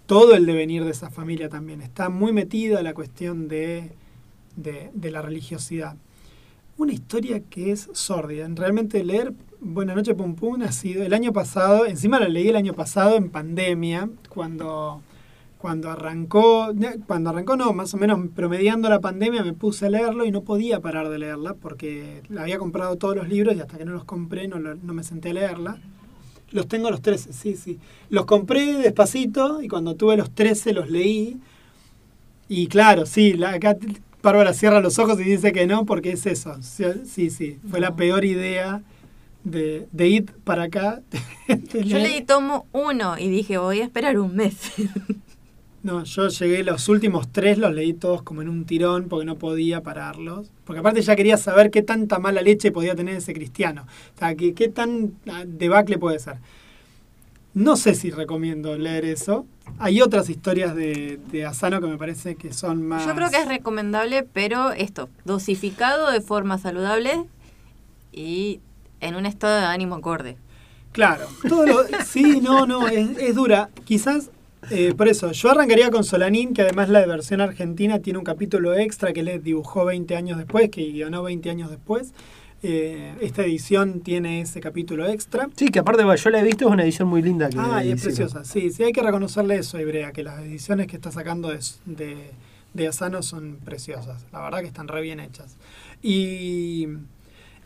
[0.05, 1.81] todo el devenir de esa familia también.
[1.81, 3.91] Está muy metida la cuestión de,
[4.55, 5.97] de, la religiosidad.
[6.77, 8.47] Una historia que es sórdida.
[8.55, 12.55] Realmente leer Buenas noches Pum Pum ha sido el año pasado, encima la leí el
[12.55, 15.01] año pasado en pandemia, cuando,
[15.57, 16.71] cuando arrancó,
[17.07, 20.41] cuando arrancó no, más o menos promediando la pandemia me puse a leerlo y no
[20.43, 24.03] podía parar de leerla porque había comprado todos los libros y hasta que no los
[24.03, 25.77] compré no, lo- no me senté a leerla.
[26.51, 27.77] Los tengo los 13, sí, sí.
[28.09, 31.37] Los compré despacito y cuando tuve los 13 los leí.
[32.47, 33.75] Y claro, sí, la- acá
[34.23, 36.55] Bárbara cierra los ojos y dice que no, porque es eso.
[36.61, 38.81] Sí, sí, fue la peor idea
[39.43, 41.01] de, de ir para acá.
[41.47, 44.55] de Yo leí tomo uno y dije, voy a esperar un mes.
[45.87, 49.37] No, yo llegué, los últimos tres los leí todos como en un tirón porque no
[49.37, 50.51] podía pararlos.
[50.65, 53.85] Porque aparte ya quería saber qué tanta mala leche podía tener ese cristiano.
[54.15, 56.35] O sea, qué, qué tan ah, debacle puede ser.
[57.53, 59.45] No sé si recomiendo leer eso.
[59.79, 63.05] Hay otras historias de, de Asano que me parece que son más...
[63.05, 67.23] Yo creo que es recomendable, pero esto, dosificado de forma saludable
[68.11, 68.59] y
[68.99, 70.35] en un estado de ánimo acorde.
[70.91, 73.69] Claro, todo lo- sí, no, no, es, es dura.
[73.85, 74.31] Quizás,
[74.71, 78.73] eh, por eso, yo arrancaría con Solanín, que además la versión argentina tiene un capítulo
[78.73, 82.13] extra que le dibujó 20 años después, que guionó 20 años después.
[82.63, 85.47] Eh, esta edición tiene ese capítulo extra.
[85.55, 87.49] Sí, que aparte yo la he visto, es una edición muy linda.
[87.49, 88.43] Que Ah, y es preciosa.
[88.43, 91.59] Sí, sí, hay que reconocerle eso a Ibrea, que las ediciones que está sacando de,
[91.85, 92.17] de,
[92.73, 94.25] de Asano son preciosas.
[94.31, 95.55] La verdad que están re bien hechas.
[96.01, 96.87] Y,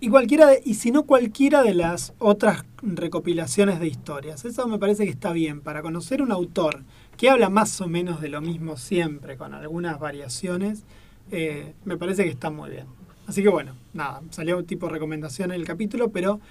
[0.02, 4.44] y cualquiera, de- y si no cualquiera de las otras recopilaciones de historias.
[4.44, 6.84] Eso me parece que está bien, para conocer un autor
[7.16, 10.84] que habla más o menos de lo mismo siempre, con algunas variaciones,
[11.32, 12.88] eh, me parece que está muy bien.
[13.28, 16.42] Así que bueno, nada, salió tipo recomendación en el capítulo, pero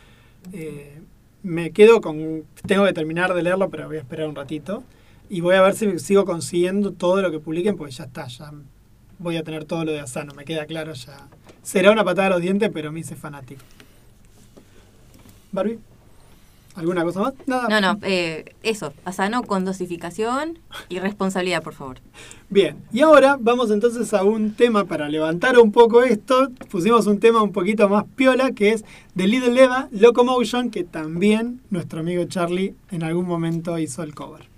[0.53, 1.03] eh,
[1.43, 2.45] me quedo con.
[2.67, 4.85] Tengo que terminar de leerlo, pero voy a esperar un ratito.
[5.29, 8.53] Y voy a ver si sigo consiguiendo todo lo que publiquen, porque ya está, ya
[9.21, 11.29] voy a tener todo lo de Asano, me queda claro ya.
[11.63, 13.63] Será una patada a los dientes, pero me hice fanático.
[15.53, 15.79] Barbie,
[16.75, 17.35] ¿alguna cosa más?
[17.47, 17.69] Nada.
[17.69, 21.99] No, no, eh, eso, asano con dosificación y responsabilidad, por favor.
[22.49, 26.51] Bien, y ahora vamos entonces a un tema para levantar un poco esto.
[26.71, 28.85] Pusimos un tema un poquito más piola, que es
[29.17, 34.50] The Little Eva Locomotion, que también nuestro amigo Charlie en algún momento hizo el cover.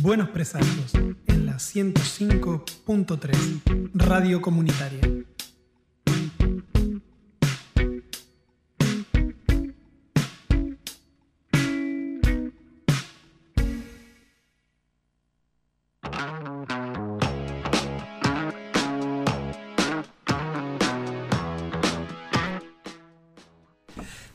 [0.00, 5.00] Buenos Presagios en la 105.3 Radio Comunitaria.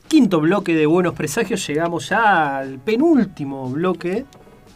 [0.08, 4.24] Quinto bloque de Buenos Presagios, llegamos ya al penúltimo bloque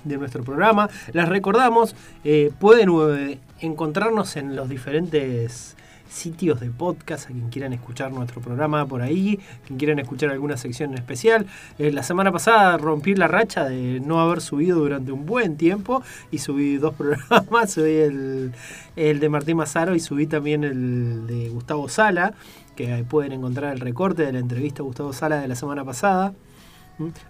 [0.04, 0.88] de nuestro programa.
[1.12, 5.76] Les recordamos, eh, pueden eh, encontrarnos en los diferentes
[6.14, 10.56] sitios de podcast, a quien quieran escuchar nuestro programa por ahí, quien quieran escuchar alguna
[10.56, 11.46] sección en especial.
[11.78, 16.02] Eh, la semana pasada rompí la racha de no haber subido durante un buen tiempo
[16.30, 18.52] y subí dos programas, subí el,
[18.96, 22.34] el de Martín Mazaro y subí también el de Gustavo Sala,
[22.76, 25.84] que ahí pueden encontrar el recorte de la entrevista a Gustavo Sala de la semana
[25.84, 26.32] pasada.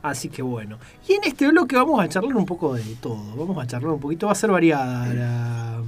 [0.03, 0.79] Así que bueno.
[1.09, 3.35] Y en este bloque vamos a charlar un poco de todo.
[3.37, 4.27] Vamos a charlar un poquito.
[4.27, 5.81] Va a ser variada la,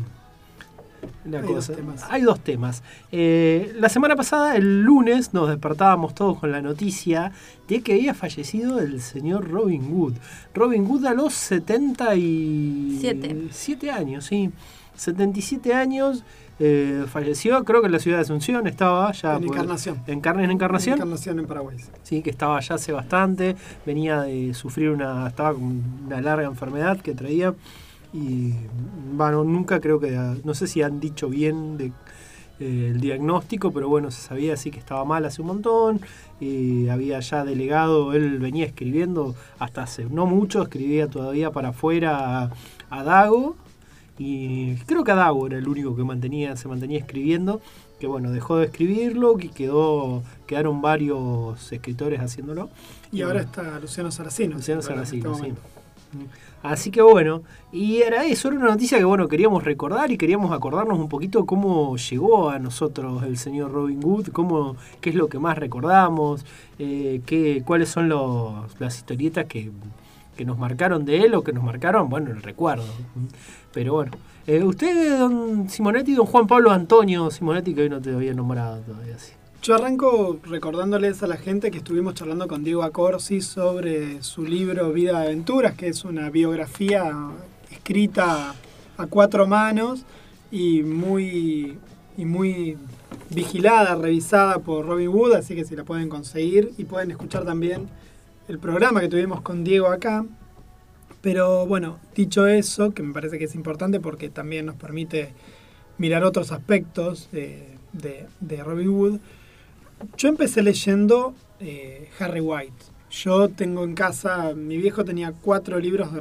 [1.26, 1.72] la Hay cosa.
[1.74, 2.02] dos.
[2.08, 2.82] Hay dos temas.
[3.12, 7.32] Eh, la semana pasada, el lunes, nos despertábamos todos con la noticia
[7.68, 10.14] de que había fallecido el señor Robin Hood.
[10.54, 13.90] Robin Hood a los 77 Siete.
[13.90, 14.50] años, sí.
[14.96, 16.24] 77 años.
[16.58, 19.36] Eh, falleció, creo que en la ciudad de Asunción estaba ya.
[19.36, 20.02] En por- Encarnación.
[20.06, 20.94] En, Car- en Encarnación.
[20.94, 21.76] Encarnación en Paraguay.
[22.02, 22.22] sí.
[22.22, 27.14] Que estaba ya hace bastante, venía de sufrir una, estaba con una larga enfermedad que
[27.14, 27.54] traía
[28.12, 28.54] y
[29.14, 30.10] bueno, nunca creo que,
[30.44, 31.92] no sé si han dicho bien de,
[32.60, 36.00] eh, el diagnóstico, pero bueno, se sabía así que estaba mal hace un montón,
[36.40, 42.44] y había ya delegado, él venía escribiendo hasta hace no mucho, escribía todavía para afuera
[42.44, 42.50] a,
[42.88, 43.56] a Dago,
[44.18, 47.60] y creo que a Dago era el único que mantenía, se mantenía escribiendo,
[48.00, 52.70] que bueno, dejó de escribirlo, que quedó, quedaron varios escritores haciéndolo.
[53.12, 54.56] Y ahora está Luciano Saracino.
[54.56, 55.54] Luciano Saracino, este sí.
[56.62, 60.50] Así que bueno, y era eso, era una noticia que bueno, queríamos recordar y queríamos
[60.52, 65.28] acordarnos un poquito cómo llegó a nosotros el señor Robin Hood, cómo, qué es lo
[65.28, 66.44] que más recordamos,
[66.78, 69.70] eh, qué, cuáles son los, las historietas que,
[70.36, 72.84] que nos marcaron de él o que nos marcaron, bueno, el recuerdo.
[73.72, 74.12] Pero bueno,
[74.46, 78.80] eh, usted, don Simonetti, don Juan Pablo Antonio Simonetti, que hoy no te había nombrado
[78.82, 79.32] todavía así.
[79.62, 84.92] Yo arranco recordándoles a la gente que estuvimos charlando con Diego Acorsi sobre su libro
[84.92, 87.12] Vida de Aventuras, que es una biografía
[87.70, 88.54] escrita
[88.96, 90.04] a cuatro manos
[90.52, 91.78] y muy,
[92.16, 92.76] y muy
[93.30, 97.88] vigilada, revisada por Robin Wood, así que si la pueden conseguir y pueden escuchar también
[98.48, 100.24] el programa que tuvimos con Diego acá.
[101.20, 105.32] Pero bueno, dicho eso, que me parece que es importante porque también nos permite
[105.98, 109.18] mirar otros aspectos de, de- de Robin Wood,
[110.16, 112.74] yo empecé leyendo eh, Harry White.
[113.10, 116.20] Yo tengo en casa, mi viejo tenía cuatro libros de,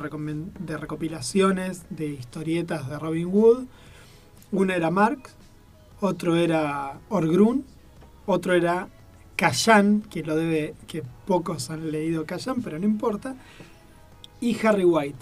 [0.60, 3.66] de recopilaciones de historietas de Robin Wood.
[4.52, 5.36] Uno era Marx,
[6.00, 7.66] otro era Orgrun,
[8.26, 8.88] otro era
[9.36, 13.36] Callan, que lo debe, que pocos han leído Callan, pero no importa,
[14.42, 15.20] y Harry White.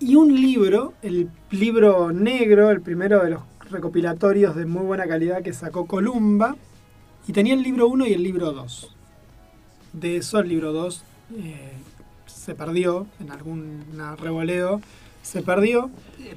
[0.00, 5.42] Y un libro, el libro negro, el primero de los recopilatorios de muy buena calidad
[5.42, 6.56] que sacó Columba,
[7.26, 8.90] y tenía el libro 1 y el libro 2.
[9.94, 11.04] De eso el libro 2
[11.38, 11.72] eh,
[12.26, 13.84] se perdió en algún
[14.20, 14.80] revoleo,
[15.22, 15.90] se perdió.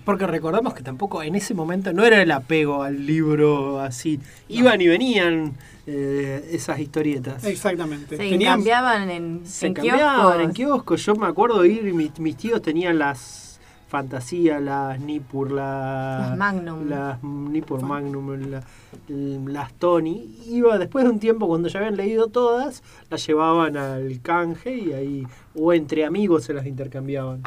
[0.06, 4.20] Porque recordamos que tampoco en ese momento no era el apego al libro así.
[4.48, 5.54] Iban y venían
[5.86, 7.44] eh, esas historietas.
[7.44, 8.18] Exactamente.
[8.18, 11.06] Se Tenían- cambiaban en, Se en cambiaban en kioscos.
[11.06, 13.60] Yo me acuerdo ir y mis, mis tíos tenían las
[13.90, 16.90] fantasías, las Nippur, las, Las Magnum.
[16.90, 18.64] las Nippur Magnum, la-
[19.08, 20.30] las Tony.
[20.48, 24.92] Iba después de un tiempo, cuando ya habían leído todas, las llevaban al canje y
[24.92, 27.44] ahí, o entre amigos se las intercambiaban.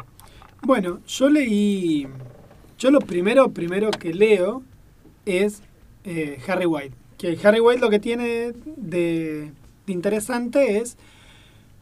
[0.63, 2.07] Bueno, yo leí.
[2.81, 3.51] Yo lo primero,
[3.91, 4.63] que leo
[5.27, 5.61] es
[6.03, 6.95] eh, Harry White.
[7.19, 9.51] Que Harry White lo que tiene de,
[9.85, 10.97] interesante es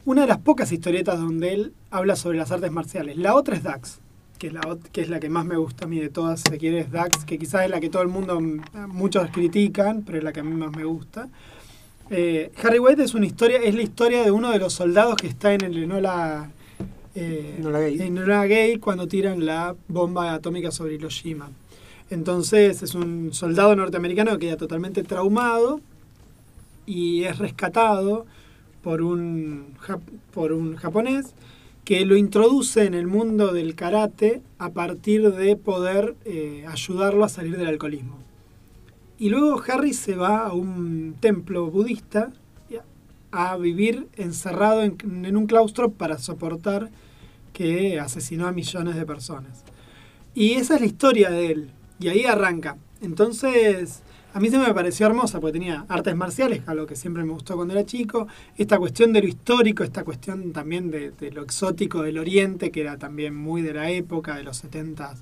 [0.03, 3.15] una de las pocas historietas donde él habla sobre las artes marciales.
[3.15, 3.99] La otra es Dax,
[4.39, 6.57] que es la, que es la que más me gusta a mí de todas, si
[6.57, 8.41] quiere, Dax, que quizás es la que todo el mundo,
[8.89, 11.29] muchos critican, pero es la que a mí más me gusta.
[12.09, 15.27] Eh, Harry White es una historia, es la historia de uno de los soldados que
[15.27, 15.77] está en el
[17.15, 18.01] eh, Enola Gay.
[18.01, 21.49] Enola Gay cuando tiran la bomba atómica sobre Hiroshima.
[22.09, 25.81] Entonces es un soldado norteamericano que queda totalmente traumado
[26.85, 28.25] y es rescatado
[28.81, 29.75] por un,
[30.33, 31.33] por un japonés
[31.85, 37.29] que lo introduce en el mundo del karate a partir de poder eh, ayudarlo a
[37.29, 38.17] salir del alcoholismo.
[39.17, 42.31] Y luego Harry se va a un templo budista
[43.31, 46.89] a vivir encerrado en, un claustro para soportar
[47.53, 49.63] que asesinó a millones de personas.
[50.33, 51.71] Y esa es la historia de él.
[51.99, 52.77] Y ahí arranca.
[53.01, 54.01] Entonces,
[54.33, 57.55] a mí se me pareció hermosa porque tenía artes marciales, algo que siempre me gustó
[57.55, 58.27] cuando era chico.
[58.57, 62.97] Esta cuestión de lo histórico, esta cuestión también de, lo exótico del Oriente, que era
[62.97, 65.15] también muy de la época, de los 70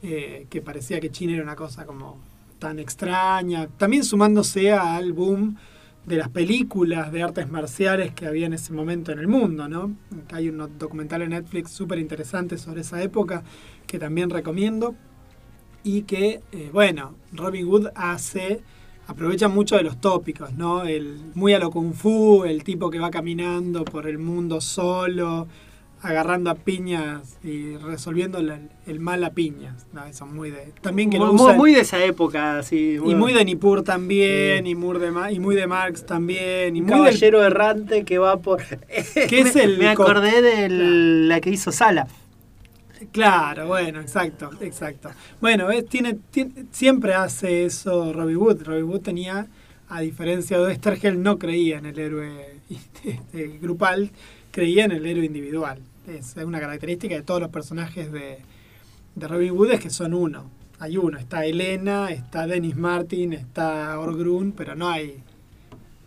[0.00, 2.18] que parecía que China era una cosa como
[2.58, 3.66] tan extraña.
[3.66, 5.56] También sumándose al boom
[6.10, 9.94] de las películas de artes marciales que había en ese momento en el mundo, ¿no?
[10.32, 13.44] Hay un documental en Netflix súper interesante sobre esa época
[13.86, 14.96] que también recomiendo
[15.84, 18.60] y que, eh, bueno, Robin Hood hace
[19.06, 20.82] aprovecha mucho de los tópicos, ¿no?
[20.82, 25.46] El, muy a lo kung fu, el tipo que va caminando por el mundo solo,
[26.02, 29.86] agarrando a piñas y resolviendo la- el mal a piñas.
[29.92, 30.72] No, eso muy de...
[30.80, 32.96] También que lo muy, muy de esa época, sí.
[33.04, 36.80] y muy de Nippur también, y, muy de, Ma- y muy de Marx también, y
[36.80, 38.62] Un muy del- caballero errante que va por.
[39.28, 42.06] ¿Qué es Me- el Me co- acordé de la que hizo Sala.
[43.12, 45.10] Claro, bueno, exacto, exacto.
[45.40, 45.86] Bueno, ¿ves?
[45.86, 48.62] Tiene, tiene- siempre hace eso Robbie Wood.
[48.64, 49.46] Robbie Wood tenía,
[49.88, 52.56] a diferencia de Estergel, no creía en el héroe
[53.04, 54.10] este, grupal,
[54.50, 55.78] creía en el héroe individual.
[56.06, 58.38] Es una característica de todos los personajes de,
[59.14, 60.50] de Robin Wood es que son uno.
[60.78, 65.22] Hay uno, está Elena, está Dennis Martin, está Orgrun, pero no hay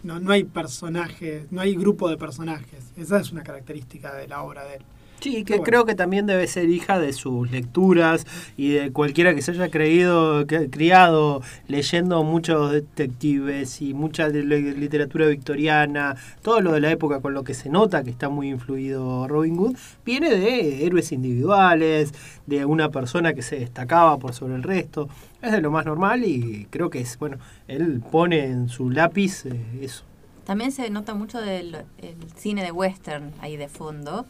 [0.03, 2.91] no, no hay personajes, no hay grupo de personajes.
[2.97, 4.83] Esa es una característica de la obra de él.
[5.23, 5.63] Sí, que Bueno.
[5.63, 8.27] creo que también debe ser hija de sus lecturas
[8.57, 14.43] y de cualquiera que se haya creído, que- criado leyendo muchos detectives y mucha de
[14.43, 18.27] la literatura victoriana, todo lo de la época con lo que se nota que está
[18.27, 22.13] muy influido Robin Hood, viene de héroes individuales,
[22.45, 25.07] de una persona que se destacaba por sobre el resto.
[25.41, 27.37] Es de lo más normal y creo que es, bueno,
[27.69, 30.03] él pone en su lápiz eh, eso.
[30.45, 34.25] También se nota mucho del el cine de western ahí de fondo,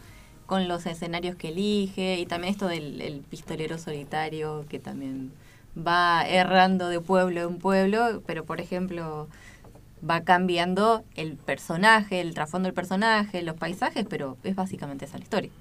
[0.45, 5.31] con los escenarios que elige y también esto del el pistolero solitario que también
[5.75, 9.27] va errando de pueblo en pueblo, pero por ejemplo
[10.07, 15.23] va cambiando el personaje, el trasfondo del personaje, los paisajes, pero es básicamente esa la
[15.23, 15.51] historia.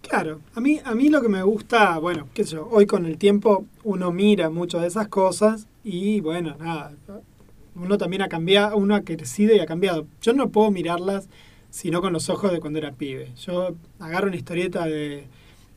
[0.00, 3.06] Claro, a mí, a mí lo que me gusta, bueno, qué sé yo, hoy con
[3.06, 6.92] el tiempo uno mira mucho de esas cosas y bueno, nada,
[7.76, 10.06] uno también ha cambiado, uno ha crecido y ha cambiado.
[10.20, 11.28] Yo no puedo mirarlas
[11.72, 13.32] sino con los ojos de cuando era pibe.
[13.34, 15.24] Yo agarro una historieta de,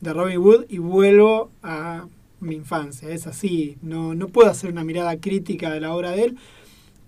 [0.02, 2.06] de Robin Hood y vuelvo a
[2.42, 3.10] mi infancia.
[3.10, 6.38] Es así, no, no puedo hacer una mirada crítica de la obra de él,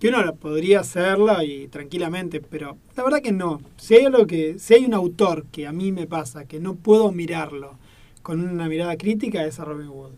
[0.00, 3.60] que uno podría hacerla y tranquilamente, pero la verdad que no.
[3.76, 6.74] Si hay algo que, si hay un autor que a mí me pasa, que no
[6.74, 7.74] puedo mirarlo
[8.22, 10.12] con una mirada crítica, es a Robin Hood.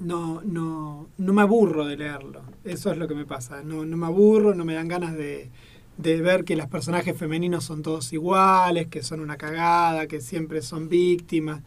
[0.00, 2.42] No, no, no me aburro de leerlo.
[2.64, 3.62] Eso es lo que me pasa.
[3.62, 5.50] No, no me aburro, no me dan ganas de,
[5.96, 10.62] de ver que los personajes femeninos son todos iguales, que son una cagada, que siempre
[10.62, 11.62] son víctimas.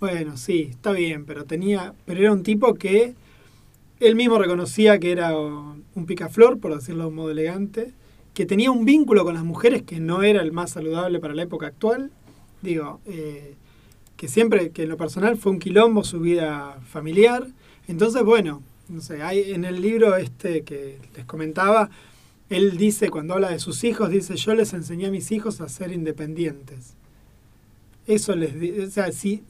[0.00, 3.14] Bueno, sí, está bien, pero tenía, pero era un tipo que
[4.00, 7.92] él mismo reconocía que era un picaflor, por decirlo de un modo elegante,
[8.34, 11.42] que tenía un vínculo con las mujeres que no era el más saludable para la
[11.42, 12.12] época actual.
[12.62, 13.54] Digo, eh,
[14.16, 17.48] que siempre, que en lo personal fue un quilombo su vida familiar.
[17.88, 21.90] Entonces, bueno, no sé, hay en el libro este que les comentaba,
[22.50, 25.68] él dice, cuando habla de sus hijos, dice, yo les enseñé a mis hijos a
[25.68, 26.94] ser independientes.
[28.06, 29.42] Eso les, di- o sea, sí,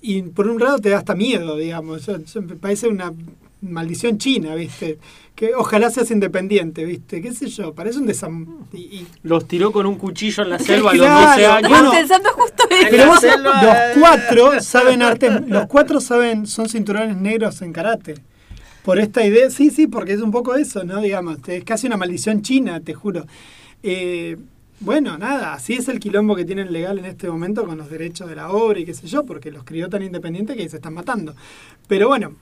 [0.00, 3.12] y por un lado te da hasta miedo, digamos, Yo- yo- me parece una
[3.60, 4.98] maldición china, ¿viste?
[5.34, 7.20] Que ojalá seas independiente, ¿viste?
[7.20, 7.74] ¿Qué sé yo?
[7.74, 8.46] Parece un desam...
[8.72, 11.68] y- y- Los tiró con un cuchillo en la selva a los Claro, 12 años.
[11.70, 16.68] bueno, pensando justo Pero la vos- selva, los cuatro saben arte, los cuatro saben, son
[16.68, 18.14] cinturones negros en karate.
[18.88, 21.02] Por esta idea, sí, sí, porque es un poco eso, ¿no?
[21.02, 23.26] Digamos, es casi una maldición china, te juro.
[23.82, 24.38] Eh,
[24.80, 28.30] bueno, nada, así es el quilombo que tienen legal en este momento con los derechos
[28.30, 30.94] de la obra y qué sé yo, porque los crió tan independientes que se están
[30.94, 31.34] matando.
[31.86, 32.34] Pero bueno,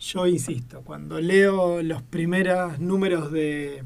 [0.00, 3.84] yo insisto, cuando leo los primeros números de,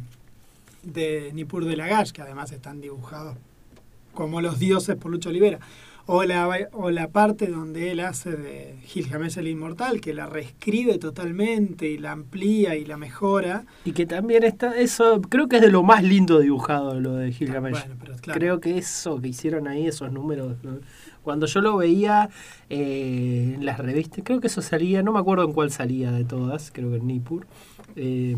[0.84, 3.36] de Nippur de Lagash, que además están dibujados
[4.14, 5.58] como los dioses por Lucho Olivera,
[6.06, 10.98] o la, o la parte donde él hace de Gilgamesh el Inmortal, que la reescribe
[10.98, 13.64] totalmente y la amplía y la mejora.
[13.84, 17.32] Y que también está, eso creo que es de lo más lindo dibujado lo de
[17.32, 17.72] Gilgamesh.
[17.72, 18.38] Bueno, pero claro.
[18.38, 20.78] Creo que eso que hicieron ahí, esos números, ¿no?
[21.26, 22.30] cuando yo lo veía
[22.70, 26.24] eh, en las revistas, creo que eso salía, no me acuerdo en cuál salía de
[26.24, 27.48] todas, creo que en Nippur.
[27.96, 28.36] eh,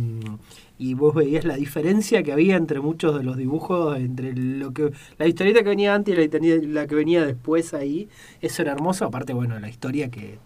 [0.78, 4.92] y vos veías la diferencia que había entre muchos de los dibujos, entre lo que
[5.18, 8.08] la historieta que venía antes y la, que venía después ahí.
[8.40, 10.38] Eso era hermoso, aparte, bueno, la historia que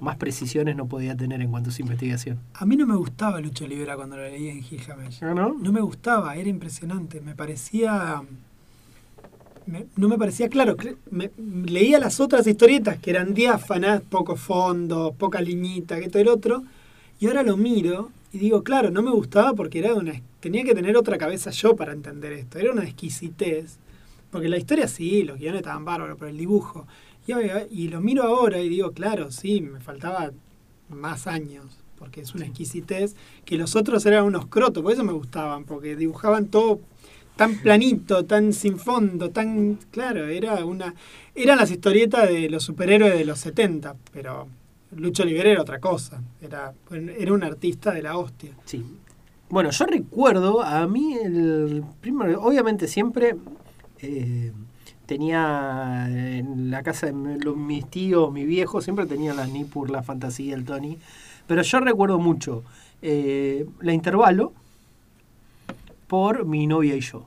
[0.00, 2.38] más precisiones no podía tener en cuanto a su investigación.
[2.54, 5.22] A mí no me gustaba Lucho Olivera cuando lo leía en Gilgamesh.
[5.22, 5.54] ¿Ah, no?
[5.54, 7.20] No me gustaba, era impresionante.
[7.20, 8.22] Me parecía.
[9.66, 10.76] me- no me parecía claro.
[11.10, 11.30] me-
[11.66, 16.28] leía las otras historietas que eran diáfanas, poco fondo, poca liñita, que esto y el
[16.28, 16.62] otro.
[17.20, 20.74] Y ahora lo miro y digo, claro, no me gustaba porque era una, tenía que
[20.74, 22.58] tener otra cabeza yo para entender esto.
[22.58, 23.78] Era una exquisitez.
[24.30, 26.86] Porque la historia sí, los guiones estaban bárbaros, pero el dibujo.
[27.70, 30.30] Y, lo miro ahora y digo, claro, sí, me faltaba
[30.88, 31.66] más años.
[31.98, 35.96] Porque es una exquisitez que los otros eran unos crotos, por eso me gustaban, porque
[35.96, 36.80] dibujaban todo
[37.36, 40.94] tan planito, tan sin fondo, tan claro, era una
[41.34, 44.48] eran las historietas de los superhéroes de los 70, pero
[44.96, 48.52] Lucho Olivera era otra cosa, era, era un artista de la hostia.
[48.64, 48.84] Sí.
[49.50, 53.36] Bueno, yo recuerdo, a mí el primero, obviamente siempre
[54.00, 54.52] eh,
[55.06, 60.54] tenía en la casa de mis tíos, mi viejo, siempre tenía la Nippur, la fantasía,
[60.54, 60.98] el Tony.
[61.46, 62.62] Pero yo recuerdo mucho
[63.00, 64.52] eh, la intervalo
[66.08, 67.26] por mi novia y yo.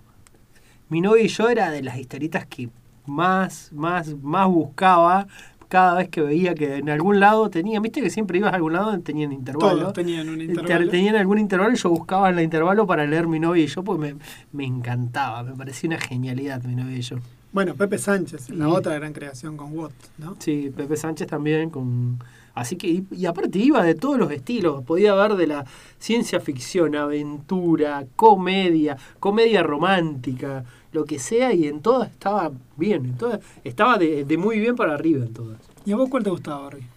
[0.90, 2.70] Mi novia y yo era de las historietas que
[3.08, 5.28] más, más, más buscaba
[5.72, 8.74] cada vez que veía que en algún lado tenía, viste que siempre ibas a algún
[8.74, 9.80] lado donde tenían intervalo.
[9.80, 10.90] Todos tenían un Te- intervalo.
[10.92, 13.82] Tenían algún intervalo y yo buscaba en el intervalo para leer mi novia y yo,
[13.82, 14.16] porque me,
[14.52, 17.16] me encantaba, me parecía una genialidad mi novia y yo.
[17.54, 20.36] Bueno, Pepe Sánchez, la Y- otra gran creación con Watt, ¿no?
[20.40, 22.20] Sí, Pepe Sánchez también con...
[22.54, 25.64] Así que, y, y aparte iba de todos los estilos, podía ver de la
[26.00, 33.18] ciencia ficción, aventura, comedia, comedia romántica, lo que sea, y en todas estaba bien, en
[33.18, 35.60] todas, estaba de, de muy bien para arriba en todas.
[35.86, 36.88] ¿Y a vos cuál te gustaba, Barbie?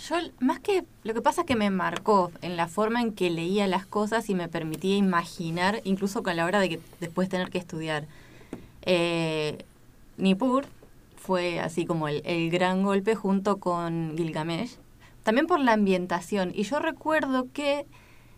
[0.00, 0.84] Yo, más que.
[1.04, 4.28] Lo que pasa es que me marcó en la forma en que leía las cosas
[4.28, 8.06] y me permitía imaginar, incluso con la hora de que después tener que estudiar.
[8.82, 9.64] Eh,
[10.18, 10.66] Nippur
[11.16, 14.76] fue así como el, el gran golpe junto con Gilgamesh.
[15.22, 16.52] También por la ambientación.
[16.54, 17.86] Y yo recuerdo que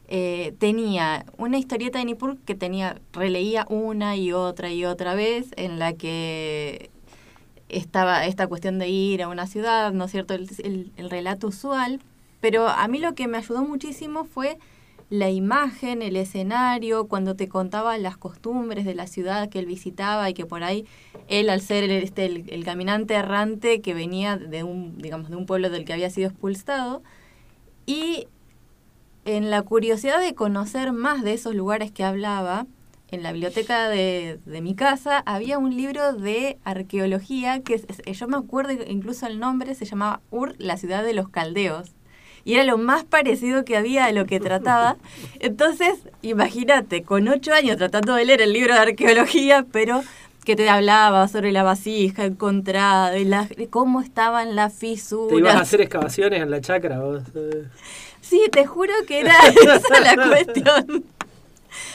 [0.09, 5.48] eh, tenía una historieta de Nippur que tenía, releía una y otra y otra vez,
[5.56, 6.90] en la que
[7.68, 10.35] estaba esta cuestión de ir a una ciudad, ¿no es cierto?
[10.35, 12.01] El, el- el relato usual.
[12.40, 14.59] Pero a mí lo que me ayudó muchísimo fue
[15.10, 20.28] la imagen, el escenario, cuando te contaba las costumbres de la ciudad que él visitaba
[20.30, 20.85] y que por ahí
[21.28, 25.47] él, al ser el, este, el caminante errante que venía de un, digamos, de un
[25.47, 27.02] pueblo del que había sido expulsado,
[27.86, 28.28] y
[29.36, 32.66] en la curiosidad de conocer más de esos lugares que hablaba,
[33.10, 37.82] en la biblioteca de, de mi casa había un libro de arqueología que
[38.12, 41.90] yo me acuerdo incluso el nombre, se llamaba Ur, la ciudad de los caldeos.
[42.44, 44.96] Y era lo más parecido que había a lo que trataba.
[45.40, 50.02] Entonces, imagínate, con ocho años tratando de leer el libro de arqueología, pero
[50.44, 55.28] que te hablaba sobre la vasija encontrada, de, la- cómo estaban las fisuras.
[55.28, 57.22] Te ibas a hacer excavaciones en la chacra vos.
[58.20, 61.04] Sí, te juro que era esa la cuestión.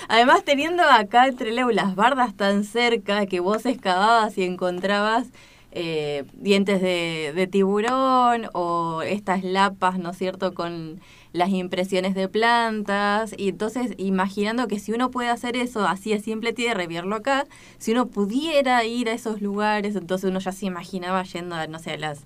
[0.08, 5.28] Además, teniendo acá entre Leu las bardas tan cerca que vos excavabas y encontrabas
[5.72, 11.02] eh, dientes de, de tiburón o estas lapas, ¿no es cierto?, con
[11.32, 13.34] las impresiones de plantas.
[13.38, 17.16] Y entonces, imaginando que si uno puede hacer eso así a simple tierra y verlo
[17.16, 17.46] acá,
[17.80, 21.92] si uno pudiera ir a esos lugares, entonces uno ya se imaginaba yendo no sé,
[21.92, 22.20] a las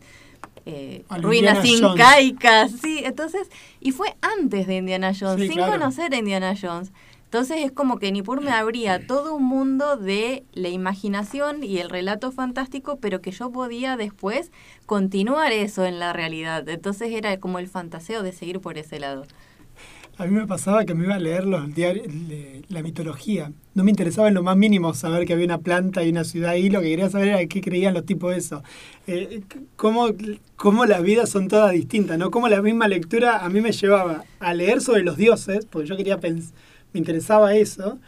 [0.67, 1.99] eh, ruinas Indiana Jones.
[1.99, 3.49] incaicas, sí, entonces,
[3.79, 5.71] y fue antes de Indiana Jones, Sí, sin claro.
[5.73, 6.91] conocer a Indiana Jones.
[7.25, 11.89] Entonces es como que Nippur me abría todo un mundo de la imaginación y el
[11.89, 14.49] relato fantástico, pero que yo podía después
[14.85, 16.67] continuar eso en la realidad.
[16.69, 19.25] Entonces era como el fantaseo de seguir por ese lado.
[20.19, 22.07] A mí me pasaba que me iba a leer los diarios,
[22.69, 23.51] la mitología.
[23.75, 26.51] No me interesaba en lo más mínimo saber que había una planta y una ciudad
[26.51, 26.71] ahí.
[26.71, 28.63] Lo que quería saber era qué creían los tipos de eso.
[29.05, 29.41] Eh,
[29.75, 30.07] cómo,
[30.55, 32.31] cómo las vidas son todas distintas, ¿no?
[32.31, 35.95] Cómo la misma lectura a mí me llevaba a leer sobre los dioses, porque yo
[35.95, 36.51] quería pens-
[36.93, 37.99] me interesaba eso.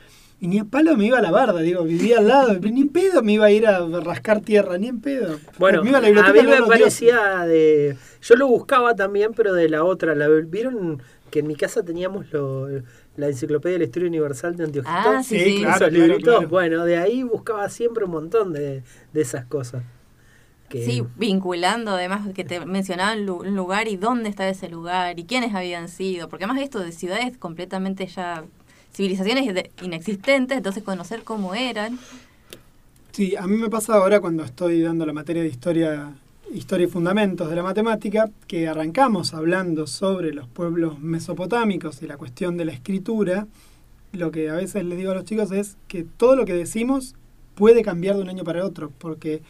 [0.41, 2.87] Y ni a palo me iba a la barda, digo, vivía al lado, ni en
[2.87, 5.37] pedo me iba a ir a rascar tierra, ni en pedo.
[5.59, 7.97] Bueno, me iba a la a mí me parecía de...
[8.21, 10.15] Yo lo buscaba también, pero de la otra.
[10.15, 12.67] La, ¿Vieron que en mi casa teníamos lo-
[13.17, 14.93] la enciclopedia de la historia universal de Antioquito?
[14.95, 15.61] Ah, sí, Sí, sí.
[15.61, 15.85] claro.
[15.85, 16.47] Esos libritos, claro.
[16.49, 18.83] bueno, de ahí buscaba siempre un montón de,
[19.13, 19.83] de esas cosas.
[20.69, 25.25] Que, Sí, vinculando además que te mencionaban un lugar y dónde estaba ese lugar y
[25.25, 28.43] quiénes habían sido, porque además esto de ciudades completamente ya
[28.93, 31.97] civilizaciones de- inexistentes, entonces conocer cómo eran.
[33.11, 36.13] Sí, a mí me pasa ahora cuando estoy dando la materia de historia,
[36.53, 42.17] historia y fundamentos de la matemática, que arrancamos hablando sobre los pueblos mesopotámicos y la
[42.17, 43.47] cuestión de la escritura.
[44.11, 47.15] Lo que a veces les digo a los chicos es que todo lo que decimos
[47.55, 49.41] puede cambiar de un año para otro, porque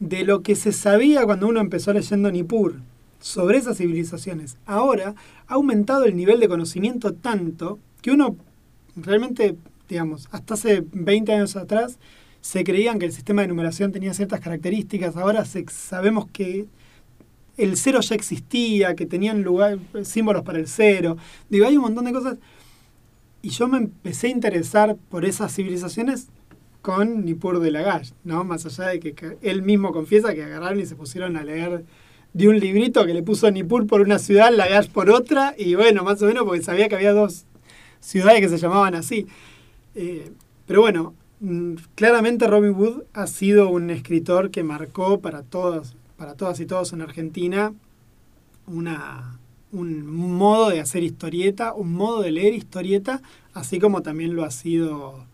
[0.00, 2.76] de lo que se sabía cuando uno empezó leyendo Nippur
[3.20, 5.14] sobre esas civilizaciones, ahora
[5.46, 8.36] ha aumentado el nivel de conocimiento tanto que uno
[8.96, 9.56] realmente,
[9.88, 11.98] digamos, hasta hace 20 años atrás
[12.40, 16.66] se creían que el sistema de numeración tenía ciertas características, ahora sabemos que
[17.56, 21.16] el cero ya existía, que tenían lugar, símbolos para el cero.
[21.50, 22.38] Digo, hay un montón de cosas.
[23.42, 26.28] Y yo me empecé a interesar por esas civilizaciones
[26.82, 28.44] con Nippur de Lagash, ¿no?
[28.44, 31.84] Más allá de que él mismo confiesa que agarraron y se pusieron a leer
[32.32, 36.04] de un librito que le puso Nippur por una ciudad, Lagash por otra, y bueno,
[36.04, 37.44] más o menos porque sabía que había dos
[38.00, 39.26] ciudades que se llamaban así.
[39.96, 40.30] Eh,
[40.66, 41.14] pero bueno,
[41.94, 46.92] claramente Robin Wood ha sido un escritor que marcó para todas, para todas y todos
[46.92, 47.72] en Argentina
[48.66, 49.38] una,
[49.72, 53.22] un modo de hacer historieta, un modo de leer historieta,
[53.54, 55.26] así como también lo ha sido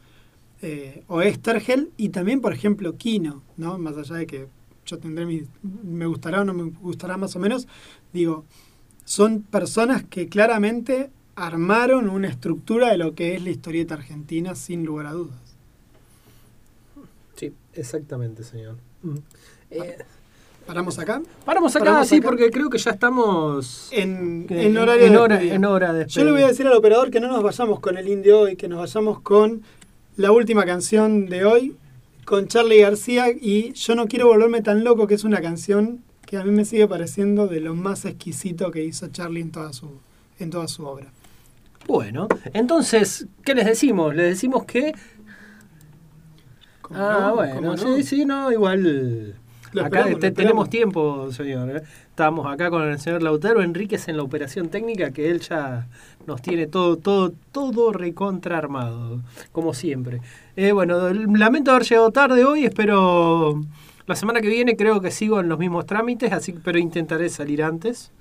[0.63, 3.79] eh, Oestergel y también, por ejemplo, Kino, ¿no?
[3.79, 4.47] Más allá de que
[4.87, 5.43] yo tendré mi,
[5.83, 7.67] me gustará o no me gustará más o menos,
[8.13, 8.45] digo,
[9.05, 14.85] son personas que claramente armaron una estructura de lo que es la historieta argentina sin
[14.85, 15.44] lugar a dudas.
[17.37, 18.77] Sí, exactamente, señor.
[19.71, 19.99] Eh,
[20.67, 21.21] ¿Paramos acá?
[21.45, 22.29] Paramos acá, Paramos sí, acá.
[22.29, 25.55] porque creo que ya estamos En, en horario en hora, despedida.
[25.57, 27.99] en hora de Yo le voy a decir al operador que no nos vayamos con
[27.99, 29.63] el indio hoy, que nos vayamos con
[30.17, 31.77] la última canción de hoy,
[32.25, 36.39] con Charlie García, y Yo no quiero volverme tan loco, que es una canción que
[36.39, 39.91] a mí me sigue pareciendo de lo más exquisito que hizo Charlie en toda su,
[40.39, 41.13] en toda su obra.
[41.87, 44.15] Bueno, entonces, ¿qué les decimos?
[44.15, 44.95] Les decimos que...
[46.89, 47.35] ¿Cómo Ah, no?
[47.37, 48.03] bueno, ¿Cómo sí, no?
[48.03, 49.35] sí, no, igual...
[49.73, 51.69] Lo acá te- tenemos tiempo, señor.
[51.77, 51.83] ¿eh?
[52.09, 55.89] Estamos acá con el señor Lautaro Enríquez en la operación técnica, que él ya
[56.29, 59.21] nos tiene todo, todo, todo recontra armado,
[59.51, 60.21] como siempre.
[60.55, 63.61] Eh, bueno, lamento haber llegado tarde hoy, espero
[64.07, 67.61] la semana que viene creo que sigo en los mismos trámites, así pero intentaré salir
[67.65, 68.13] antes.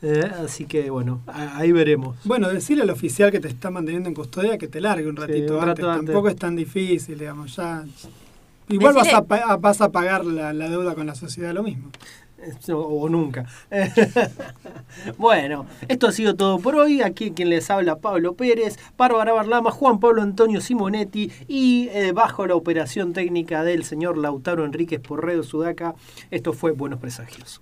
[0.00, 2.16] Eh, así que bueno, ahí veremos.
[2.24, 5.54] Bueno, decirle al oficial que te está manteniendo en custodia que te largue un ratito
[5.58, 5.84] un antes.
[5.84, 6.06] rato antes.
[6.06, 7.84] Tampoco es tan difícil, digamos, ya...
[8.70, 11.62] Igual vas a, pa- a- vas a pagar la, la deuda con la sociedad, lo
[11.62, 11.90] mismo.
[12.68, 13.46] O, o nunca.
[15.18, 17.02] bueno, esto ha sido todo por hoy.
[17.02, 22.46] Aquí quien les habla Pablo Pérez, Bárbara Barlama, Juan Pablo Antonio Simonetti y eh, bajo
[22.46, 25.94] la operación técnica del señor Lautaro Enríquez por Radio Sudaca.
[26.30, 27.60] Esto fue Buenos Presagios.